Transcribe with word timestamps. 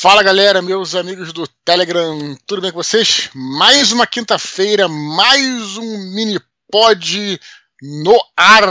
Fala 0.00 0.22
galera, 0.22 0.62
meus 0.62 0.94
amigos 0.94 1.30
do 1.30 1.46
Telegram, 1.62 2.34
tudo 2.46 2.62
bem 2.62 2.70
com 2.70 2.82
vocês? 2.82 3.28
Mais 3.34 3.92
uma 3.92 4.06
quinta-feira, 4.06 4.88
mais 4.88 5.76
um 5.76 6.14
mini 6.14 6.40
pod 6.72 7.38
no 7.82 8.18
ar. 8.34 8.64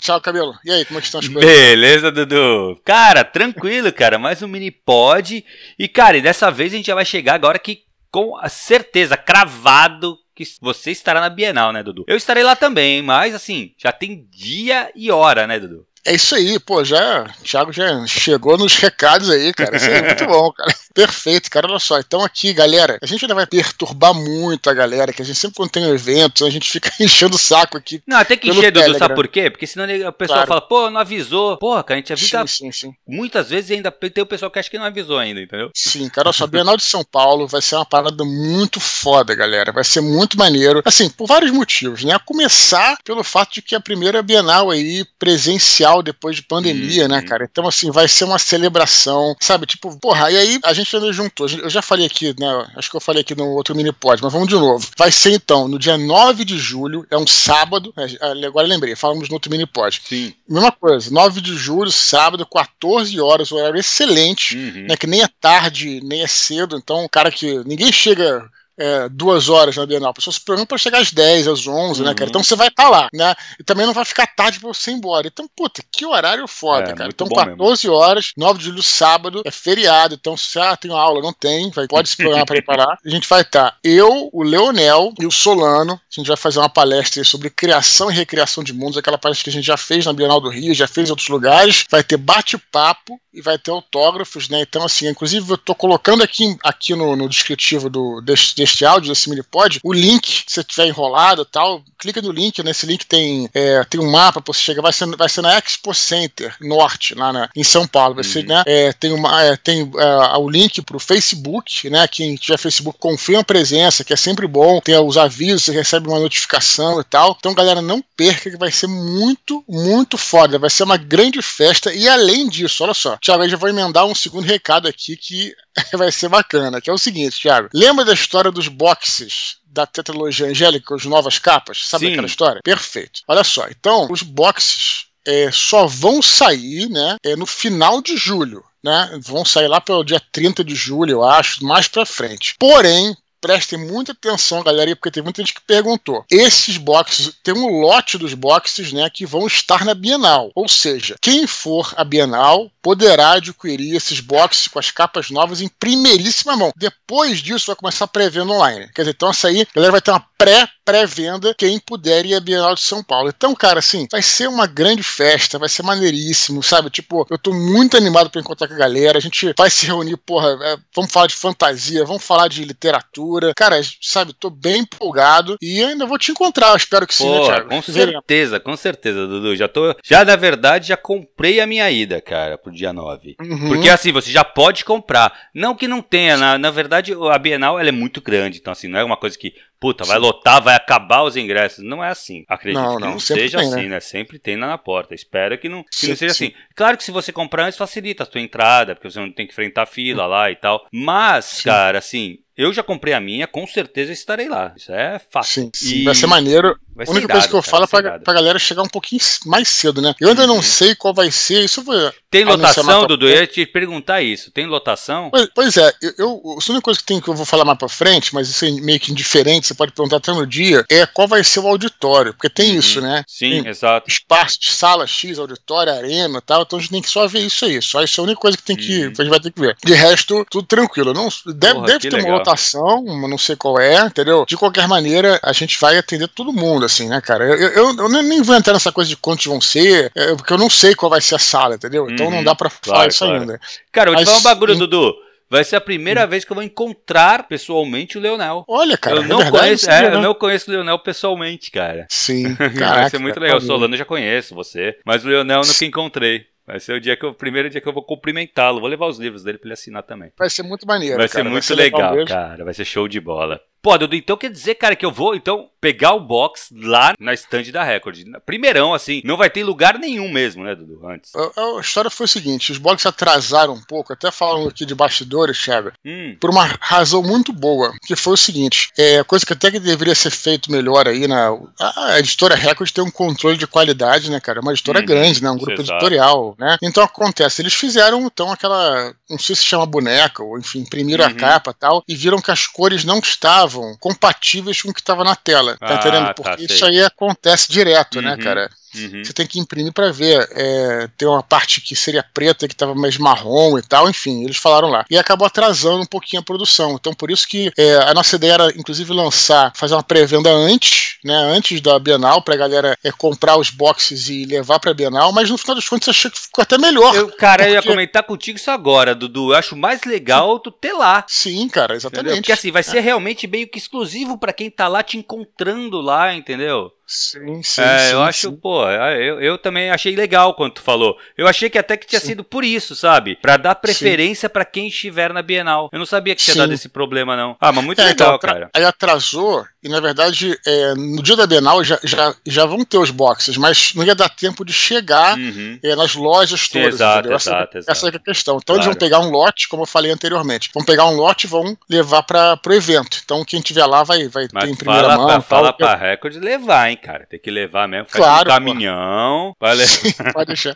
Tchau, 0.00 0.20
cabelo. 0.20 0.54
E 0.64 0.70
aí, 0.70 0.84
como 0.84 0.98
é 0.98 1.00
que 1.00 1.08
estão 1.08 1.18
as 1.18 1.26
coisas? 1.26 1.50
Beleza, 1.50 2.12
Dudu. 2.12 2.80
Cara, 2.84 3.24
tranquilo, 3.24 3.92
cara. 3.92 4.16
Mais 4.16 4.42
um 4.44 4.46
mini 4.46 4.70
pod. 4.70 5.44
E, 5.76 5.88
cara, 5.88 6.18
e 6.18 6.22
dessa 6.22 6.52
vez 6.52 6.72
a 6.72 6.76
gente 6.76 6.86
já 6.86 6.94
vai 6.94 7.04
chegar 7.04 7.34
agora 7.34 7.58
que 7.58 7.80
com 8.12 8.36
a 8.36 8.48
certeza, 8.48 9.16
cravado, 9.16 10.16
que 10.36 10.44
você 10.60 10.92
estará 10.92 11.20
na 11.20 11.28
Bienal, 11.28 11.72
né, 11.72 11.82
Dudu? 11.82 12.04
Eu 12.06 12.16
estarei 12.16 12.44
lá 12.44 12.54
também, 12.54 13.02
mas 13.02 13.34
assim, 13.34 13.74
já 13.76 13.90
tem 13.90 14.24
dia 14.30 14.92
e 14.94 15.10
hora, 15.10 15.48
né, 15.48 15.58
Dudu? 15.58 15.84
É 16.04 16.14
isso 16.14 16.34
aí, 16.34 16.58
pô, 16.58 16.82
já, 16.82 17.24
o 17.40 17.44
Thiago 17.44 17.72
já 17.72 18.06
chegou 18.06 18.56
nos 18.56 18.76
recados 18.76 19.28
aí, 19.28 19.52
cara. 19.52 19.76
Isso 19.76 19.86
aí 19.86 19.98
é 19.98 20.02
muito 20.02 20.26
bom, 20.26 20.50
cara. 20.52 20.74
Perfeito, 20.94 21.50
cara. 21.50 21.68
Olha 21.68 21.78
só, 21.78 21.98
então 21.98 22.24
aqui, 22.24 22.52
galera, 22.52 22.98
a 23.02 23.06
gente 23.06 23.24
ainda 23.24 23.34
vai 23.34 23.46
perturbar 23.46 24.14
muito 24.14 24.70
a 24.70 24.74
galera, 24.74 25.12
que 25.12 25.22
a 25.22 25.24
gente 25.24 25.38
sempre 25.38 25.56
quando 25.56 25.70
tem 25.70 25.84
um 25.84 25.94
evento, 25.94 26.46
a 26.46 26.50
gente 26.50 26.70
fica 26.70 26.90
enchendo 27.00 27.36
o 27.36 27.38
saco 27.38 27.76
aqui. 27.76 28.02
Não, 28.06 28.24
tem 28.24 28.38
que 28.38 28.50
encher, 28.50 28.72
Dudu, 28.72 28.98
sabe 28.98 29.14
por 29.14 29.28
quê? 29.28 29.50
Porque 29.50 29.66
senão 29.66 29.84
o 30.08 30.12
pessoal 30.12 30.46
claro. 30.46 30.48
fala, 30.48 30.60
pô, 30.60 30.90
não 30.90 31.00
avisou. 31.00 31.58
Porra, 31.58 31.84
cara, 31.84 31.98
a 31.98 32.00
gente 32.00 32.12
avisa. 32.12 32.46
Sim, 32.46 32.46
sim, 32.46 32.72
sim. 32.72 32.94
Muitas 33.06 33.50
vezes 33.50 33.70
ainda 33.70 33.90
tem 33.90 34.22
o 34.22 34.26
pessoal 34.26 34.50
que 34.50 34.58
acha 34.58 34.70
que 34.70 34.78
não 34.78 34.86
avisou 34.86 35.18
ainda, 35.18 35.40
entendeu? 35.40 35.70
Sim, 35.74 36.08
cara, 36.08 36.28
olha 36.28 36.32
só, 36.32 36.46
Bienal 36.46 36.76
de 36.76 36.82
São 36.82 37.04
Paulo 37.04 37.46
vai 37.46 37.60
ser 37.60 37.76
uma 37.76 37.86
parada 37.86 38.24
muito 38.24 38.80
foda, 38.80 39.34
galera. 39.34 39.72
Vai 39.72 39.84
ser 39.84 40.00
muito 40.00 40.38
maneiro. 40.38 40.82
Assim, 40.84 41.10
por 41.10 41.26
vários 41.26 41.50
motivos, 41.50 42.04
né? 42.04 42.14
A 42.14 42.18
começar 42.18 42.96
pelo 43.04 43.22
fato 43.22 43.54
de 43.54 43.62
que 43.62 43.74
a 43.74 43.80
primeira 43.80 44.22
Bienal 44.22 44.70
aí 44.70 45.04
presencial 45.18 45.89
depois 46.02 46.36
de 46.36 46.42
pandemia 46.42 47.08
né, 47.08 47.18
uhum. 47.18 47.24
cara? 47.26 47.48
Então, 47.50 47.66
assim, 47.66 47.90
vai 47.90 48.08
ser 48.08 48.24
uma 48.24 48.38
celebração, 48.38 49.34
sabe? 49.40 49.66
Tipo, 49.66 49.98
porra, 49.98 50.30
e 50.30 50.36
aí 50.36 50.60
a 50.64 50.72
gente 50.72 50.94
ainda 50.94 51.12
juntou. 51.12 51.48
Eu 51.48 51.68
já 51.68 51.82
falei 51.82 52.06
aqui, 52.06 52.34
né? 52.38 52.66
Acho 52.76 52.90
que 52.90 52.96
eu 52.96 53.00
falei 53.00 53.22
aqui 53.22 53.34
no 53.34 53.46
outro 53.48 53.74
mini 53.74 53.92
pod, 53.92 54.22
mas 54.22 54.32
vamos 54.32 54.48
de 54.48 54.54
novo. 54.54 54.88
Vai 54.96 55.10
ser 55.10 55.32
então 55.32 55.66
no 55.68 55.78
dia 55.78 55.98
9 55.98 56.44
de 56.44 56.58
julho, 56.58 57.06
é 57.10 57.16
um 57.16 57.26
sábado. 57.26 57.92
Né, 57.96 58.06
agora 58.46 58.66
lembrei, 58.66 58.94
falamos 58.94 59.28
no 59.28 59.34
outro 59.34 59.50
mini 59.50 59.66
pod. 59.66 60.00
Sim. 60.04 60.32
Mesma 60.48 60.72
coisa, 60.72 61.10
9 61.10 61.40
de 61.40 61.56
julho, 61.56 61.90
sábado, 61.90 62.46
14 62.46 63.20
horas, 63.20 63.52
horário 63.52 63.78
excelente, 63.78 64.56
uhum. 64.56 64.86
né? 64.88 64.96
Que 64.96 65.06
nem 65.06 65.22
é 65.22 65.28
tarde, 65.40 66.00
nem 66.02 66.22
é 66.22 66.26
cedo. 66.26 66.76
Então, 66.76 67.08
cara 67.10 67.30
que 67.30 67.62
ninguém 67.64 67.90
chega 67.92 68.48
é, 68.80 69.08
duas 69.10 69.50
horas 69.50 69.76
na 69.76 69.84
Bienal. 69.84 70.10
A 70.10 70.14
pessoa 70.14 70.32
se 70.32 70.40
programa 70.40 70.66
para 70.66 70.78
chegar 70.78 71.00
às 71.00 71.12
10, 71.12 71.48
às 71.48 71.66
11, 71.66 72.00
uhum. 72.00 72.06
né, 72.06 72.14
cara? 72.14 72.24
Uhum. 72.24 72.30
Então 72.30 72.42
você 72.42 72.56
vai 72.56 72.68
estar 72.68 72.84
tá 72.84 72.88
lá, 72.88 73.08
né? 73.12 73.34
E 73.58 73.62
também 73.62 73.84
não 73.84 73.92
vai 73.92 74.06
ficar 74.06 74.26
tarde 74.26 74.58
para 74.58 74.68
você 74.68 74.90
ir 74.90 74.94
embora. 74.94 75.26
Então, 75.26 75.46
puta, 75.54 75.82
que 75.92 76.06
horário 76.06 76.48
foda, 76.48 76.90
é, 76.90 76.94
cara. 76.94 77.10
Então, 77.10 77.28
14 77.28 77.86
mesmo. 77.86 78.00
horas, 78.00 78.32
9 78.36 78.58
de 78.58 78.64
julho, 78.64 78.82
sábado, 78.82 79.42
é 79.44 79.50
feriado. 79.50 80.14
Então, 80.14 80.34
se 80.34 80.58
ah, 80.58 80.76
tem 80.76 80.90
aula, 80.90 81.20
não 81.20 81.32
tem, 81.32 81.70
vai, 81.70 81.86
pode 81.86 82.08
se 82.08 82.16
programar 82.16 82.46
para 82.46 82.56
preparar. 82.56 82.98
A 83.04 83.10
gente 83.10 83.28
vai 83.28 83.42
estar 83.42 83.72
tá, 83.72 83.76
eu, 83.84 84.30
o 84.32 84.42
Leonel 84.42 85.12
e 85.20 85.26
o 85.26 85.30
Solano. 85.30 85.92
A 85.94 86.14
gente 86.20 86.28
vai 86.28 86.36
fazer 86.36 86.58
uma 86.58 86.68
palestra 86.68 87.22
sobre 87.22 87.50
criação 87.50 88.10
e 88.10 88.14
recriação 88.14 88.64
de 88.64 88.72
mundos, 88.72 88.96
aquela 88.96 89.18
palestra 89.18 89.44
que 89.44 89.50
a 89.50 89.52
gente 89.52 89.66
já 89.66 89.76
fez 89.76 90.06
na 90.06 90.12
Bienal 90.12 90.40
do 90.40 90.48
Rio, 90.48 90.72
já 90.72 90.86
fez 90.86 91.08
em 91.08 91.12
outros 91.12 91.28
lugares. 91.28 91.84
Vai 91.90 92.02
ter 92.02 92.16
bate-papo 92.16 93.20
e 93.32 93.40
vai 93.40 93.58
ter 93.58 93.70
autógrafos, 93.70 94.48
né? 94.48 94.60
Então, 94.62 94.84
assim, 94.84 95.08
inclusive 95.08 95.52
eu 95.52 95.58
tô 95.58 95.74
colocando 95.74 96.22
aqui, 96.22 96.56
aqui 96.64 96.94
no, 96.94 97.14
no 97.14 97.28
descritivo 97.28 97.88
do, 97.88 98.20
deste, 98.20 98.56
deste 98.56 98.69
áudio, 98.84 99.10
desse 99.10 99.28
minipod, 99.28 99.80
o 99.82 99.92
link, 99.92 100.44
se 100.46 100.54
você 100.54 100.64
tiver 100.64 100.86
enrolado 100.86 101.42
e 101.42 101.46
tal, 101.46 101.82
clica 101.98 102.22
no 102.22 102.32
link, 102.32 102.62
nesse 102.62 102.86
link 102.86 103.04
tem, 103.06 103.48
é, 103.54 103.84
tem 103.84 104.00
um 104.00 104.10
mapa 104.10 104.42
você 104.46 104.60
chegar, 104.60 104.82
vai 104.82 104.92
ser, 104.92 105.06
vai 105.16 105.28
ser 105.28 105.42
na 105.42 105.56
Expo 105.56 105.94
Center 105.94 106.54
Norte, 106.60 107.14
lá 107.14 107.32
na, 107.32 107.48
em 107.54 107.64
São 107.64 107.86
Paulo, 107.86 108.14
vai 108.14 108.24
uhum. 108.24 108.30
ser, 108.30 108.44
né? 108.44 108.62
É, 108.66 108.92
tem 108.92 109.12
uma, 109.12 109.42
é, 109.42 109.56
tem 109.56 109.90
é, 109.96 110.38
o 110.38 110.48
link 110.48 110.82
pro 110.82 110.98
Facebook, 110.98 111.88
né? 111.90 112.06
Quem 112.08 112.34
tiver 112.36 112.58
Facebook 112.58 112.98
confirma 112.98 113.42
a 113.42 113.44
presença, 113.44 114.04
que 114.04 114.12
é 114.12 114.16
sempre 114.16 114.46
bom, 114.46 114.80
tem 114.80 114.96
os 114.98 115.16
avisos, 115.16 115.64
você 115.64 115.72
recebe 115.72 116.08
uma 116.08 116.18
notificação 116.18 117.00
e 117.00 117.04
tal. 117.04 117.36
Então, 117.38 117.54
galera, 117.54 117.82
não 117.82 118.02
perca 118.16 118.50
que 118.50 118.56
vai 118.56 118.72
ser 118.72 118.86
muito, 118.86 119.64
muito 119.68 120.16
foda, 120.16 120.58
vai 120.58 120.70
ser 120.70 120.82
uma 120.82 120.96
grande 120.96 121.42
festa 121.42 121.92
e 121.92 122.08
além 122.08 122.48
disso, 122.48 122.82
olha 122.82 122.94
só, 122.94 123.16
Tiago, 123.16 123.44
eu 123.44 123.48
já 123.48 123.56
vou 123.56 123.68
emendar 123.68 124.06
um 124.06 124.14
segundo 124.14 124.44
recado 124.44 124.88
aqui 124.88 125.16
que 125.16 125.54
vai 125.94 126.10
ser 126.10 126.28
bacana, 126.28 126.80
que 126.80 126.90
é 126.90 126.92
o 126.92 126.98
seguinte, 126.98 127.40
Tiago. 127.40 127.68
Lembra 127.72 128.04
da 128.04 128.12
história 128.12 128.50
dos 128.50 128.68
boxes 128.68 129.58
da 129.64 129.86
tetralogia 129.86 130.46
angélica, 130.46 130.94
as 130.94 131.04
novas 131.04 131.38
capas? 131.38 131.86
Sabe 131.86 132.06
Sim. 132.06 132.12
aquela 132.12 132.26
história? 132.26 132.60
Perfeito. 132.62 133.22
Olha 133.28 133.44
só, 133.44 133.68
então, 133.68 134.08
os 134.10 134.22
boxes 134.22 135.06
é, 135.26 135.50
só 135.52 135.86
vão 135.86 136.20
sair 136.20 136.88
né, 136.88 137.16
é, 137.22 137.36
no 137.36 137.46
final 137.46 138.02
de 138.02 138.16
julho. 138.16 138.64
Né, 138.82 139.20
vão 139.22 139.44
sair 139.44 139.68
lá 139.68 139.78
pelo 139.78 140.02
dia 140.02 140.20
30 140.32 140.64
de 140.64 140.74
julho, 140.74 141.12
eu 141.12 141.24
acho, 141.24 141.62
mais 141.62 141.86
pra 141.86 142.06
frente. 142.06 142.54
Porém, 142.58 143.14
prestem 143.40 143.78
muita 143.78 144.12
atenção, 144.12 144.62
galera, 144.62 144.94
porque 144.94 145.10
tem 145.10 145.22
muita 145.22 145.42
gente 145.42 145.54
que 145.54 145.60
perguntou. 145.62 146.24
Esses 146.30 146.76
boxes, 146.76 147.32
tem 147.42 147.54
um 147.54 147.80
lote 147.80 148.18
dos 148.18 148.34
boxes, 148.34 148.92
né, 148.92 149.08
que 149.10 149.26
vão 149.26 149.46
estar 149.46 149.84
na 149.84 149.94
Bienal. 149.94 150.50
Ou 150.54 150.68
seja, 150.68 151.16
quem 151.20 151.46
for 151.46 151.92
à 151.96 152.04
Bienal 152.04 152.70
poderá 152.82 153.32
adquirir 153.32 153.96
esses 153.96 154.20
boxes 154.20 154.68
com 154.68 154.78
as 154.78 154.90
capas 154.90 155.30
novas 155.30 155.60
em 155.60 155.68
primeiríssima 155.68 156.56
mão. 156.56 156.72
Depois 156.76 157.40
disso, 157.40 157.66
vai 157.66 157.76
começar 157.76 158.04
a 158.04 158.08
pré-venda 158.08 158.52
online. 158.52 158.88
Quer 158.94 159.02
dizer, 159.02 159.14
então 159.14 159.30
essa 159.30 159.48
aí, 159.48 159.62
a 159.62 159.74
galera 159.74 159.92
vai 159.92 160.00
ter 160.00 160.10
uma 160.10 160.24
pré 160.36 160.66
pré-venda 160.90 161.54
quem 161.56 161.78
puder 161.78 162.26
ir 162.26 162.34
à 162.34 162.40
Bienal 162.40 162.74
de 162.74 162.80
São 162.80 163.02
Paulo. 163.02 163.28
Então, 163.28 163.54
cara, 163.54 163.78
assim, 163.78 164.08
vai 164.10 164.22
ser 164.22 164.48
uma 164.48 164.66
grande 164.66 165.02
festa, 165.02 165.58
vai 165.58 165.68
ser 165.68 165.84
maneiríssimo, 165.84 166.62
sabe? 166.62 166.90
Tipo, 166.90 167.26
eu 167.30 167.38
tô 167.38 167.52
muito 167.52 167.96
animado 167.96 168.28
para 168.28 168.40
encontrar 168.40 168.66
com 168.66 168.74
a 168.74 168.78
galera. 168.78 169.18
A 169.18 169.20
gente 169.20 169.54
vai 169.56 169.70
se 169.70 169.86
reunir, 169.86 170.16
porra, 170.16 170.58
é, 170.62 170.76
vamos 170.94 171.12
falar 171.12 171.28
de 171.28 171.36
fantasia, 171.36 172.04
vamos 172.04 172.24
falar 172.24 172.48
de 172.48 172.64
literatura. 172.64 173.52
Cara, 173.54 173.80
sabe, 174.00 174.32
tô 174.32 174.50
bem 174.50 174.80
empolgado 174.80 175.56
e 175.62 175.80
ainda 175.82 176.06
vou 176.06 176.18
te 176.18 176.32
encontrar, 176.32 176.76
espero 176.76 177.06
que 177.06 177.14
sim, 177.14 177.30
né, 177.30 177.44
Thiago? 177.44 177.68
Com 177.68 177.82
certeza, 177.82 178.58
com 178.58 178.76
certeza, 178.76 179.26
Dudu. 179.26 179.54
Já 179.54 179.68
tô, 179.68 179.94
já 180.04 180.24
na 180.24 180.34
verdade, 180.34 180.88
já 180.88 180.96
comprei 180.96 181.60
a 181.60 181.66
minha 181.66 181.88
ida, 181.90 182.20
cara, 182.20 182.58
pro 182.70 182.78
dia 182.78 182.92
9. 182.92 183.36
Uhum. 183.40 183.68
Porque 183.68 183.88
assim, 183.88 184.12
você 184.12 184.30
já 184.30 184.44
pode 184.44 184.84
comprar. 184.84 185.50
Não 185.54 185.74
que 185.74 185.86
não 185.86 186.00
tenha, 186.00 186.36
na, 186.36 186.58
na 186.58 186.70
verdade, 186.70 187.12
a 187.12 187.38
Bienal 187.38 187.78
ela 187.78 187.88
é 187.88 187.92
muito 187.92 188.20
grande, 188.20 188.58
então 188.58 188.72
assim, 188.72 188.88
não 188.88 188.98
é 188.98 189.04
uma 189.04 189.16
coisa 189.16 189.38
que 189.38 189.54
puta, 189.80 190.04
vai 190.04 190.18
lotar, 190.18 190.62
vai 190.62 190.76
acabar 190.76 191.22
os 191.22 191.36
ingressos. 191.36 191.82
Não 191.82 192.04
é 192.04 192.10
assim. 192.10 192.44
Acredito 192.46 192.82
não, 192.82 192.96
que 192.96 193.02
não, 193.02 193.10
não 193.12 193.18
seja 193.18 193.58
tem, 193.58 193.66
assim, 193.66 193.82
né? 193.82 193.88
né? 193.88 194.00
Sempre 194.00 194.38
tem 194.38 194.56
na 194.56 194.76
porta. 194.76 195.14
Espero 195.14 195.56
que 195.58 195.68
não, 195.68 195.82
que 195.82 195.96
sim, 195.96 196.08
não 196.08 196.16
seja 196.16 196.34
sim. 196.34 196.46
assim. 196.46 196.54
Claro 196.76 196.98
que 196.98 197.02
se 197.02 197.10
você 197.10 197.32
comprar 197.32 197.64
antes, 197.64 197.78
facilita 197.78 198.22
a 198.22 198.26
sua 198.26 198.42
entrada, 198.42 198.94
porque 198.94 199.10
você 199.10 199.18
não 199.18 199.32
tem 199.32 199.46
que 199.46 199.52
enfrentar 199.52 199.86
fila 199.86 200.26
lá 200.26 200.50
e 200.50 200.56
tal. 200.56 200.86
Mas, 200.92 201.46
sim. 201.46 201.64
cara, 201.64 201.98
assim, 201.98 202.38
eu 202.56 202.74
já 202.74 202.82
comprei 202.82 203.14
a 203.14 203.20
minha, 203.20 203.46
com 203.46 203.66
certeza 203.66 204.12
estarei 204.12 204.48
lá. 204.48 204.74
Isso 204.76 204.92
é 204.92 205.18
fácil. 205.18 205.62
Sim, 205.62 205.70
sim. 205.74 206.04
vai 206.04 206.14
ser 206.14 206.26
maneiro. 206.26 206.78
Vai 206.94 207.06
a 207.06 207.10
única 207.10 207.28
coisa 207.28 207.48
que 207.48 207.54
eu 207.54 207.62
cara, 207.62 207.70
falo 207.70 207.84
é 207.84 207.86
pra, 207.86 208.18
pra 208.18 208.34
galera 208.34 208.58
chegar 208.58 208.82
um 208.82 208.88
pouquinho 208.88 209.20
mais 209.46 209.68
cedo, 209.68 210.02
né? 210.02 210.14
Eu 210.20 210.30
ainda 210.30 210.42
uhum. 210.42 210.48
não 210.48 210.62
sei 210.62 210.94
qual 210.94 211.14
vai 211.14 211.30
ser. 211.30 211.64
Isso 211.64 211.82
foi. 211.82 212.12
Tem 212.30 212.44
lotação, 212.44 213.06
Dudu? 213.06 213.28
Eu 213.28 213.40
ia 213.40 213.46
te 213.46 213.66
perguntar 213.66 214.22
isso. 214.22 214.50
Tem 214.50 214.66
lotação? 214.66 215.30
Pois, 215.30 215.48
pois 215.54 215.76
é, 215.76 215.92
eu, 216.02 216.14
eu, 216.18 216.42
a 216.44 216.70
única 216.70 216.82
coisa 216.82 217.00
que, 217.00 217.06
tem, 217.06 217.20
que 217.20 217.28
eu 217.28 217.34
vou 217.34 217.46
falar 217.46 217.64
mais 217.64 217.78
pra 217.78 217.88
frente, 217.88 218.34
mas 218.34 218.48
isso 218.48 218.64
é 218.64 218.70
meio 218.70 219.00
que 219.00 219.10
indiferente, 219.10 219.66
você 219.66 219.74
pode 219.74 219.92
perguntar 219.92 220.16
até 220.16 220.32
no 220.32 220.46
dia, 220.46 220.84
é 220.90 221.06
qual 221.06 221.26
vai 221.26 221.42
ser 221.42 221.60
o 221.60 221.68
auditório. 221.68 222.34
Porque 222.34 222.48
tem 222.48 222.72
uhum. 222.72 222.78
isso, 222.78 223.00
né? 223.00 223.24
Sim, 223.26 223.62
tem 223.62 223.68
exato. 223.68 224.08
Espaço 224.08 224.60
de 224.60 224.70
sala 224.70 225.06
X, 225.06 225.38
auditório, 225.38 225.92
arena 225.92 226.38
e 226.38 226.42
tal. 226.42 226.62
Então 226.62 226.78
a 226.78 226.82
gente 226.82 226.90
tem 226.90 227.02
que 227.02 227.10
só 227.10 227.26
ver 227.26 227.40
isso 227.40 227.64
aí. 227.64 227.80
Só 227.80 228.02
isso 228.02 228.20
é 228.20 228.22
a 228.22 228.24
única 228.24 228.40
coisa 228.40 228.56
que 228.56 228.62
tem 228.62 228.76
que. 228.76 229.06
Uhum. 229.06 229.12
A 229.18 229.22
gente 229.22 229.30
vai 229.30 229.40
ter 229.40 229.50
que 229.50 229.60
ver. 229.60 229.76
De 229.84 229.94
resto, 229.94 230.46
tudo 230.50 230.66
tranquilo. 230.66 231.12
Não, 231.12 231.28
deve, 231.54 231.74
Porra, 231.74 231.86
deve 231.86 231.98
ter 232.00 232.12
legal. 232.12 232.30
uma 232.30 232.38
lotação, 232.38 233.02
não 233.04 233.38
sei 233.38 233.56
qual 233.56 233.78
é, 233.80 234.00
entendeu? 234.00 234.44
De 234.46 234.56
qualquer 234.56 234.86
maneira, 234.86 235.40
a 235.42 235.52
gente 235.52 235.78
vai 235.80 235.96
atender 235.96 236.28
todo 236.28 236.52
mundo, 236.52 236.84
assim, 236.90 237.08
né, 237.08 237.20
cara? 237.20 237.44
Eu, 237.44 237.56
eu, 237.56 237.96
eu 237.96 238.08
nem 238.08 238.42
vou 238.42 238.54
entrar 238.54 238.72
nessa 238.72 238.92
coisa 238.92 239.08
de 239.08 239.16
quantos 239.16 239.46
vão 239.46 239.60
ser, 239.60 240.10
é, 240.14 240.34
porque 240.34 240.52
eu 240.52 240.58
não 240.58 240.68
sei 240.68 240.94
qual 240.94 241.10
vai 241.10 241.20
ser 241.20 241.36
a 241.36 241.38
sala, 241.38 241.76
entendeu? 241.76 242.08
Então 242.10 242.26
uhum, 242.26 242.32
não 242.32 242.44
dá 242.44 242.54
pra 242.54 242.68
claro, 242.68 242.84
falar 242.84 243.08
isso 243.08 243.24
claro. 243.24 243.40
ainda. 243.40 243.60
Cara, 243.90 244.10
eu 244.10 244.14
vou 244.14 244.22
te 244.22 244.26
falar 244.26 244.38
um 244.38 244.42
bagulho, 244.42 244.76
Dudu. 244.76 245.14
Vai 245.48 245.64
ser 245.64 245.74
a 245.74 245.80
primeira 245.80 246.24
hum. 246.24 246.28
vez 246.28 246.44
que 246.44 246.52
eu 246.52 246.54
vou 246.54 246.62
encontrar 246.62 247.48
pessoalmente 247.48 248.16
o 248.16 248.20
Leonel. 248.20 248.64
Olha, 248.68 248.96
cara. 248.96 249.16
Eu 249.16 249.24
não, 249.24 249.42
é 249.42 249.50
conheço, 249.50 249.90
é, 249.90 250.14
eu 250.14 250.20
não 250.20 250.32
conheço 250.32 250.70
o 250.70 250.74
Leonel 250.74 250.98
pessoalmente, 251.00 251.72
cara. 251.72 252.06
Sim. 252.08 252.54
Caraca, 252.54 253.00
vai 253.00 253.10
ser 253.10 253.18
muito 253.18 253.40
legal. 253.40 253.58
O 253.58 253.60
Solano 253.60 253.94
eu 253.94 253.98
já 253.98 254.04
conheço 254.04 254.54
você, 254.54 254.96
mas 255.04 255.24
o 255.24 255.28
Leonel 255.28 255.62
nunca 255.62 255.84
encontrei. 255.84 256.46
Vai 256.64 256.78
ser 256.78 256.92
o 256.92 257.00
dia 257.00 257.16
que 257.16 257.24
eu, 257.24 257.30
o 257.30 257.34
primeiro 257.34 257.68
dia 257.68 257.80
que 257.80 257.88
eu 257.88 257.92
vou 257.92 258.04
cumprimentá-lo. 258.04 258.78
Vou 258.78 258.88
levar 258.88 259.08
os 259.08 259.18
livros 259.18 259.42
dele 259.42 259.58
pra 259.58 259.66
ele 259.66 259.72
assinar 259.72 260.04
também. 260.04 260.30
Vai 260.38 260.48
ser 260.48 260.62
muito 260.62 260.86
maneiro. 260.86 261.16
Vai 261.16 261.26
ser 261.26 261.38
cara. 261.38 261.50
muito 261.50 261.66
vai 261.66 261.76
ser 261.76 261.82
legal, 261.82 262.14
legal 262.14 262.26
cara. 262.28 262.64
Vai 262.64 262.74
ser 262.74 262.84
show 262.84 263.08
de 263.08 263.18
bola. 263.18 263.60
Pô, 263.82 263.96
Dudu, 263.96 264.14
então 264.14 264.36
quer 264.36 264.50
dizer, 264.50 264.74
cara, 264.74 264.94
que 264.94 265.06
eu 265.06 265.10
vou 265.10 265.34
então 265.34 265.70
pegar 265.80 266.12
o 266.12 266.20
box 266.20 266.68
lá 266.74 267.14
na 267.18 267.32
stand 267.32 267.64
da 267.72 267.82
Record. 267.82 268.18
Primeirão, 268.44 268.92
assim, 268.92 269.22
não 269.24 269.38
vai 269.38 269.48
ter 269.48 269.64
lugar 269.64 269.98
nenhum 269.98 270.30
mesmo, 270.30 270.62
né, 270.62 270.74
Dudu? 270.74 271.00
Antes. 271.08 271.32
A, 271.34 271.78
a 271.78 271.80
história 271.80 272.10
foi 272.10 272.26
o 272.26 272.28
seguinte: 272.28 272.70
os 272.70 272.78
boxes 272.78 273.06
atrasaram 273.06 273.72
um 273.72 273.82
pouco, 273.82 274.12
até 274.12 274.30
falando 274.30 274.68
aqui 274.68 274.84
de 274.84 274.94
bastidores, 274.94 275.58
Thiago, 275.58 275.92
hum. 276.04 276.36
por 276.38 276.50
uma 276.50 276.64
razão 276.80 277.22
muito 277.22 277.52
boa, 277.52 277.92
que 278.06 278.14
foi 278.14 278.34
o 278.34 278.36
seguinte: 278.36 278.90
é 278.98 279.24
coisa 279.24 279.46
que 279.46 279.52
até 279.54 279.70
que 279.70 279.80
deveria 279.80 280.14
ser 280.14 280.30
feito 280.30 280.70
melhor 280.70 281.08
aí 281.08 281.26
na. 281.26 281.50
A 281.78 282.18
editora 282.18 282.54
Record 282.54 282.90
tem 282.90 283.02
um 283.02 283.10
controle 283.10 283.56
de 283.56 283.66
qualidade, 283.66 284.30
né, 284.30 284.40
cara? 284.40 284.58
É 284.58 284.62
uma 284.62 284.72
editora 284.72 285.00
hum, 285.00 285.06
grande, 285.06 285.42
né? 285.42 285.50
Um 285.50 285.56
grupo 285.56 285.80
editorial, 285.80 286.54
né? 286.58 286.76
Então 286.82 287.02
acontece, 287.02 287.62
eles 287.62 287.74
fizeram 287.74 288.26
então 288.26 288.52
aquela. 288.52 289.14
Não 289.28 289.38
sei 289.38 289.56
se 289.56 289.64
chama 289.64 289.86
boneca, 289.86 290.42
ou 290.42 290.58
enfim, 290.58 290.80
imprimiram 290.80 291.24
uhum. 291.24 291.30
a 291.30 291.34
capa 291.34 291.72
tal, 291.72 292.02
e 292.06 292.14
viram 292.14 292.42
que 292.42 292.50
as 292.50 292.66
cores 292.66 293.04
não 293.04 293.20
estavam 293.20 293.69
compatíveis 293.98 294.80
com 294.82 294.90
o 294.90 294.94
que 294.94 295.00
estava 295.00 295.24
na 295.24 295.36
tela. 295.36 295.76
Tá 295.76 295.86
ah, 295.88 295.94
entendendo? 295.94 296.26
Tá, 296.26 296.34
Porque 296.34 296.66
tá, 296.66 296.74
isso 296.74 296.84
aí 296.84 297.02
acontece 297.02 297.70
direto, 297.70 298.20
né, 298.20 298.32
uhum. 298.32 298.36
né, 298.36 298.42
cara? 298.42 298.70
Uhum. 298.94 299.24
Você 299.24 299.32
tem 299.32 299.46
que 299.46 299.58
imprimir 299.58 299.92
para 299.92 300.10
ver. 300.10 300.48
É, 300.52 301.08
tem 301.16 301.28
uma 301.28 301.42
parte 301.42 301.80
que 301.80 301.94
seria 301.94 302.22
preta, 302.22 302.66
que 302.66 302.74
estava 302.74 302.94
mais 302.94 303.16
marrom 303.16 303.78
e 303.78 303.82
tal, 303.82 304.08
enfim, 304.08 304.44
eles 304.44 304.56
falaram 304.56 304.88
lá. 304.88 305.04
E 305.10 305.18
acabou 305.18 305.46
atrasando 305.46 306.02
um 306.02 306.06
pouquinho 306.06 306.40
a 306.40 306.44
produção. 306.44 306.94
Então, 306.94 307.12
por 307.12 307.30
isso 307.30 307.46
que 307.46 307.72
é, 307.76 307.96
a 307.96 308.14
nossa 308.14 308.36
ideia 308.36 308.52
era, 308.52 308.68
inclusive, 308.76 309.12
lançar, 309.12 309.72
fazer 309.74 309.94
uma 309.94 310.02
pré-venda 310.02 310.50
antes, 310.50 311.16
né, 311.24 311.34
antes 311.34 311.80
da 311.80 311.98
Bienal, 311.98 312.42
pra 312.42 312.56
galera 312.56 312.96
é, 313.04 313.10
comprar 313.12 313.56
os 313.56 313.70
boxes 313.70 314.28
e 314.28 314.44
levar 314.44 314.78
pra 314.78 314.94
Bienal, 314.94 315.32
mas 315.32 315.50
no 315.50 315.58
final 315.58 315.76
das 315.76 315.88
contas 315.88 316.08
achei 316.08 316.30
que 316.30 316.40
ficou 316.40 316.62
até 316.62 316.78
melhor. 316.78 317.14
Eu, 317.14 317.28
cara, 317.36 317.64
porque... 317.64 317.70
eu 317.70 317.74
ia 317.74 317.82
comentar 317.82 318.22
contigo 318.22 318.58
isso 318.58 318.70
agora, 318.70 319.14
Dudu. 319.14 319.52
Eu 319.52 319.56
acho 319.56 319.76
mais 319.76 320.04
legal 320.04 320.58
tu 320.58 320.70
ter 320.70 320.92
lá. 320.92 321.24
Sim, 321.28 321.68
cara, 321.68 321.94
exatamente. 321.94 322.26
Entendeu? 322.26 322.42
Porque 322.42 322.52
assim, 322.52 322.70
vai 322.70 322.82
ser 322.82 322.98
é. 322.98 323.00
realmente 323.00 323.46
meio 323.46 323.68
que 323.68 323.78
exclusivo 323.78 324.38
para 324.38 324.52
quem 324.52 324.70
tá 324.70 324.88
lá 324.88 325.02
te 325.02 325.16
encontrando 325.16 326.00
lá, 326.00 326.34
entendeu? 326.34 326.92
Sim, 327.10 327.60
sim. 327.64 327.82
É, 327.82 327.98
sim, 327.98 328.12
eu 328.12 328.22
acho, 328.22 328.52
pô, 328.52 328.88
eu, 328.88 329.40
eu 329.40 329.58
também 329.58 329.90
achei 329.90 330.14
legal 330.14 330.54
quando 330.54 330.74
tu 330.74 330.80
falou. 330.80 331.18
Eu 331.36 331.48
achei 331.48 331.68
que 331.68 331.76
até 331.76 331.96
que 331.96 332.06
tinha 332.06 332.20
sim. 332.20 332.28
sido 332.28 332.44
por 332.44 332.64
isso, 332.64 332.94
sabe? 332.94 333.34
Para 333.42 333.56
dar 333.56 333.74
preferência 333.74 334.48
para 334.48 334.64
quem 334.64 334.86
estiver 334.86 335.32
na 335.32 335.42
Bienal. 335.42 335.90
Eu 335.92 335.98
não 335.98 336.06
sabia 336.06 336.36
que 336.36 336.42
tinha 336.42 336.54
dado 336.54 336.72
esse 336.72 336.88
problema, 336.88 337.36
não. 337.36 337.56
Ah, 337.60 337.72
mas 337.72 337.84
muito 337.84 338.00
é, 338.00 338.04
legal, 338.04 338.36
então, 338.36 338.48
cara. 338.48 338.70
Aí 338.72 338.84
atrasou, 338.84 339.66
e 339.82 339.88
na 339.88 339.98
verdade, 339.98 340.56
é, 340.64 340.94
no 340.94 341.20
dia 341.20 341.34
da 341.34 341.48
Bienal 341.48 341.82
já, 341.82 341.98
já, 342.04 342.32
já 342.46 342.64
vão 342.64 342.84
ter 342.84 342.98
os 342.98 343.10
boxes, 343.10 343.56
mas 343.56 343.92
não 343.94 344.04
ia 344.04 344.14
dar 344.14 344.28
tempo 344.28 344.64
de 344.64 344.72
chegar 344.72 345.36
uhum. 345.36 345.80
é, 345.82 345.96
nas 345.96 346.14
lojas 346.14 346.68
todas. 346.68 346.94
Exato, 346.94 347.32
essa, 347.32 347.50
exato, 347.50 347.78
essa, 347.88 348.06
é 348.06 348.10
a 348.10 348.18
questão. 348.20 348.58
Então 348.62 348.76
claro. 348.76 348.78
eles 348.78 348.86
vão 348.86 348.94
pegar 348.94 349.18
um 349.18 349.30
lote, 349.30 349.68
como 349.68 349.82
eu 349.82 349.86
falei 349.86 350.12
anteriormente. 350.12 350.70
Vão 350.72 350.84
pegar 350.84 351.06
um 351.06 351.16
lote 351.16 351.46
e 351.46 351.50
vão 351.50 351.76
levar 351.88 352.22
para 352.22 352.60
o 352.64 352.72
evento. 352.72 353.20
Então 353.24 353.44
quem 353.44 353.60
tiver 353.60 353.84
lá 353.84 354.04
vai, 354.04 354.28
vai 354.28 354.46
mas 354.52 354.64
ter 354.64 354.70
em 354.70 354.76
primeira 354.76 355.08
fala 355.08 355.16
mão. 355.16 355.26
Pra, 355.26 355.40
fala 355.40 355.72
pra 355.72 355.96
Record 355.96 356.36
levar, 356.36 356.90
hein, 356.90 356.99
cara. 357.00 357.26
Tem 357.26 357.40
que 357.40 357.50
levar 357.50 357.88
mesmo. 357.88 358.06
Faz 358.06 358.24
claro, 358.24 358.50
um 358.50 358.52
caminhão. 358.52 359.56
Vale. 359.58 359.86
Sim, 359.86 360.12
pode 360.32 360.48
deixar. 360.48 360.74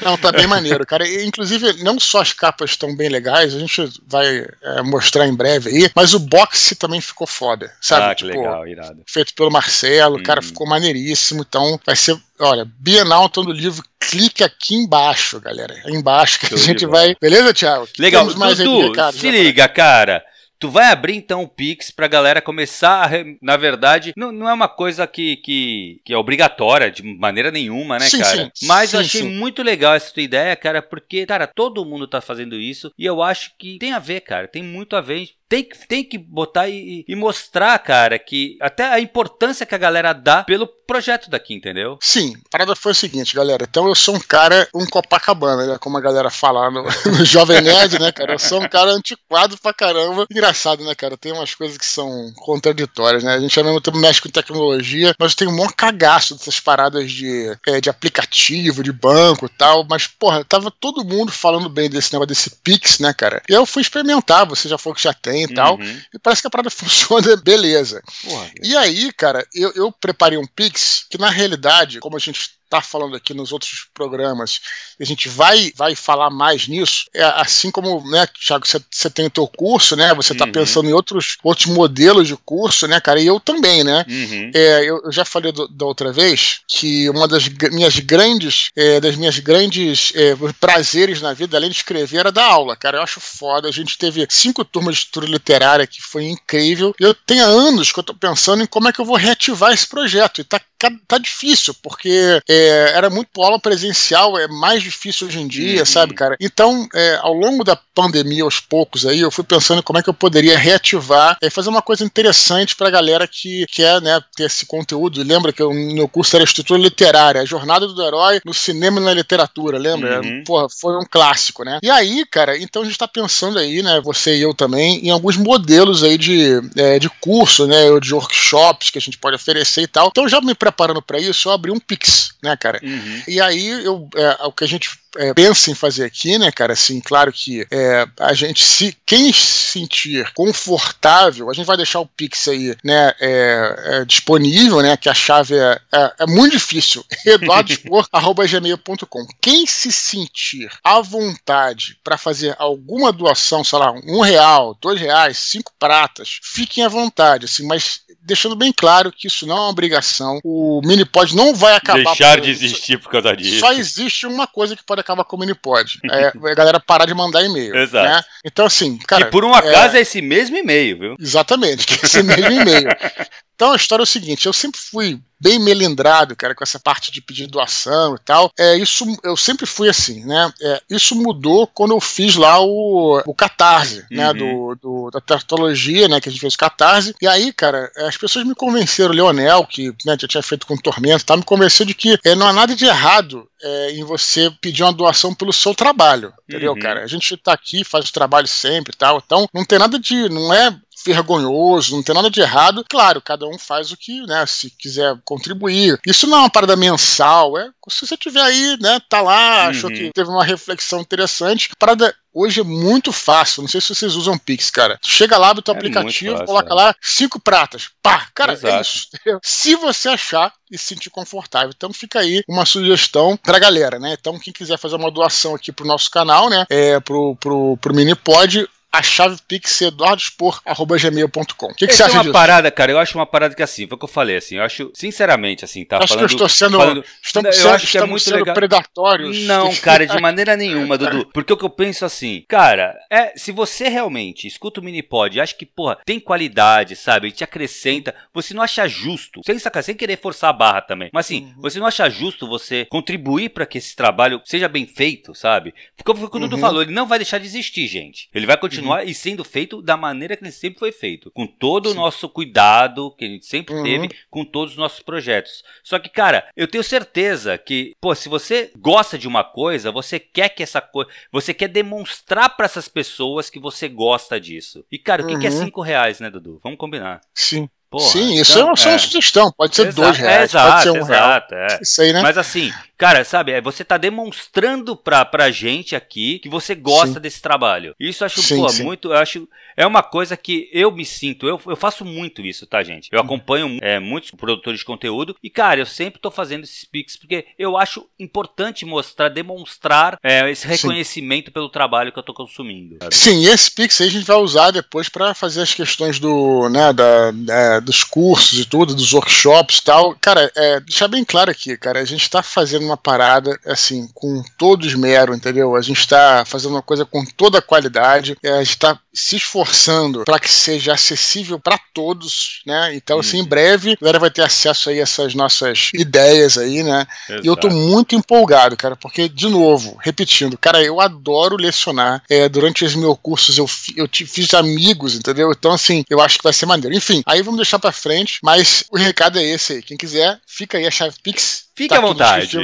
Não, 0.00 0.16
tá 0.16 0.32
bem 0.32 0.46
maneiro, 0.46 0.86
cara. 0.86 1.06
E, 1.06 1.24
inclusive, 1.24 1.82
não 1.82 2.00
só 2.00 2.22
as 2.22 2.32
capas 2.32 2.70
estão 2.70 2.96
bem 2.96 3.08
legais, 3.08 3.54
a 3.54 3.58
gente 3.58 3.82
vai 4.06 4.46
é, 4.62 4.82
mostrar 4.82 5.26
em 5.26 5.34
breve 5.34 5.70
aí, 5.70 5.90
mas 5.94 6.14
o 6.14 6.18
boxe 6.18 6.74
também 6.74 7.00
ficou 7.00 7.26
foda, 7.26 7.70
sabe? 7.80 8.06
Ah, 8.06 8.14
que 8.14 8.24
tipo, 8.24 8.38
legal, 8.38 8.66
irado. 8.66 9.02
Feito 9.06 9.34
pelo 9.34 9.50
Marcelo, 9.50 10.18
hum. 10.18 10.22
cara, 10.22 10.40
ficou 10.40 10.66
maneiríssimo. 10.66 11.44
Então, 11.46 11.78
vai 11.84 11.94
ser, 11.94 12.16
olha, 12.40 12.66
Bienal 12.78 13.28
todo 13.28 13.48
o 13.48 13.52
livro, 13.52 13.84
clique 14.00 14.42
aqui 14.42 14.74
embaixo, 14.74 15.40
galera. 15.40 15.74
Aí 15.84 15.92
embaixo 15.92 16.40
que 16.40 16.46
Show 16.46 16.58
a 16.58 16.60
gente 16.60 16.86
vai. 16.86 17.14
Beleza, 17.20 17.52
Thiago? 17.52 17.86
Legal, 17.98 18.22
Temos 18.22 18.38
mais 18.38 18.58
Dudu, 18.58 18.98
aí, 18.98 19.12
se 19.12 19.30
liga, 19.30 19.68
cara. 19.68 20.24
Tu 20.62 20.70
vai 20.70 20.92
abrir 20.92 21.16
então 21.16 21.42
o 21.42 21.48
Pix 21.48 21.90
pra 21.90 22.06
galera 22.06 22.40
começar 22.40 23.06
a. 23.06 23.10
Na 23.42 23.56
verdade, 23.56 24.12
não, 24.16 24.30
não 24.30 24.48
é 24.48 24.52
uma 24.52 24.68
coisa 24.68 25.08
que, 25.08 25.38
que, 25.38 26.00
que 26.04 26.12
é 26.12 26.16
obrigatória 26.16 26.88
de 26.88 27.02
maneira 27.02 27.50
nenhuma, 27.50 27.98
né, 27.98 28.04
sim, 28.08 28.20
cara? 28.20 28.48
Sim. 28.54 28.66
Mas 28.68 28.90
sim, 28.90 28.96
eu 28.96 29.00
achei 29.00 29.22
muito 29.24 29.60
legal 29.60 29.92
essa 29.92 30.14
tua 30.14 30.22
ideia, 30.22 30.54
cara, 30.54 30.80
porque, 30.80 31.26
cara, 31.26 31.48
todo 31.48 31.84
mundo 31.84 32.06
tá 32.06 32.20
fazendo 32.20 32.54
isso 32.54 32.92
e 32.96 33.04
eu 33.04 33.20
acho 33.20 33.50
que 33.58 33.76
tem 33.78 33.92
a 33.92 33.98
ver, 33.98 34.20
cara. 34.20 34.46
Tem 34.46 34.62
muito 34.62 34.94
a 34.94 35.00
ver 35.00 35.30
tem, 35.52 35.68
tem 35.86 36.02
que 36.02 36.16
botar 36.16 36.66
e, 36.66 37.04
e, 37.06 37.14
mostrar, 37.14 37.78
cara, 37.78 38.18
que 38.18 38.56
até 38.58 38.88
a 38.88 38.98
importância 38.98 39.66
que 39.66 39.74
a 39.74 39.78
galera 39.78 40.14
dá 40.14 40.42
pelo 40.44 40.66
projeto 40.66 41.28
daqui, 41.28 41.52
entendeu? 41.52 41.98
Sim, 42.00 42.34
a 42.46 42.48
parada 42.50 42.74
foi 42.74 42.92
o 42.92 42.94
seguinte, 42.94 43.34
galera. 43.34 43.66
Então 43.68 43.86
eu 43.86 43.94
sou 43.94 44.16
um 44.16 44.20
cara, 44.20 44.66
um 44.74 44.86
Copacabana, 44.86 45.66
né? 45.66 45.78
Como 45.78 45.98
a 45.98 46.00
galera 46.00 46.30
fala 46.30 46.70
no, 46.70 46.82
no 47.18 47.24
Jovem 47.24 47.60
Nerd, 47.60 47.98
né, 47.98 48.10
cara? 48.12 48.32
Eu 48.32 48.38
sou 48.38 48.62
um 48.62 48.68
cara 48.68 48.92
antiquado 48.92 49.58
pra 49.58 49.74
caramba. 49.74 50.26
Engraçado, 50.30 50.82
né, 50.84 50.94
cara? 50.94 51.18
Tem 51.18 51.32
umas 51.32 51.54
coisas 51.54 51.76
que 51.76 51.84
são 51.84 52.32
contraditórias, 52.36 53.22
né? 53.22 53.34
A 53.34 53.40
gente 53.40 53.58
ao 53.58 53.64
mesmo 53.64 53.80
tempo 53.80 53.98
mexe 53.98 54.22
com 54.22 54.30
tecnologia, 54.30 55.14
mas 55.18 55.34
tem 55.34 55.48
um 55.48 55.56
maior 55.56 55.72
cagaço 55.74 56.34
dessas 56.34 56.60
paradas 56.60 57.12
de, 57.12 57.54
é, 57.68 57.78
de 57.78 57.90
aplicativo, 57.90 58.82
de 58.82 58.92
banco 58.92 59.44
e 59.44 59.50
tal. 59.50 59.86
Mas, 59.88 60.06
porra, 60.06 60.44
tava 60.44 60.70
todo 60.70 61.04
mundo 61.04 61.30
falando 61.30 61.68
bem 61.68 61.90
desse 61.90 62.10
negócio 62.12 62.28
desse 62.28 62.50
Pix, 62.62 62.98
né, 62.98 63.12
cara? 63.12 63.42
E 63.48 63.52
eu 63.52 63.66
fui 63.66 63.82
experimentar, 63.82 64.46
você 64.46 64.66
já 64.66 64.78
falou 64.78 64.94
que 64.94 65.02
já 65.02 65.12
tem 65.12 65.41
e 65.44 65.54
tal. 65.54 65.78
Uhum. 65.78 66.00
E 66.14 66.18
parece 66.18 66.42
que 66.42 66.48
a 66.48 66.50
parada 66.50 66.70
funciona 66.70 67.36
beleza. 67.36 68.02
Porra, 68.24 68.50
e 68.62 68.76
aí, 68.76 69.12
cara, 69.12 69.46
eu, 69.54 69.72
eu 69.74 69.92
preparei 69.92 70.38
um 70.38 70.46
Pix 70.46 71.06
que, 71.10 71.18
na 71.18 71.30
realidade, 71.30 72.00
como 72.00 72.16
a 72.16 72.20
gente 72.20 72.50
está 72.72 72.80
falando 72.80 73.14
aqui 73.14 73.34
nos 73.34 73.52
outros 73.52 73.86
programas, 73.92 74.60
a 74.98 75.04
gente 75.04 75.28
vai, 75.28 75.72
vai 75.76 75.94
falar 75.94 76.30
mais 76.30 76.66
nisso, 76.66 77.04
é 77.14 77.22
assim 77.22 77.70
como, 77.70 78.02
né, 78.10 78.26
Thiago, 78.26 78.66
você 78.66 79.10
tem 79.10 79.26
o 79.26 79.30
teu 79.30 79.46
curso, 79.46 79.94
né, 79.94 80.14
você 80.14 80.32
está 80.32 80.46
uhum. 80.46 80.52
pensando 80.52 80.88
em 80.88 80.92
outros, 80.94 81.36
outros 81.42 81.66
modelos 81.66 82.26
de 82.26 82.36
curso, 82.36 82.88
né, 82.88 82.98
cara, 82.98 83.20
e 83.20 83.26
eu 83.26 83.38
também, 83.38 83.84
né, 83.84 84.06
uhum. 84.08 84.50
é, 84.54 84.80
eu, 84.84 85.02
eu, 85.04 85.12
já 85.12 85.24
falei 85.24 85.52
do, 85.52 85.68
da 85.68 85.84
outra 85.84 86.10
vez 86.12 86.60
que 86.66 87.10
uma 87.10 87.28
das 87.28 87.46
minhas 87.48 87.98
grandes, 87.98 88.70
é, 88.74 88.98
das 89.00 89.16
minhas 89.16 89.38
grandes 89.38 90.12
é, 90.14 90.34
prazeres 90.58 91.20
na 91.20 91.34
vida, 91.34 91.56
além 91.56 91.68
de 91.68 91.76
escrever, 91.76 92.18
era 92.20 92.32
dar 92.32 92.46
aula, 92.46 92.74
cara, 92.74 92.98
eu 92.98 93.02
acho 93.02 93.20
foda, 93.20 93.68
a 93.68 93.72
gente 93.72 93.98
teve 93.98 94.26
cinco 94.30 94.64
turmas 94.64 94.94
de 94.94 95.00
estrutura 95.00 95.30
literária 95.30 95.86
que 95.86 96.00
foi 96.00 96.24
incrível, 96.24 96.94
eu 96.98 97.12
tenho 97.12 97.44
anos 97.44 97.92
que 97.92 97.98
eu 97.98 98.02
estou 98.02 98.16
pensando 98.16 98.62
em 98.62 98.66
como 98.66 98.88
é 98.88 98.92
que 98.92 99.00
eu 99.00 99.04
vou 99.04 99.16
reativar 99.16 99.72
esse 99.72 99.86
projeto, 99.86 100.40
e 100.40 100.44
tá, 100.44 100.60
tá 101.06 101.18
difícil, 101.18 101.74
porque 101.82 102.40
é, 102.48 102.61
era 102.94 103.10
muito 103.10 103.42
aula 103.42 103.60
presencial, 103.60 104.38
é 104.38 104.48
mais 104.48 104.82
difícil 104.82 105.26
hoje 105.26 105.40
em 105.40 105.46
dia, 105.46 105.80
uhum. 105.80 105.86
sabe, 105.86 106.14
cara? 106.14 106.36
Então, 106.40 106.88
é, 106.94 107.18
ao 107.22 107.32
longo 107.32 107.64
da 107.64 107.76
pandemia, 107.94 108.44
aos 108.44 108.60
poucos 108.60 109.06
aí, 109.06 109.20
eu 109.20 109.30
fui 109.30 109.44
pensando 109.44 109.82
como 109.82 109.98
é 109.98 110.02
que 110.02 110.08
eu 110.08 110.14
poderia 110.14 110.58
reativar 110.58 111.36
e 111.42 111.50
fazer 111.50 111.68
uma 111.68 111.82
coisa 111.82 112.04
interessante 112.04 112.74
pra 112.76 112.90
galera 112.90 113.26
que 113.26 113.66
quer, 113.70 114.00
né, 114.00 114.20
ter 114.36 114.44
esse 114.44 114.66
conteúdo. 114.66 115.22
Lembra 115.22 115.52
que 115.52 115.62
o 115.62 115.72
meu 115.72 116.08
curso 116.08 116.36
era 116.36 116.44
estrutura 116.44 116.80
literária, 116.80 117.40
a 117.40 117.44
jornada 117.44 117.86
do 117.86 118.02
herói 118.02 118.40
no 118.44 118.54
cinema 118.54 119.00
e 119.00 119.04
na 119.04 119.14
literatura, 119.14 119.78
lembra? 119.78 120.20
Uhum. 120.20 120.44
Porra, 120.44 120.68
foi 120.68 120.96
um 120.96 121.06
clássico, 121.08 121.64
né? 121.64 121.78
E 121.82 121.90
aí, 121.90 122.24
cara, 122.30 122.56
então 122.58 122.82
a 122.82 122.84
gente 122.84 122.98
tá 122.98 123.08
pensando 123.08 123.58
aí, 123.58 123.82
né, 123.82 124.00
você 124.00 124.36
e 124.36 124.42
eu 124.42 124.54
também, 124.54 125.06
em 125.06 125.10
alguns 125.10 125.36
modelos 125.36 126.02
aí 126.02 126.16
de, 126.16 126.60
é, 126.76 126.98
de 126.98 127.08
curso, 127.08 127.66
né, 127.66 127.90
ou 127.90 128.00
de 128.00 128.14
workshops 128.14 128.90
que 128.90 128.98
a 128.98 129.00
gente 129.00 129.18
pode 129.18 129.36
oferecer 129.36 129.82
e 129.82 129.86
tal. 129.86 130.08
Então, 130.08 130.28
já 130.28 130.40
me 130.40 130.54
preparando 130.54 131.02
para 131.02 131.18
isso, 131.18 131.48
eu 131.48 131.52
abri 131.52 131.70
um 131.70 131.78
Pix, 131.78 132.32
né, 132.42 132.51
né, 132.52 132.56
cara? 132.56 132.80
Uhum. 132.82 133.22
E 133.26 133.40
aí 133.40 133.66
eu, 133.84 134.08
é, 134.14 134.44
o 134.44 134.52
que 134.52 134.64
a 134.64 134.68
gente 134.68 135.01
é, 135.16 135.34
pensa 135.34 135.70
em 135.70 135.74
fazer 135.74 136.04
aqui, 136.04 136.38
né, 136.38 136.50
cara? 136.50 136.72
Assim, 136.72 137.00
claro 137.00 137.32
que 137.32 137.66
é, 137.70 138.06
a 138.18 138.32
gente, 138.32 138.62
se 138.62 138.96
quem 139.04 139.32
se 139.32 139.72
sentir 139.72 140.32
confortável, 140.34 141.50
a 141.50 141.54
gente 141.54 141.66
vai 141.66 141.76
deixar 141.76 142.00
o 142.00 142.06
Pix 142.06 142.48
aí, 142.48 142.74
né, 142.84 143.12
é, 143.20 143.74
é 143.84 144.04
disponível, 144.04 144.82
né? 144.82 144.96
Que 144.96 145.08
a 145.08 145.14
chave 145.14 145.56
é, 145.56 145.80
é, 145.92 146.12
é 146.20 146.26
muito 146.26 146.52
difícil. 146.52 147.04
eduardospor@gmail.com. 147.24 149.26
Quem 149.40 149.66
se 149.66 149.92
sentir 149.92 150.70
à 150.82 151.00
vontade 151.00 151.98
para 152.02 152.18
fazer 152.18 152.56
alguma 152.58 153.12
doação, 153.12 153.62
sei 153.64 153.78
lá, 153.78 153.92
um 154.06 154.20
real, 154.20 154.76
dois 154.80 155.00
reais, 155.00 155.38
cinco 155.38 155.72
pratas, 155.78 156.40
fiquem 156.42 156.84
à 156.84 156.88
vontade, 156.88 157.44
assim, 157.46 157.66
mas 157.66 158.02
deixando 158.22 158.56
bem 158.56 158.72
claro 158.72 159.12
que 159.12 159.26
isso 159.26 159.46
não 159.46 159.56
é 159.56 159.60
uma 159.60 159.68
obrigação. 159.68 160.40
O 160.44 160.80
Minipod 160.84 161.34
não 161.34 161.54
vai 161.54 161.74
acabar. 161.74 162.02
Deixar 162.02 162.38
por... 162.38 162.44
de 162.44 162.50
existir 162.50 162.98
por 162.98 163.10
causa 163.10 163.36
disso. 163.36 163.60
Só 163.60 163.72
existe 163.72 164.26
uma 164.26 164.46
coisa 164.46 164.76
que 164.76 164.84
pode 164.84 165.00
acabar 165.02 165.24
com 165.24 165.36
o 165.36 165.38
Minipod. 165.38 165.98
É 166.10 166.32
a 166.50 166.54
galera 166.54 166.80
parar 166.80 167.06
de 167.06 167.14
mandar 167.14 167.44
e-mail. 167.44 167.76
Exato. 167.76 168.08
Né? 168.08 168.20
Então, 168.44 168.66
assim, 168.66 168.98
cara. 168.98 169.28
E 169.28 169.30
por 169.30 169.44
um 169.44 169.54
acaso 169.54 169.96
é, 169.96 169.98
é 169.98 170.02
esse 170.02 170.22
mesmo 170.22 170.56
e-mail, 170.56 170.98
viu? 170.98 171.16
Exatamente, 171.20 171.86
que 171.86 171.94
é 171.94 171.98
esse 172.02 172.22
mesmo 172.22 172.50
e-mail. 172.50 172.88
Então 173.62 173.70
a 173.70 173.76
história 173.76 174.02
é 174.02 174.04
o 174.04 174.06
seguinte: 174.06 174.46
eu 174.46 174.52
sempre 174.52 174.80
fui 174.80 175.20
bem 175.38 175.60
melindrado, 175.60 176.34
cara, 176.34 176.52
com 176.52 176.64
essa 176.64 176.80
parte 176.80 177.12
de 177.12 177.20
pedir 177.20 177.46
doação 177.46 178.16
e 178.16 178.18
tal. 178.18 178.50
É, 178.58 178.76
isso 178.76 179.04
eu 179.22 179.36
sempre 179.36 179.66
fui 179.66 179.88
assim, 179.88 180.24
né? 180.24 180.52
É, 180.60 180.82
isso 180.90 181.14
mudou 181.14 181.68
quando 181.68 181.92
eu 181.92 182.00
fiz 182.00 182.34
lá 182.34 182.60
o, 182.60 183.22
o 183.24 183.34
Catarse, 183.34 184.04
né, 184.10 184.30
uhum. 184.30 184.32
né? 184.32 184.34
Do, 184.34 184.74
do, 184.74 185.10
da 185.12 185.20
teratologia, 185.20 186.08
né? 186.08 186.20
Que 186.20 186.28
a 186.28 186.32
gente 186.32 186.40
fez 186.40 186.54
o 186.54 186.58
Catarse. 186.58 187.14
E 187.22 187.26
aí, 187.28 187.52
cara, 187.52 187.88
as 187.98 188.16
pessoas 188.16 188.44
me 188.44 188.54
convenceram, 188.54 189.12
o 189.12 189.14
Leonel, 189.14 189.64
que 189.64 189.94
né, 190.04 190.16
já 190.18 190.26
tinha 190.26 190.42
feito 190.42 190.66
com 190.66 190.76
Tormento, 190.76 191.24
tá? 191.24 191.36
Me 191.36 191.44
convenceu 191.44 191.86
de 191.86 191.94
que 191.94 192.18
é, 192.24 192.34
não 192.34 192.48
há 192.48 192.52
nada 192.52 192.74
de 192.74 192.84
errado 192.84 193.48
é, 193.62 193.92
em 193.92 194.02
você 194.02 194.50
pedir 194.60 194.82
uma 194.82 194.92
doação 194.92 195.32
pelo 195.32 195.52
seu 195.52 195.72
trabalho, 195.72 196.32
entendeu, 196.48 196.72
uhum. 196.72 196.80
cara? 196.80 197.04
A 197.04 197.06
gente 197.06 197.36
tá 197.36 197.52
aqui, 197.52 197.84
faz 197.84 198.08
o 198.08 198.12
trabalho 198.12 198.48
sempre 198.48 198.92
e 198.92 198.96
tal. 198.96 199.22
Então, 199.24 199.46
não 199.54 199.64
tem 199.64 199.78
nada 199.78 200.00
de. 200.00 200.28
Não 200.28 200.52
é 200.52 200.76
vergonhoso, 201.04 201.94
não 201.94 202.02
tem 202.02 202.14
nada 202.14 202.30
de 202.30 202.40
errado. 202.40 202.84
Claro, 202.88 203.20
cada 203.20 203.46
um 203.46 203.58
faz 203.58 203.90
o 203.90 203.96
que, 203.96 204.22
né, 204.26 204.44
se 204.46 204.70
quiser 204.70 205.16
contribuir. 205.24 205.98
Isso 206.06 206.26
não 206.26 206.38
é 206.38 206.40
uma 206.40 206.50
parada 206.50 206.76
mensal, 206.76 207.58
é 207.58 207.70
se 207.88 208.06
você 208.06 208.16
tiver 208.16 208.40
aí, 208.40 208.76
né, 208.80 209.00
tá 209.08 209.20
lá, 209.20 209.66
achou 209.66 209.90
uhum. 209.90 209.96
que 209.96 210.12
teve 210.12 210.30
uma 210.30 210.44
reflexão 210.44 211.00
interessante, 211.00 211.70
parada 211.78 212.14
Hoje 212.34 212.60
é 212.60 212.64
muito 212.64 213.12
fácil. 213.12 213.60
Não 213.60 213.68
sei 213.68 213.78
se 213.78 213.94
vocês 213.94 214.14
usam 214.14 214.38
Pix, 214.38 214.70
cara. 214.70 214.98
Chega 215.04 215.36
lá 215.36 215.52
no 215.52 215.60
teu 215.60 215.74
é 215.74 215.76
aplicativo, 215.76 216.32
fácil, 216.32 216.46
coloca 216.46 216.72
é. 216.72 216.74
lá 216.74 216.96
cinco 216.98 217.38
pratas. 217.38 217.90
Pá, 218.02 218.26
cara, 218.34 218.52
é 218.52 218.54
Exato. 218.54 218.74
é 218.74 218.80
isso. 218.80 219.08
Se 219.42 219.76
você 219.76 220.08
achar 220.08 220.50
e 220.70 220.78
se 220.78 220.84
sentir 220.84 221.10
confortável. 221.10 221.72
Então 221.76 221.92
fica 221.92 222.20
aí 222.20 222.42
uma 222.48 222.64
sugestão 222.64 223.36
pra 223.36 223.58
galera, 223.58 223.98
né? 223.98 224.16
Então, 224.18 224.38
quem 224.38 224.52
quiser 224.52 224.78
fazer 224.78 224.96
uma 224.96 225.10
doação 225.10 225.54
aqui 225.54 225.70
pro 225.70 225.86
nosso 225.86 226.10
canal, 226.10 226.48
né? 226.48 226.64
É, 226.70 226.98
pro, 226.98 227.36
pro, 227.36 227.76
pro 227.76 227.94
Minipod, 227.94 228.66
a 228.92 229.02
chave 229.02 229.38
pix 229.48 229.80
eduardospor.gmail.com. 229.80 231.66
O 231.66 231.74
que, 231.74 231.86
que 231.86 231.94
você 231.94 232.02
acha 232.02 232.12
é 232.12 232.16
uma 232.16 232.24
disso? 232.24 232.32
parada, 232.32 232.70
cara, 232.70 232.92
eu 232.92 232.98
acho 232.98 233.16
uma 233.16 233.24
parada 233.24 233.54
que 233.54 233.62
assim, 233.62 233.86
foi 233.88 233.96
o 233.96 233.98
que 233.98 234.04
eu 234.04 234.08
falei, 234.08 234.36
assim, 234.36 234.56
eu 234.56 234.62
acho, 234.62 234.90
sinceramente, 234.92 235.64
assim, 235.64 235.82
tá 235.82 235.96
acho 235.96 236.08
falando... 236.08 236.26
que 236.26 236.32
eu 236.32 236.36
estou 236.36 236.48
sendo, 236.48 236.76
falando, 236.76 237.04
estamos 237.22 237.56
eu 237.56 237.62
sendo, 237.62 237.74
acho 237.74 237.86
que 237.86 237.96
é 237.96 238.04
muito 238.04 238.30
legal. 238.30 238.54
predatórios. 238.54 239.38
Não, 239.44 239.74
cara, 239.80 240.06
de 240.06 240.20
maneira 240.20 240.56
nenhuma, 240.56 240.98
Dudu, 240.98 241.26
porque 241.32 241.54
o 241.54 241.56
que 241.56 241.64
eu 241.64 241.70
penso 241.70 242.04
assim, 242.04 242.44
cara, 242.46 242.94
é, 243.10 243.32
se 243.34 243.50
você 243.50 243.88
realmente 243.88 244.46
escuta 244.46 244.80
o 244.80 244.84
Minipod 244.84 245.34
e 245.34 245.40
acha 245.40 245.54
que, 245.54 245.64
porra, 245.64 245.98
tem 246.04 246.20
qualidade, 246.20 246.94
sabe, 246.94 247.32
te 247.32 247.42
acrescenta, 247.42 248.14
você 248.34 248.52
não 248.52 248.62
acha 248.62 248.86
justo, 248.86 249.40
sem 249.46 249.58
sacar, 249.58 249.82
sem 249.82 249.94
querer 249.94 250.18
forçar 250.18 250.50
a 250.50 250.52
barra 250.52 250.82
também, 250.82 251.08
mas 251.14 251.24
assim, 251.24 251.44
uhum. 251.44 251.62
você 251.62 251.78
não 251.78 251.86
acha 251.86 252.10
justo 252.10 252.46
você 252.46 252.84
contribuir 252.90 253.48
para 253.48 253.64
que 253.64 253.78
esse 253.78 253.96
trabalho 253.96 254.42
seja 254.44 254.68
bem 254.68 254.86
feito, 254.86 255.34
sabe? 255.34 255.74
Porque 255.96 256.10
o 256.10 256.28
que 256.28 256.36
o 256.36 256.40
Dudu 256.40 256.56
uhum. 256.56 256.60
falou, 256.60 256.82
ele 256.82 256.92
não 256.92 257.06
vai 257.06 257.18
deixar 257.18 257.38
de 257.38 257.46
existir, 257.46 257.86
gente. 257.86 258.28
Ele 258.34 258.44
vai 258.44 258.58
continuar 258.58 258.81
continuar 258.82 259.02
uhum. 259.02 259.08
e 259.08 259.14
sendo 259.14 259.44
feito 259.44 259.80
da 259.80 259.96
maneira 259.96 260.36
que 260.36 260.44
ele 260.44 260.52
sempre 260.52 260.78
foi 260.78 260.92
feito, 260.92 261.30
com 261.30 261.46
todo 261.46 261.88
Sim. 261.88 261.94
o 261.94 261.96
nosso 261.96 262.28
cuidado 262.28 263.14
que 263.16 263.24
a 263.24 263.28
gente 263.28 263.46
sempre 263.46 263.74
uhum. 263.74 263.82
teve 263.82 264.10
com 264.30 264.44
todos 264.44 264.72
os 264.72 264.78
nossos 264.78 265.00
projetos. 265.00 265.62
Só 265.82 265.98
que, 265.98 266.08
cara, 266.08 266.46
eu 266.56 266.66
tenho 266.66 266.84
certeza 266.84 267.56
que, 267.56 267.94
pô, 268.00 268.14
se 268.14 268.28
você 268.28 268.72
gosta 268.76 269.16
de 269.16 269.28
uma 269.28 269.44
coisa, 269.44 269.92
você 269.92 270.18
quer 270.18 270.48
que 270.48 270.62
essa 270.62 270.80
coisa, 270.80 271.10
você 271.30 271.54
quer 271.54 271.68
demonstrar 271.68 272.56
para 272.56 272.66
essas 272.66 272.88
pessoas 272.88 273.48
que 273.48 273.60
você 273.60 273.88
gosta 273.88 274.40
disso. 274.40 274.84
E, 274.90 274.98
cara, 274.98 275.22
o 275.22 275.26
que, 275.26 275.34
uhum. 275.34 275.40
que 275.40 275.46
é 275.46 275.50
uhum. 275.50 275.64
cinco 275.64 275.80
reais, 275.80 276.20
né, 276.20 276.30
Dudu? 276.30 276.60
Vamos 276.62 276.78
combinar. 276.78 277.20
Sim. 277.34 277.68
Porra, 277.92 278.08
Sim, 278.08 278.40
isso 278.40 278.52
então, 278.52 278.62
é, 278.62 278.64
uma, 278.70 278.94
é 278.94 278.98
sugestão. 278.98 279.52
Pode 279.52 279.76
ser 279.76 279.88
exato, 279.88 280.00
dois 280.00 280.16
reais, 280.16 280.44
exato, 280.44 280.70
pode 280.70 280.82
ser 280.82 280.90
um 280.92 280.96
exato, 280.96 281.54
real. 281.54 281.68
É. 281.68 281.78
Isso 281.82 282.00
aí, 282.00 282.12
né? 282.14 282.22
Mas 282.22 282.38
assim, 282.38 282.72
cara, 283.02 283.24
sabe, 283.24 283.50
é, 283.50 283.60
você 283.60 283.84
tá 283.84 283.98
demonstrando 283.98 284.94
pra, 284.94 285.24
pra 285.24 285.50
gente 285.50 285.96
aqui 285.96 286.38
que 286.38 286.48
você 286.48 286.72
gosta 286.72 287.14
sim. 287.14 287.20
desse 287.20 287.42
trabalho. 287.42 287.96
Isso 287.98 288.22
eu 288.22 288.26
acho, 288.26 288.40
sim, 288.40 288.56
pô, 288.56 288.68
sim. 288.68 288.84
muito, 288.84 289.08
eu 289.08 289.16
acho, 289.16 289.48
é 289.76 289.84
uma 289.84 290.04
coisa 290.04 290.36
que 290.36 290.70
eu 290.72 290.88
me 290.92 291.04
sinto, 291.04 291.48
eu, 291.48 291.60
eu 291.66 291.74
faço 291.74 292.04
muito 292.04 292.42
isso, 292.42 292.64
tá, 292.64 292.80
gente? 292.84 293.08
Eu 293.10 293.18
acompanho 293.18 293.76
é, 293.82 293.98
muitos 293.98 294.30
produtores 294.30 294.78
de 294.78 294.84
conteúdo 294.84 295.34
e, 295.42 295.50
cara, 295.50 295.80
eu 295.80 295.86
sempre 295.86 296.20
tô 296.20 296.30
fazendo 296.30 296.62
esses 296.62 296.84
pics 296.84 297.16
porque 297.16 297.44
eu 297.58 297.76
acho 297.76 298.06
importante 298.20 298.84
mostrar, 298.84 299.28
demonstrar 299.28 300.16
é, 300.22 300.48
esse 300.48 300.64
reconhecimento 300.64 301.50
pelo 301.50 301.68
trabalho 301.68 302.12
que 302.12 302.20
eu 302.20 302.22
tô 302.22 302.32
consumindo. 302.32 302.98
Sabe? 303.02 303.16
Sim, 303.16 303.44
esse 303.46 303.68
pix 303.68 304.00
aí 304.00 304.06
a 304.06 304.10
gente 304.12 304.26
vai 304.26 304.36
usar 304.36 304.70
depois 304.70 305.08
para 305.08 305.34
fazer 305.34 305.62
as 305.62 305.74
questões 305.74 306.20
do, 306.20 306.68
né, 306.68 306.92
da, 306.92 307.32
é, 307.48 307.80
dos 307.80 308.04
cursos 308.04 308.60
e 308.60 308.64
tudo, 308.64 308.94
dos 308.94 309.12
workshops 309.12 309.78
e 309.78 309.82
tal. 309.82 310.16
Cara, 310.20 310.52
é, 310.54 310.78
deixar 310.78 311.08
bem 311.08 311.24
claro 311.24 311.50
aqui, 311.50 311.76
cara, 311.76 311.98
a 311.98 312.04
gente 312.04 312.30
tá 312.30 312.44
fazendo 312.44 312.91
uma 312.92 312.96
parada, 312.96 313.58
assim, 313.66 314.08
com 314.14 314.42
todo 314.56 314.86
esmero, 314.86 315.34
entendeu? 315.34 315.74
A 315.74 315.80
gente 315.80 316.06
tá 316.06 316.44
fazendo 316.46 316.72
uma 316.72 316.82
coisa 316.82 317.04
com 317.04 317.24
toda 317.24 317.58
a 317.58 317.62
qualidade, 317.62 318.36
é, 318.42 318.52
a 318.52 318.62
gente 318.62 318.78
tá 318.78 318.98
se 319.12 319.36
esforçando 319.36 320.24
para 320.24 320.38
que 320.38 320.48
seja 320.48 320.94
acessível 320.94 321.58
para 321.58 321.78
todos, 321.92 322.62
né? 322.66 322.94
Então, 322.94 323.18
assim, 323.18 323.40
em 323.40 323.44
breve, 323.44 323.92
a 323.92 323.96
galera 324.00 324.18
vai 324.18 324.30
ter 324.30 324.42
acesso 324.42 324.88
aí 324.88 325.00
a 325.00 325.02
essas 325.02 325.34
nossas 325.34 325.90
ideias 325.92 326.56
aí, 326.56 326.82
né? 326.82 327.06
Exato. 327.28 327.44
E 327.44 327.46
eu 327.46 327.56
tô 327.56 327.68
muito 327.68 328.14
empolgado, 328.14 328.76
cara, 328.76 328.96
porque, 328.96 329.28
de 329.28 329.48
novo, 329.48 329.98
repetindo, 330.00 330.56
cara, 330.56 330.82
eu 330.82 331.00
adoro 331.00 331.56
lecionar. 331.56 332.22
É, 332.30 332.48
durante 332.48 332.84
os 332.84 332.94
meus 332.94 333.18
cursos 333.20 333.58
eu, 333.58 333.68
eu 333.96 334.08
fiz 334.08 334.54
amigos, 334.54 335.14
entendeu? 335.14 335.50
Então, 335.50 335.72
assim, 335.72 336.04
eu 336.08 336.20
acho 336.20 336.38
que 336.38 336.44
vai 336.44 336.52
ser 336.52 336.66
maneiro. 336.66 336.96
Enfim, 336.96 337.22
aí 337.26 337.42
vamos 337.42 337.58
deixar 337.58 337.78
para 337.78 337.92
frente 337.92 338.12
frente, 338.12 338.38
mas 338.42 338.84
o 338.90 338.96
recado 338.96 339.38
é 339.38 339.42
esse 339.42 339.74
aí. 339.74 339.82
Quem 339.82 339.96
quiser, 339.96 340.38
fica 340.46 340.78
aí 340.78 340.86
a 340.86 340.90
chave 340.90 341.16
Pix. 341.22 341.64
Fique 341.74 341.88
tá 341.88 341.98
à 341.98 342.00
vontade. 342.02 342.58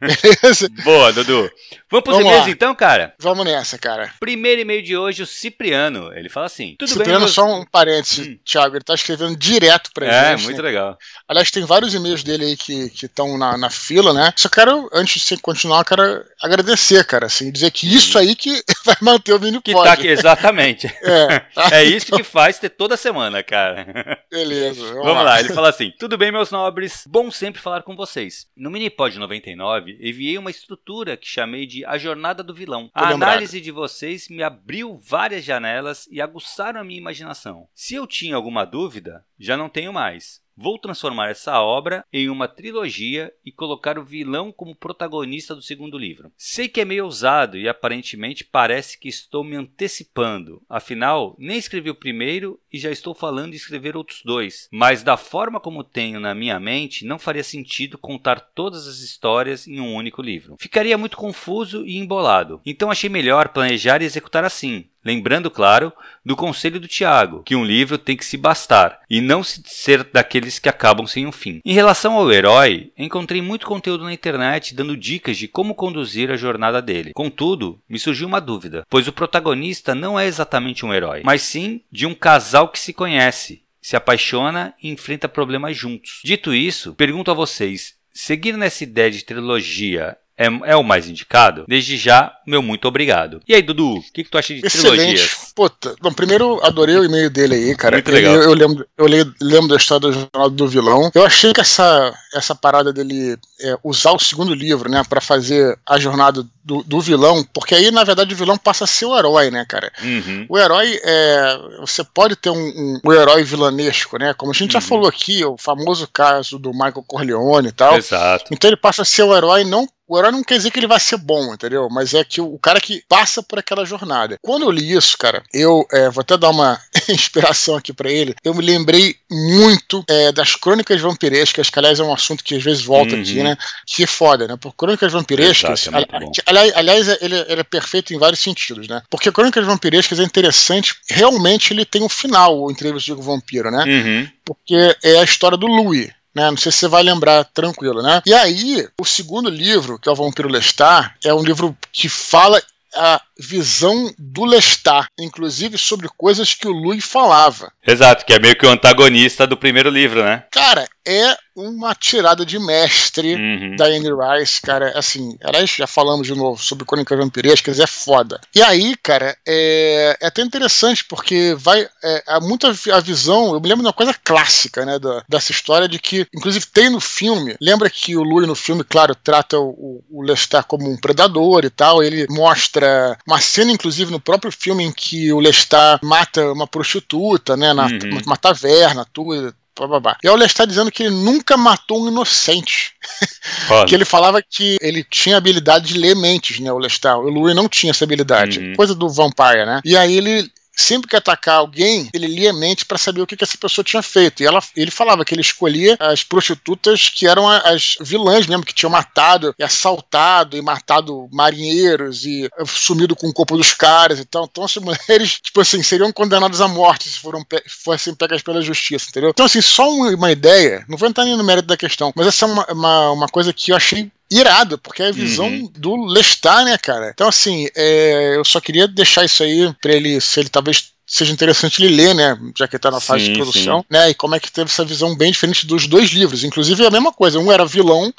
Beleza? 0.00 0.68
Boa, 0.84 1.12
Dudu. 1.12 1.50
Vamos 1.90 2.04
pros 2.04 2.18
e-mails 2.18 2.48
então, 2.48 2.74
cara? 2.74 3.14
Vamos 3.18 3.44
nessa, 3.44 3.78
cara. 3.78 4.12
Primeiro 4.18 4.60
e-mail 4.60 4.82
de 4.82 4.96
hoje, 4.96 5.22
o 5.22 5.26
Cipriano. 5.26 6.12
Ele 6.14 6.28
fala 6.28 6.46
assim: 6.46 6.76
Tudo 6.78 6.88
Cipriano, 6.88 7.12
bem, 7.12 7.20
meus... 7.20 7.34
só 7.34 7.44
um 7.44 7.64
parênteses, 7.64 8.26
hum. 8.26 8.38
Thiago. 8.44 8.76
Ele 8.76 8.84
tá 8.84 8.94
escrevendo 8.94 9.36
direto 9.36 9.90
pra 9.92 10.06
é, 10.06 10.30
gente. 10.30 10.42
É, 10.42 10.44
muito 10.44 10.62
né? 10.62 10.68
legal. 10.68 10.98
Aliás, 11.28 11.50
tem 11.50 11.64
vários 11.64 11.94
e-mails 11.94 12.22
dele 12.22 12.44
aí 12.44 12.56
que 12.56 12.90
estão 12.94 13.38
na, 13.38 13.56
na 13.56 13.70
fila, 13.70 14.12
né? 14.12 14.32
Só 14.36 14.48
quero, 14.48 14.88
antes 14.92 15.24
de 15.24 15.36
continuar, 15.38 15.80
eu 15.80 15.84
quero 15.84 16.24
agradecer, 16.42 17.04
cara. 17.04 17.26
Assim, 17.26 17.50
dizer 17.50 17.70
que 17.70 17.92
isso 17.92 18.18
aí 18.18 18.34
que 18.34 18.62
vai 18.84 18.96
manter 19.00 19.32
o 19.32 19.40
mini 19.40 19.60
que 19.60 19.72
tá 19.72 19.92
aqui, 19.92 20.08
Exatamente. 20.08 20.86
é, 21.02 21.38
tá? 21.54 21.68
é 21.72 21.84
isso 21.84 22.06
então... 22.06 22.18
que 22.18 22.24
faz 22.24 22.58
ter 22.58 22.70
toda 22.70 22.96
semana, 22.96 23.42
cara. 23.42 24.18
Beleza. 24.30 24.80
Vamos, 24.80 25.04
vamos 25.04 25.16
lá. 25.16 25.22
lá. 25.22 25.40
Ele 25.40 25.52
fala 25.52 25.68
assim: 25.68 25.92
Tudo 25.98 26.18
bem, 26.18 26.32
meus 26.32 26.50
nobres? 26.50 27.04
Bom 27.06 27.30
sempre 27.30 27.60
falar 27.60 27.82
com 27.82 27.94
vocês. 27.96 28.46
No 28.56 28.70
Minipod 28.70 29.18
99, 29.34 29.98
enviei 30.00 30.38
uma 30.38 30.50
estrutura 30.50 31.16
que 31.16 31.26
chamei 31.26 31.66
de 31.66 31.84
A 31.84 31.98
Jornada 31.98 32.42
do 32.42 32.54
Vilão. 32.54 32.90
a 32.94 33.08
análise 33.10 33.60
de 33.60 33.70
vocês 33.70 34.28
me 34.28 34.42
abriu 34.42 34.98
várias 34.98 35.44
janelas 35.44 36.06
e 36.10 36.20
aguçaram 36.20 36.80
a 36.80 36.84
minha 36.84 36.98
imaginação. 36.98 37.68
Se 37.74 37.94
eu 37.94 38.06
tinha 38.06 38.36
alguma 38.36 38.64
dúvida, 38.64 39.24
já 39.38 39.56
não 39.56 39.68
tenho 39.68 39.92
mais. 39.92 40.42
Vou 40.56 40.78
transformar 40.78 41.30
essa 41.30 41.60
obra 41.60 42.04
em 42.12 42.28
uma 42.28 42.46
trilogia 42.46 43.32
e 43.44 43.50
colocar 43.50 43.98
o 43.98 44.04
vilão 44.04 44.52
como 44.52 44.74
protagonista 44.74 45.54
do 45.54 45.62
segundo 45.62 45.98
livro. 45.98 46.30
Sei 46.36 46.68
que 46.68 46.80
é 46.80 46.84
meio 46.84 47.04
ousado 47.04 47.58
e 47.58 47.68
aparentemente 47.68 48.44
parece 48.44 48.98
que 48.98 49.08
estou 49.08 49.42
me 49.42 49.56
antecipando, 49.56 50.62
afinal, 50.68 51.34
nem 51.38 51.58
escrevi 51.58 51.90
o 51.90 51.94
primeiro 51.94 52.60
e 52.72 52.78
já 52.78 52.90
estou 52.90 53.14
falando 53.14 53.50
de 53.50 53.56
escrever 53.56 53.96
outros 53.96 54.22
dois. 54.24 54.68
Mas 54.70 55.02
da 55.02 55.16
forma 55.16 55.58
como 55.58 55.82
tenho 55.82 56.20
na 56.20 56.34
minha 56.34 56.60
mente, 56.60 57.04
não 57.04 57.18
faria 57.18 57.42
sentido 57.42 57.98
contar 57.98 58.40
todas 58.40 58.86
as 58.86 58.98
histórias 58.98 59.66
em 59.66 59.80
um 59.80 59.94
único 59.94 60.22
livro. 60.22 60.56
Ficaria 60.58 60.96
muito 60.96 61.16
confuso 61.16 61.84
e 61.84 61.98
embolado. 61.98 62.60
Então 62.64 62.90
achei 62.90 63.10
melhor 63.10 63.48
planejar 63.48 64.02
e 64.02 64.04
executar 64.04 64.44
assim, 64.44 64.88
Lembrando, 65.04 65.50
claro, 65.50 65.92
do 66.24 66.34
conselho 66.34 66.80
do 66.80 66.88
Tiago, 66.88 67.42
que 67.42 67.54
um 67.54 67.64
livro 67.64 67.98
tem 67.98 68.16
que 68.16 68.24
se 68.24 68.36
bastar 68.36 69.00
e 69.08 69.20
não 69.20 69.44
se 69.44 69.62
ser 69.66 70.04
daqueles 70.04 70.58
que 70.58 70.68
acabam 70.68 71.06
sem 71.06 71.26
um 71.26 71.32
fim. 71.32 71.60
Em 71.64 71.74
relação 71.74 72.14
ao 72.14 72.32
herói, 72.32 72.92
encontrei 72.96 73.42
muito 73.42 73.66
conteúdo 73.66 74.04
na 74.04 74.12
internet 74.12 74.74
dando 74.74 74.96
dicas 74.96 75.36
de 75.36 75.46
como 75.46 75.74
conduzir 75.74 76.30
a 76.30 76.36
jornada 76.36 76.80
dele. 76.80 77.12
Contudo, 77.14 77.78
me 77.88 77.98
surgiu 77.98 78.26
uma 78.26 78.40
dúvida, 78.40 78.84
pois 78.88 79.06
o 79.06 79.12
protagonista 79.12 79.94
não 79.94 80.18
é 80.18 80.26
exatamente 80.26 80.86
um 80.86 80.94
herói, 80.94 81.22
mas 81.24 81.42
sim 81.42 81.82
de 81.92 82.06
um 82.06 82.14
casal 82.14 82.68
que 82.68 82.78
se 82.78 82.92
conhece, 82.92 83.62
se 83.82 83.96
apaixona 83.96 84.74
e 84.82 84.88
enfrenta 84.90 85.28
problemas 85.28 85.76
juntos. 85.76 86.20
Dito 86.24 86.54
isso, 86.54 86.94
pergunto 86.94 87.30
a 87.30 87.34
vocês: 87.34 87.96
seguir 88.12 88.56
nessa 88.56 88.84
ideia 88.84 89.10
de 89.10 89.24
trilogia 89.24 90.16
é, 90.36 90.46
é, 90.64 90.76
o 90.76 90.82
mais 90.82 91.08
indicado, 91.08 91.64
desde 91.68 91.96
já, 91.96 92.32
meu 92.46 92.60
muito 92.60 92.88
obrigado. 92.88 93.40
E 93.46 93.54
aí, 93.54 93.62
Dudu, 93.62 93.98
o 93.98 94.02
que, 94.12 94.24
que, 94.24 94.30
tu 94.30 94.36
acha 94.36 94.54
de 94.54 94.66
Excelente. 94.66 94.96
trilogias? 94.96 95.52
Puta, 95.54 95.94
bom, 96.00 96.12
primeiro 96.12 96.60
adorei 96.64 96.96
o 96.96 97.04
e-mail 97.04 97.30
dele 97.30 97.54
aí, 97.54 97.76
cara. 97.76 97.96
Muito 97.96 98.10
legal. 98.10 98.34
Eu, 98.34 98.42
eu, 98.42 98.54
lembro, 98.54 98.86
eu 98.98 99.06
lembro 99.40 99.68
da 99.68 99.76
história 99.76 100.08
do 100.08 100.12
Jornal 100.12 100.50
do 100.50 100.68
Vilão. 100.68 101.10
Eu 101.14 101.24
achei 101.24 101.52
que 101.52 101.60
essa, 101.60 102.12
essa 102.34 102.54
parada 102.54 102.92
dele 102.92 103.38
é, 103.60 103.78
usar 103.84 104.12
o 104.12 104.18
segundo 104.18 104.52
livro, 104.54 104.90
né, 104.90 105.02
para 105.08 105.20
fazer 105.20 105.78
a 105.86 105.98
jornada 105.98 106.44
do, 106.64 106.82
do, 106.82 107.00
vilão, 107.00 107.44
porque 107.52 107.74
aí, 107.74 107.90
na 107.90 108.02
verdade, 108.02 108.34
o 108.34 108.36
vilão 108.36 108.56
passa 108.56 108.84
a 108.84 108.86
ser 108.86 109.04
o 109.04 109.16
herói, 109.16 109.50
né, 109.50 109.64
cara? 109.68 109.92
Uhum. 110.02 110.46
O 110.48 110.58
herói 110.58 110.98
é. 111.04 111.58
Você 111.80 112.02
pode 112.02 112.36
ter 112.36 112.50
um, 112.50 112.56
um, 112.56 113.00
um 113.04 113.12
herói 113.12 113.44
vilanesco, 113.44 114.18
né? 114.18 114.34
Como 114.34 114.50
a 114.50 114.54
gente 114.54 114.74
uhum. 114.74 114.80
já 114.80 114.86
falou 114.86 115.06
aqui, 115.06 115.44
o 115.44 115.56
famoso 115.58 116.08
caso 116.12 116.58
do 116.58 116.72
Michael 116.72 117.04
Corleone 117.06 117.68
e 117.68 117.72
tal. 117.72 117.96
Exato. 117.96 118.46
Então 118.50 118.68
ele 118.68 118.76
passa 118.76 119.02
a 119.02 119.04
ser 119.04 119.22
o 119.22 119.36
herói 119.36 119.64
não 119.64 119.86
o 120.14 120.18
herói 120.18 120.30
não 120.30 120.44
quer 120.44 120.56
dizer 120.56 120.70
que 120.70 120.78
ele 120.78 120.86
vai 120.86 121.00
ser 121.00 121.16
bom, 121.16 121.52
entendeu? 121.52 121.88
Mas 121.90 122.14
é 122.14 122.22
que 122.22 122.40
o, 122.40 122.56
cara 122.58 122.80
que 122.80 123.02
passa 123.08 123.42
por 123.42 123.58
aquela 123.58 123.84
jornada. 123.84 124.38
Quando 124.40 124.62
eu 124.62 124.70
li 124.70 124.92
isso, 124.92 125.18
cara, 125.18 125.42
eu 125.52 125.84
é, 125.92 126.08
vou 126.08 126.22
até 126.22 126.38
dar 126.38 126.50
uma 126.50 126.80
inspiração 127.10 127.76
aqui 127.76 127.92
para 127.92 128.10
ele. 128.10 128.34
Eu 128.44 128.54
me 128.54 128.64
lembrei 128.64 129.16
muito 129.30 130.04
é, 130.08 130.30
das 130.30 130.54
crônicas 130.54 131.00
vampirescas, 131.00 131.68
que 131.68 131.78
aliás 131.78 131.98
é 131.98 132.04
um 132.04 132.14
assunto 132.14 132.44
que 132.44 132.54
às 132.54 132.62
vezes 132.62 132.84
volta 132.84 133.14
uhum. 133.14 133.22
aqui, 133.22 133.42
né? 133.42 133.56
Que 133.86 134.04
é 134.04 134.06
foda, 134.06 134.46
né? 134.46 134.56
Por 134.56 134.72
crônicas 134.74 135.12
vampirescas, 135.12 135.86
Exato, 135.86 135.96
é 135.96 136.42
aliás, 136.46 136.72
aliás 136.76 137.08
ele, 137.20 137.36
ele, 137.48 137.60
é 137.60 137.64
perfeito 137.64 138.14
em 138.14 138.18
vários 138.18 138.40
sentidos, 138.40 138.86
né? 138.86 139.02
Porque 139.10 139.32
crônicas 139.32 139.66
vampirescas 139.66 140.20
é 140.20 140.22
interessante, 140.22 140.94
realmente 141.08 141.72
ele 141.72 141.84
tem 141.84 142.02
um 142.02 142.08
final, 142.08 142.62
o 142.62 142.70
entrevista 142.70 143.14
do 143.14 143.22
vampiro, 143.22 143.70
né? 143.70 143.84
Uhum. 143.84 144.28
Porque 144.44 144.96
é 145.02 145.18
a 145.18 145.24
história 145.24 145.58
do 145.58 145.66
Louis. 145.66 146.10
Né? 146.34 146.50
Não 146.50 146.56
sei 146.56 146.72
se 146.72 146.78
você 146.78 146.88
vai 146.88 147.02
lembrar 147.02 147.44
tranquilo, 147.44 148.02
né? 148.02 148.22
E 148.26 148.34
aí, 148.34 148.88
o 149.00 149.04
segundo 149.04 149.48
livro, 149.48 149.98
que 149.98 150.08
é 150.08 150.12
o 150.12 150.16
Vampiro 150.16 150.48
Lestat, 150.48 151.12
é 151.24 151.32
um 151.32 151.42
livro 151.42 151.76
que 151.92 152.08
fala 152.08 152.60
a 152.96 153.20
visão 153.38 154.12
do 154.18 154.44
Lestat, 154.44 155.06
inclusive 155.18 155.76
sobre 155.76 156.08
coisas 156.16 156.54
que 156.54 156.68
o 156.68 156.72
Louis 156.72 157.04
falava. 157.04 157.72
Exato, 157.86 158.24
que 158.24 158.32
é 158.32 158.38
meio 158.38 158.56
que 158.56 158.66
o 158.66 158.70
antagonista 158.70 159.46
do 159.46 159.56
primeiro 159.56 159.90
livro, 159.90 160.22
né? 160.24 160.44
Cara, 160.50 160.88
é 161.06 161.36
uma 161.54 161.94
tirada 161.94 162.44
de 162.44 162.58
mestre 162.58 163.34
uhum. 163.34 163.76
da 163.76 163.86
Anne 163.86 164.10
Rice, 164.10 164.60
cara. 164.60 164.98
Assim, 164.98 165.36
aliás, 165.42 165.70
já 165.70 165.86
falamos 165.86 166.26
de 166.26 166.34
novo 166.34 166.60
sobre 166.62 166.84
Crônicas 166.84 167.18
Vampirescas, 167.18 167.78
é 167.78 167.86
foda. 167.86 168.40
E 168.54 168.62
aí, 168.62 168.96
cara, 168.96 169.36
é, 169.46 170.16
é 170.20 170.26
até 170.26 170.42
interessante 170.42 171.04
porque 171.04 171.54
vai. 171.56 171.86
É, 172.02 172.22
há 172.26 172.40
muita 172.40 172.68
a 172.92 173.00
visão. 173.00 173.54
Eu 173.54 173.60
me 173.60 173.68
lembro 173.68 173.82
de 173.82 173.88
uma 173.88 173.92
coisa 173.92 174.14
clássica, 174.14 174.84
né, 174.84 174.98
da, 174.98 175.22
dessa 175.28 175.52
história 175.52 175.88
de 175.88 175.98
que, 175.98 176.26
inclusive, 176.34 176.66
tem 176.66 176.90
no 176.90 177.00
filme. 177.00 177.56
Lembra 177.60 177.88
que 177.88 178.16
o 178.16 178.22
Louis 178.22 178.48
no 178.48 178.54
filme, 178.54 178.82
claro, 178.82 179.14
trata 179.14 179.58
o, 179.58 180.02
o 180.10 180.22
Lestat 180.22 180.66
como 180.66 180.90
um 180.90 180.96
predador 180.96 181.64
e 181.64 181.70
tal. 181.70 182.02
Ele 182.02 182.26
mostra 182.28 183.16
uma 183.26 183.40
cena, 183.40 183.70
inclusive, 183.70 184.10
no 184.10 184.20
próprio 184.20 184.50
filme 184.50 184.84
em 184.84 184.92
que 184.92 185.32
o 185.32 185.38
Lestat 185.38 186.00
mata 186.02 186.52
uma 186.52 186.66
prostituta, 186.66 187.56
né, 187.56 187.72
na, 187.72 187.86
uhum. 187.86 188.20
uma 188.26 188.36
taverna, 188.36 189.06
tudo 189.12 189.54
Babá. 189.76 190.16
E 190.22 190.28
o 190.28 190.36
Lestat 190.36 190.68
dizendo 190.68 190.90
que 190.90 191.02
ele 191.02 191.14
nunca 191.14 191.56
matou 191.56 192.04
um 192.04 192.08
inocente. 192.08 192.92
que 193.88 193.94
ele 193.94 194.04
falava 194.04 194.40
que 194.40 194.76
ele 194.80 195.04
tinha 195.04 195.36
habilidade 195.36 195.92
de 195.92 195.98
ler 195.98 196.14
mentes, 196.14 196.60
né? 196.60 196.72
O 196.72 196.78
Lestat. 196.78 197.16
O 197.16 197.28
Louis 197.28 197.54
não 197.54 197.68
tinha 197.68 197.90
essa 197.90 198.04
habilidade. 198.04 198.58
Uhum. 198.60 198.74
Coisa 198.74 198.94
do 198.94 199.08
Vampire, 199.08 199.66
né? 199.66 199.80
E 199.84 199.96
aí 199.96 200.16
ele 200.16 200.50
sempre 200.76 201.08
que 201.08 201.16
atacar 201.16 201.56
alguém, 201.56 202.08
ele 202.12 202.26
lia 202.26 202.50
a 202.50 202.54
mente 202.54 202.84
para 202.84 202.98
saber 202.98 203.20
o 203.20 203.26
que, 203.26 203.36
que, 203.36 203.44
essa 203.44 203.56
pessoa 203.56 203.84
tinha 203.84 204.02
feito. 204.02 204.42
E 204.42 204.46
ela, 204.46 204.62
ele 204.76 204.90
falava 204.90 205.24
que 205.24 205.34
ele 205.34 205.40
escolhia 205.40 205.96
as 206.00 206.22
prostitutas 206.22 207.08
que 207.08 207.26
eram 207.26 207.48
as 207.48 207.96
vilãs 208.00 208.46
mesmo, 208.46 208.64
que 208.64 208.74
tinham 208.74 208.90
matado 208.90 209.54
e 209.58 209.62
assaltado 209.62 210.56
e 210.56 210.62
matado 210.62 211.28
marinheiros 211.32 212.24
e 212.24 212.48
sumido 212.66 213.14
com 213.14 213.28
o 213.28 213.32
corpo 213.32 213.56
dos 213.56 213.72
caras 213.72 214.18
e 214.18 214.24
tal. 214.24 214.44
Então, 214.44 214.64
essas 214.64 214.82
mulheres, 214.82 215.40
tipo 215.40 215.60
assim, 215.60 215.82
seriam 215.82 216.12
condenadas 216.12 216.60
à 216.60 216.68
morte 216.68 217.08
se 217.08 217.18
foram 217.18 217.44
fossem 217.84 218.14
pegas 218.14 218.42
pela 218.42 218.62
justiça, 218.62 219.06
entendeu? 219.08 219.30
Então, 219.30 219.46
assim, 219.46 219.60
só 219.60 219.88
uma, 219.90 220.10
uma 220.14 220.32
ideia, 220.32 220.84
não 220.88 220.98
vou 220.98 221.08
entrar 221.08 221.24
nem 221.24 221.36
no 221.36 221.44
mérito 221.44 221.68
da 221.68 221.76
questão, 221.76 222.12
mas 222.16 222.26
essa 222.26 222.44
é 222.44 222.48
uma, 222.48 222.66
uma, 222.72 223.10
uma 223.12 223.28
coisa 223.28 223.52
que 223.52 223.72
eu 223.72 223.76
achei 223.76 224.10
irado, 224.30 224.78
porque 224.78 225.02
é 225.02 225.08
a 225.08 225.12
visão 225.12 225.46
uhum. 225.46 225.70
do 225.76 226.06
Lestat, 226.06 226.64
né, 226.64 226.78
cara? 226.78 227.10
Então, 227.12 227.28
assim, 227.28 227.68
é, 227.76 228.36
eu 228.36 228.44
só 228.44 228.60
queria 228.60 228.88
deixar 228.88 229.24
isso 229.24 229.42
aí 229.42 229.72
pra 229.80 229.92
ele, 229.92 230.20
se 230.20 230.40
ele 230.40 230.48
talvez 230.48 230.94
seja 231.06 231.32
interessante 231.32 231.82
ele 231.82 231.94
ler, 231.94 232.14
né? 232.14 232.36
Já 232.56 232.66
que 232.66 232.76
está 232.76 232.90
na 232.90 233.00
fase 233.00 233.26
sim, 233.26 233.32
de 233.32 233.38
produção, 233.38 233.80
sim. 233.80 233.86
né? 233.90 234.10
E 234.10 234.14
como 234.14 234.34
é 234.34 234.40
que 234.40 234.50
teve 234.50 234.70
essa 234.70 234.84
visão 234.84 235.14
bem 235.14 235.30
diferente 235.30 235.66
dos 235.66 235.86
dois 235.86 236.10
livros. 236.10 236.44
Inclusive 236.44 236.82
é 236.82 236.86
a 236.86 236.90
mesma 236.90 237.12
coisa. 237.12 237.38
Um 237.38 237.52
era 237.52 237.66
vilão 237.66 238.12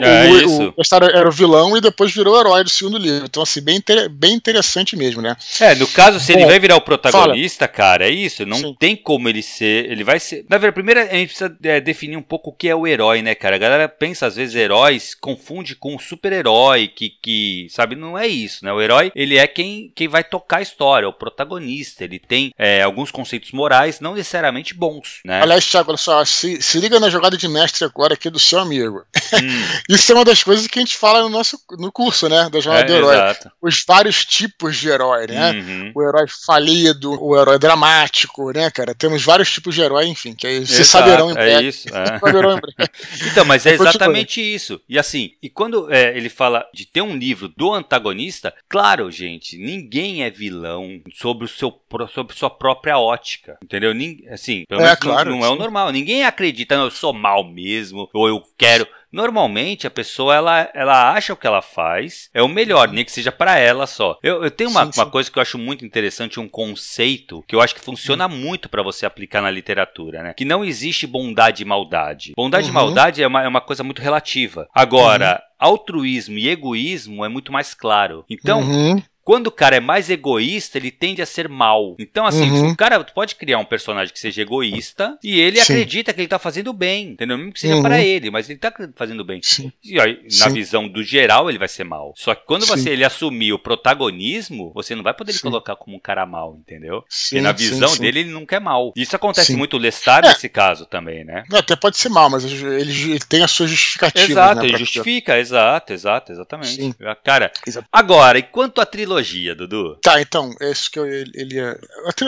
é, 0.00 0.28
o, 0.28 0.36
isso. 0.36 0.74
o 0.76 1.04
era 1.04 1.28
o 1.28 1.32
vilão 1.32 1.76
e 1.76 1.80
depois 1.80 2.12
virou 2.12 2.34
o 2.34 2.40
herói 2.40 2.64
do 2.64 2.70
segundo 2.70 2.98
livro. 2.98 3.24
Então, 3.24 3.42
assim, 3.42 3.60
bem, 3.60 3.76
inter... 3.76 4.08
bem 4.08 4.34
interessante 4.34 4.96
mesmo, 4.96 5.22
né? 5.22 5.36
É, 5.60 5.74
no 5.74 5.86
caso, 5.86 6.18
se 6.20 6.32
Bom, 6.32 6.38
ele 6.38 6.46
vai 6.46 6.58
virar 6.58 6.76
o 6.76 6.80
protagonista, 6.80 7.66
fala. 7.66 7.76
cara, 7.76 8.08
é 8.08 8.10
isso. 8.10 8.44
Não 8.44 8.58
Sim. 8.58 8.76
tem 8.78 8.96
como 8.96 9.28
ele 9.28 9.42
ser. 9.42 9.90
Ele 9.90 10.04
vai 10.04 10.18
ser. 10.18 10.44
Na 10.48 10.58
verdade, 10.58 10.74
primeiro 10.74 11.00
a 11.00 11.04
gente 11.14 11.28
precisa 11.28 11.56
é, 11.62 11.80
definir 11.80 12.16
um 12.16 12.22
pouco 12.22 12.50
o 12.50 12.52
que 12.52 12.68
é 12.68 12.74
o 12.74 12.86
herói, 12.86 13.22
né, 13.22 13.34
cara? 13.34 13.56
A 13.56 13.58
galera 13.58 13.88
pensa, 13.88 14.26
às 14.26 14.36
vezes, 14.36 14.54
heróis, 14.54 15.14
confunde 15.14 15.74
com 15.74 15.96
o 15.96 16.00
super-herói, 16.00 16.88
que, 16.88 17.10
que, 17.22 17.66
sabe, 17.70 17.94
não 17.94 18.18
é 18.18 18.26
isso, 18.26 18.64
né? 18.64 18.72
O 18.72 18.80
herói, 18.80 19.12
ele 19.14 19.36
é 19.36 19.46
quem, 19.46 19.92
quem 19.94 20.08
vai 20.08 20.24
tocar 20.24 20.58
a 20.58 20.62
história, 20.62 21.08
o 21.08 21.12
protagonista. 21.12 22.04
Ele 22.04 22.18
tem 22.18 22.52
é, 22.58 22.82
alguns 22.82 23.10
conceitos 23.10 23.52
morais, 23.52 24.00
não 24.00 24.14
necessariamente 24.14 24.74
bons, 24.74 25.20
né? 25.24 25.40
Aliás, 25.42 25.64
Thiago, 25.66 25.90
olha 25.90 25.98
só, 25.98 26.24
se, 26.24 26.60
se 26.60 26.78
liga 26.78 26.98
na 26.98 27.10
jogada 27.10 27.36
de 27.36 27.48
mestre 27.48 27.84
agora 27.84 28.14
aqui 28.14 28.30
do 28.30 28.38
seu 28.38 28.58
amigo. 28.58 29.04
Hum. 29.34 29.59
Isso 29.88 30.12
é 30.12 30.14
uma 30.14 30.24
das 30.24 30.42
coisas 30.42 30.66
que 30.66 30.78
a 30.78 30.82
gente 30.82 30.96
fala 30.96 31.22
no 31.22 31.28
nosso 31.28 31.58
no 31.78 31.90
curso, 31.90 32.28
né? 32.28 32.48
Da 32.50 32.60
jornada 32.60 32.84
é, 32.84 32.88
do 32.88 32.94
herói. 32.94 33.14
Exato. 33.14 33.50
Os 33.60 33.84
vários 33.86 34.24
tipos 34.24 34.76
de 34.76 34.88
herói, 34.88 35.26
né? 35.26 35.52
Uhum. 35.52 35.92
O 35.94 36.02
herói 36.02 36.26
falido, 36.46 37.22
o 37.22 37.38
herói 37.38 37.58
dramático, 37.58 38.50
né, 38.52 38.70
cara? 38.70 38.94
Temos 38.94 39.24
vários 39.24 39.50
tipos 39.50 39.74
de 39.74 39.80
herói, 39.80 40.06
enfim, 40.06 40.34
que 40.34 40.46
aí 40.46 40.66
se 40.66 40.84
saberão 40.84 41.30
em 41.30 41.34
breve. 41.34 41.66
É 41.66 41.68
isso. 41.68 41.88
É. 41.88 42.20
então, 43.30 43.44
mas 43.44 43.66
é 43.66 43.74
exatamente 43.74 44.40
isso. 44.40 44.80
E 44.88 44.98
assim, 44.98 45.32
e 45.42 45.48
quando 45.48 45.92
é, 45.92 46.16
ele 46.16 46.28
fala 46.28 46.64
de 46.72 46.86
ter 46.86 47.02
um 47.02 47.16
livro 47.16 47.48
do 47.48 47.72
antagonista, 47.72 48.54
claro, 48.68 49.10
gente, 49.10 49.56
ninguém 49.56 50.22
é 50.22 50.30
vilão 50.30 51.00
sobre 51.14 51.44
o 51.44 51.48
seu 51.48 51.80
sobre 52.12 52.36
sua 52.36 52.50
própria 52.50 52.98
ótica, 52.98 53.58
entendeu? 53.62 53.92
Assim, 54.32 54.64
pelo 54.68 54.80
é, 54.80 54.84
menos 54.84 55.00
claro, 55.00 55.30
não, 55.30 55.38
não 55.38 55.46
é 55.46 55.50
o 55.50 55.56
normal. 55.56 55.90
Ninguém 55.90 56.24
acredita, 56.24 56.76
não, 56.76 56.84
eu 56.84 56.90
sou 56.90 57.12
mal 57.12 57.44
mesmo, 57.44 58.08
ou 58.12 58.28
eu 58.28 58.42
quero 58.56 58.86
Normalmente 59.12 59.86
a 59.86 59.90
pessoa 59.90 60.34
ela, 60.34 60.70
ela 60.74 61.12
acha 61.12 61.32
o 61.32 61.36
que 61.36 61.46
ela 61.46 61.62
faz 61.62 62.28
é 62.32 62.42
o 62.42 62.48
melhor, 62.48 62.88
nem 62.88 63.04
que 63.04 63.12
seja 63.12 63.32
para 63.32 63.58
ela 63.58 63.86
só. 63.86 64.18
Eu, 64.22 64.44
eu 64.44 64.50
tenho 64.50 64.70
uma, 64.70 64.86
sim, 64.86 64.92
sim. 64.92 65.00
uma 65.00 65.10
coisa 65.10 65.30
que 65.30 65.38
eu 65.38 65.42
acho 65.42 65.58
muito 65.58 65.84
interessante, 65.84 66.40
um 66.40 66.48
conceito 66.48 67.44
que 67.46 67.54
eu 67.54 67.60
acho 67.60 67.74
que 67.74 67.80
funciona 67.80 68.26
uhum. 68.26 68.36
muito 68.36 68.68
para 68.68 68.82
você 68.82 69.04
aplicar 69.04 69.40
na 69.40 69.50
literatura, 69.50 70.22
né? 70.22 70.34
Que 70.34 70.44
não 70.44 70.64
existe 70.64 71.06
bondade 71.06 71.62
e 71.62 71.66
maldade. 71.66 72.32
Bondade 72.36 72.64
uhum. 72.66 72.70
e 72.70 72.74
maldade 72.74 73.22
é 73.22 73.26
uma, 73.26 73.42
é 73.42 73.48
uma 73.48 73.60
coisa 73.60 73.82
muito 73.82 74.02
relativa. 74.02 74.68
Agora, 74.74 75.42
uhum 75.42 75.50
altruísmo 75.60 76.38
e 76.38 76.48
egoísmo 76.48 77.22
é 77.22 77.28
muito 77.28 77.52
mais 77.52 77.74
claro. 77.74 78.24
Então, 78.30 78.62
uhum. 78.62 79.02
Quando 79.24 79.48
o 79.48 79.52
cara 79.52 79.76
é 79.76 79.80
mais 79.80 80.10
egoísta, 80.10 80.78
ele 80.78 80.90
tende 80.90 81.22
a 81.22 81.26
ser 81.26 81.48
mal. 81.48 81.96
Então, 81.98 82.26
assim, 82.26 82.50
uhum. 82.50 82.70
o 82.70 82.76
cara 82.76 83.02
pode 83.04 83.34
criar 83.36 83.58
um 83.58 83.64
personagem 83.64 84.12
que 84.12 84.20
seja 84.20 84.42
egoísta 84.42 85.18
e 85.22 85.40
ele 85.40 85.56
Sim. 85.56 85.62
acredita 85.62 86.12
que 86.12 86.20
ele 86.20 86.28
tá 86.28 86.38
fazendo 86.38 86.72
bem, 86.72 87.10
entendeu? 87.10 87.36
Mesmo 87.36 87.52
que 87.52 87.60
seja 87.60 87.76
uhum. 87.76 87.82
para 87.82 88.00
ele, 88.00 88.30
mas 88.30 88.48
ele 88.48 88.58
tá 88.58 88.72
fazendo 88.96 89.24
bem. 89.24 89.40
Sim. 89.42 89.72
E 89.84 90.00
aí, 90.00 90.20
na 90.38 90.48
Sim. 90.48 90.52
visão 90.52 90.88
do 90.88 91.02
geral, 91.02 91.48
ele 91.48 91.58
vai 91.58 91.68
ser 91.68 91.84
mal. 91.84 92.12
Só 92.16 92.34
que 92.34 92.44
quando 92.46 92.66
você 92.66 92.90
ele 92.90 93.04
assumir 93.04 93.52
o 93.52 93.58
protagonismo, 93.58 94.72
você 94.74 94.94
não 94.94 95.02
vai 95.02 95.14
poder 95.14 95.38
colocar 95.40 95.76
como 95.76 95.96
um 95.96 96.00
cara 96.00 96.26
mal, 96.26 96.56
entendeu? 96.58 97.04
Porque 97.08 97.40
na 97.40 97.52
visão 97.52 97.96
dele, 97.96 98.20
ele 98.20 98.30
nunca 98.30 98.56
é 98.56 98.60
mal. 98.60 98.92
Isso 98.96 99.14
acontece 99.14 99.54
muito 99.54 99.76
o 99.76 99.78
Lestat 99.78 100.26
é. 100.26 100.28
nesse 100.28 100.48
caso 100.48 100.86
também, 100.86 101.24
né? 101.24 101.44
Até 101.52 101.76
pode 101.76 101.98
ser 101.98 102.08
mal, 102.08 102.28
mas 102.28 102.44
ele, 102.44 103.12
ele 103.12 103.20
tem 103.20 103.42
a 103.42 103.48
sua 103.48 103.66
justificativa. 103.66 104.30
Exato, 104.30 104.62
né, 104.62 104.68
ele 104.68 104.78
justifica, 104.78 105.38
exato, 105.38 105.92
exato, 105.92 106.32
exatamente. 106.32 106.74
Sim. 106.74 106.94
Cara, 107.24 107.52
Exato. 107.66 107.86
agora, 107.92 108.38
e 108.38 108.42
quanto 108.42 108.80
à 108.80 108.86
trilogia? 109.10 109.54
Dudu? 109.54 109.96
Tá, 110.02 110.20
então, 110.20 110.54
é 110.60 110.70
isso 110.70 110.90
que 110.90 110.98
eu, 110.98 111.06
ele 111.06 111.56
ia. 111.56 111.78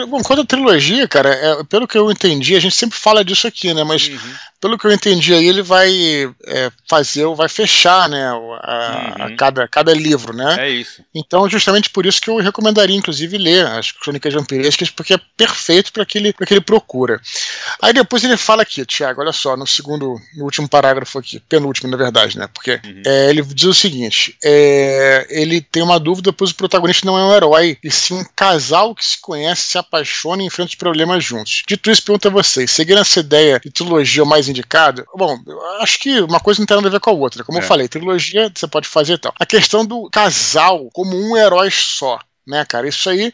Bom, 0.07 0.21
quando 0.21 0.41
a 0.41 0.45
trilogia, 0.45 1.07
cara, 1.07 1.29
é, 1.29 1.63
pelo 1.63 1.87
que 1.87 1.97
eu 1.97 2.11
entendi, 2.11 2.55
a 2.55 2.59
gente 2.59 2.75
sempre 2.75 2.97
fala 2.97 3.23
disso 3.23 3.47
aqui, 3.47 3.73
né? 3.73 3.83
Mas 3.83 4.07
uhum. 4.07 4.33
Pelo 4.63 4.77
que 4.77 4.87
eu 4.87 4.93
entendi 4.93 5.33
aí, 5.33 5.45
ele 5.45 5.61
vai 5.61 5.91
é, 6.47 6.71
fazer, 6.89 7.27
vai 7.35 7.49
fechar, 7.49 8.07
né? 8.07 8.29
A, 8.29 9.15
uhum. 9.17 9.25
a 9.25 9.35
cada, 9.35 9.67
cada 9.67 9.93
livro, 9.93 10.33
né? 10.33 10.55
É 10.57 10.69
isso. 10.69 11.03
Então, 11.13 11.49
justamente 11.49 11.89
por 11.89 12.05
isso 12.05 12.21
que 12.21 12.29
eu 12.29 12.37
recomendaria, 12.37 12.95
inclusive, 12.95 13.37
ler 13.37 13.67
as 13.67 13.91
Crônicas 13.91 14.33
Vampirescas, 14.33 14.89
porque 14.89 15.15
é 15.15 15.19
perfeito 15.35 15.91
para 15.91 16.05
que, 16.05 16.17
ele, 16.17 16.31
que 16.31 16.53
ele 16.53 16.61
procura. 16.61 17.19
Aí 17.81 17.91
depois 17.91 18.23
ele 18.23 18.37
fala 18.37 18.61
aqui, 18.61 18.85
Tiago, 18.85 19.19
olha 19.19 19.33
só, 19.33 19.57
no 19.57 19.67
segundo, 19.67 20.15
no 20.37 20.45
último 20.45 20.69
parágrafo 20.69 21.19
aqui, 21.19 21.41
penúltimo, 21.41 21.91
na 21.91 21.97
verdade, 21.97 22.37
né? 22.37 22.47
Porque 22.53 22.79
uhum. 22.85 23.01
é, 23.05 23.29
ele 23.31 23.41
diz 23.41 23.65
o 23.65 23.73
seguinte: 23.73 24.37
é, 24.41 25.27
ele 25.29 25.59
tem 25.59 25.83
uma 25.83 25.99
dúvida, 25.99 26.31
pois 26.31 26.51
o 26.51 26.55
protagonista 26.55 27.05
não 27.05 27.17
é 27.17 27.25
um 27.25 27.35
herói, 27.35 27.77
e 27.83 27.91
sim 27.91 28.13
um 28.13 28.25
casal 28.33 28.95
que 28.95 29.03
se 29.03 29.19
conhece, 29.19 29.63
se 29.63 29.77
apaixona 29.77 30.41
e 30.41 30.45
enfrenta 30.45 30.69
os 30.69 30.75
problemas 30.75 31.21
juntos. 31.21 31.63
Dito 31.67 31.91
isso, 31.91 32.01
pergunto 32.01 32.29
a 32.29 32.31
vocês: 32.31 32.71
seguindo 32.71 33.01
essa 33.01 33.19
ideia 33.19 33.59
de 33.59 33.69
trilogia 33.69 34.23
mais 34.23 34.52
indicada, 34.53 35.05
bom, 35.15 35.37
acho 35.79 35.99
que 35.99 36.21
uma 36.21 36.39
coisa 36.39 36.61
não 36.61 36.65
tem 36.65 36.77
nada 36.77 36.87
a 36.87 36.91
ver 36.91 36.99
com 36.99 37.09
a 37.09 37.13
outra. 37.13 37.43
Como 37.43 37.57
é. 37.57 37.61
eu 37.61 37.65
falei, 37.65 37.87
trilogia 37.87 38.51
você 38.53 38.67
pode 38.67 38.87
fazer 38.87 39.13
e 39.13 39.17
tal. 39.17 39.33
A 39.37 39.45
questão 39.45 39.85
do 39.85 40.09
casal 40.09 40.89
como 40.93 41.15
um 41.15 41.35
herói 41.35 41.69
só 41.71 42.19
né, 42.45 42.65
cara? 42.65 42.87
Isso 42.87 43.09
aí 43.09 43.33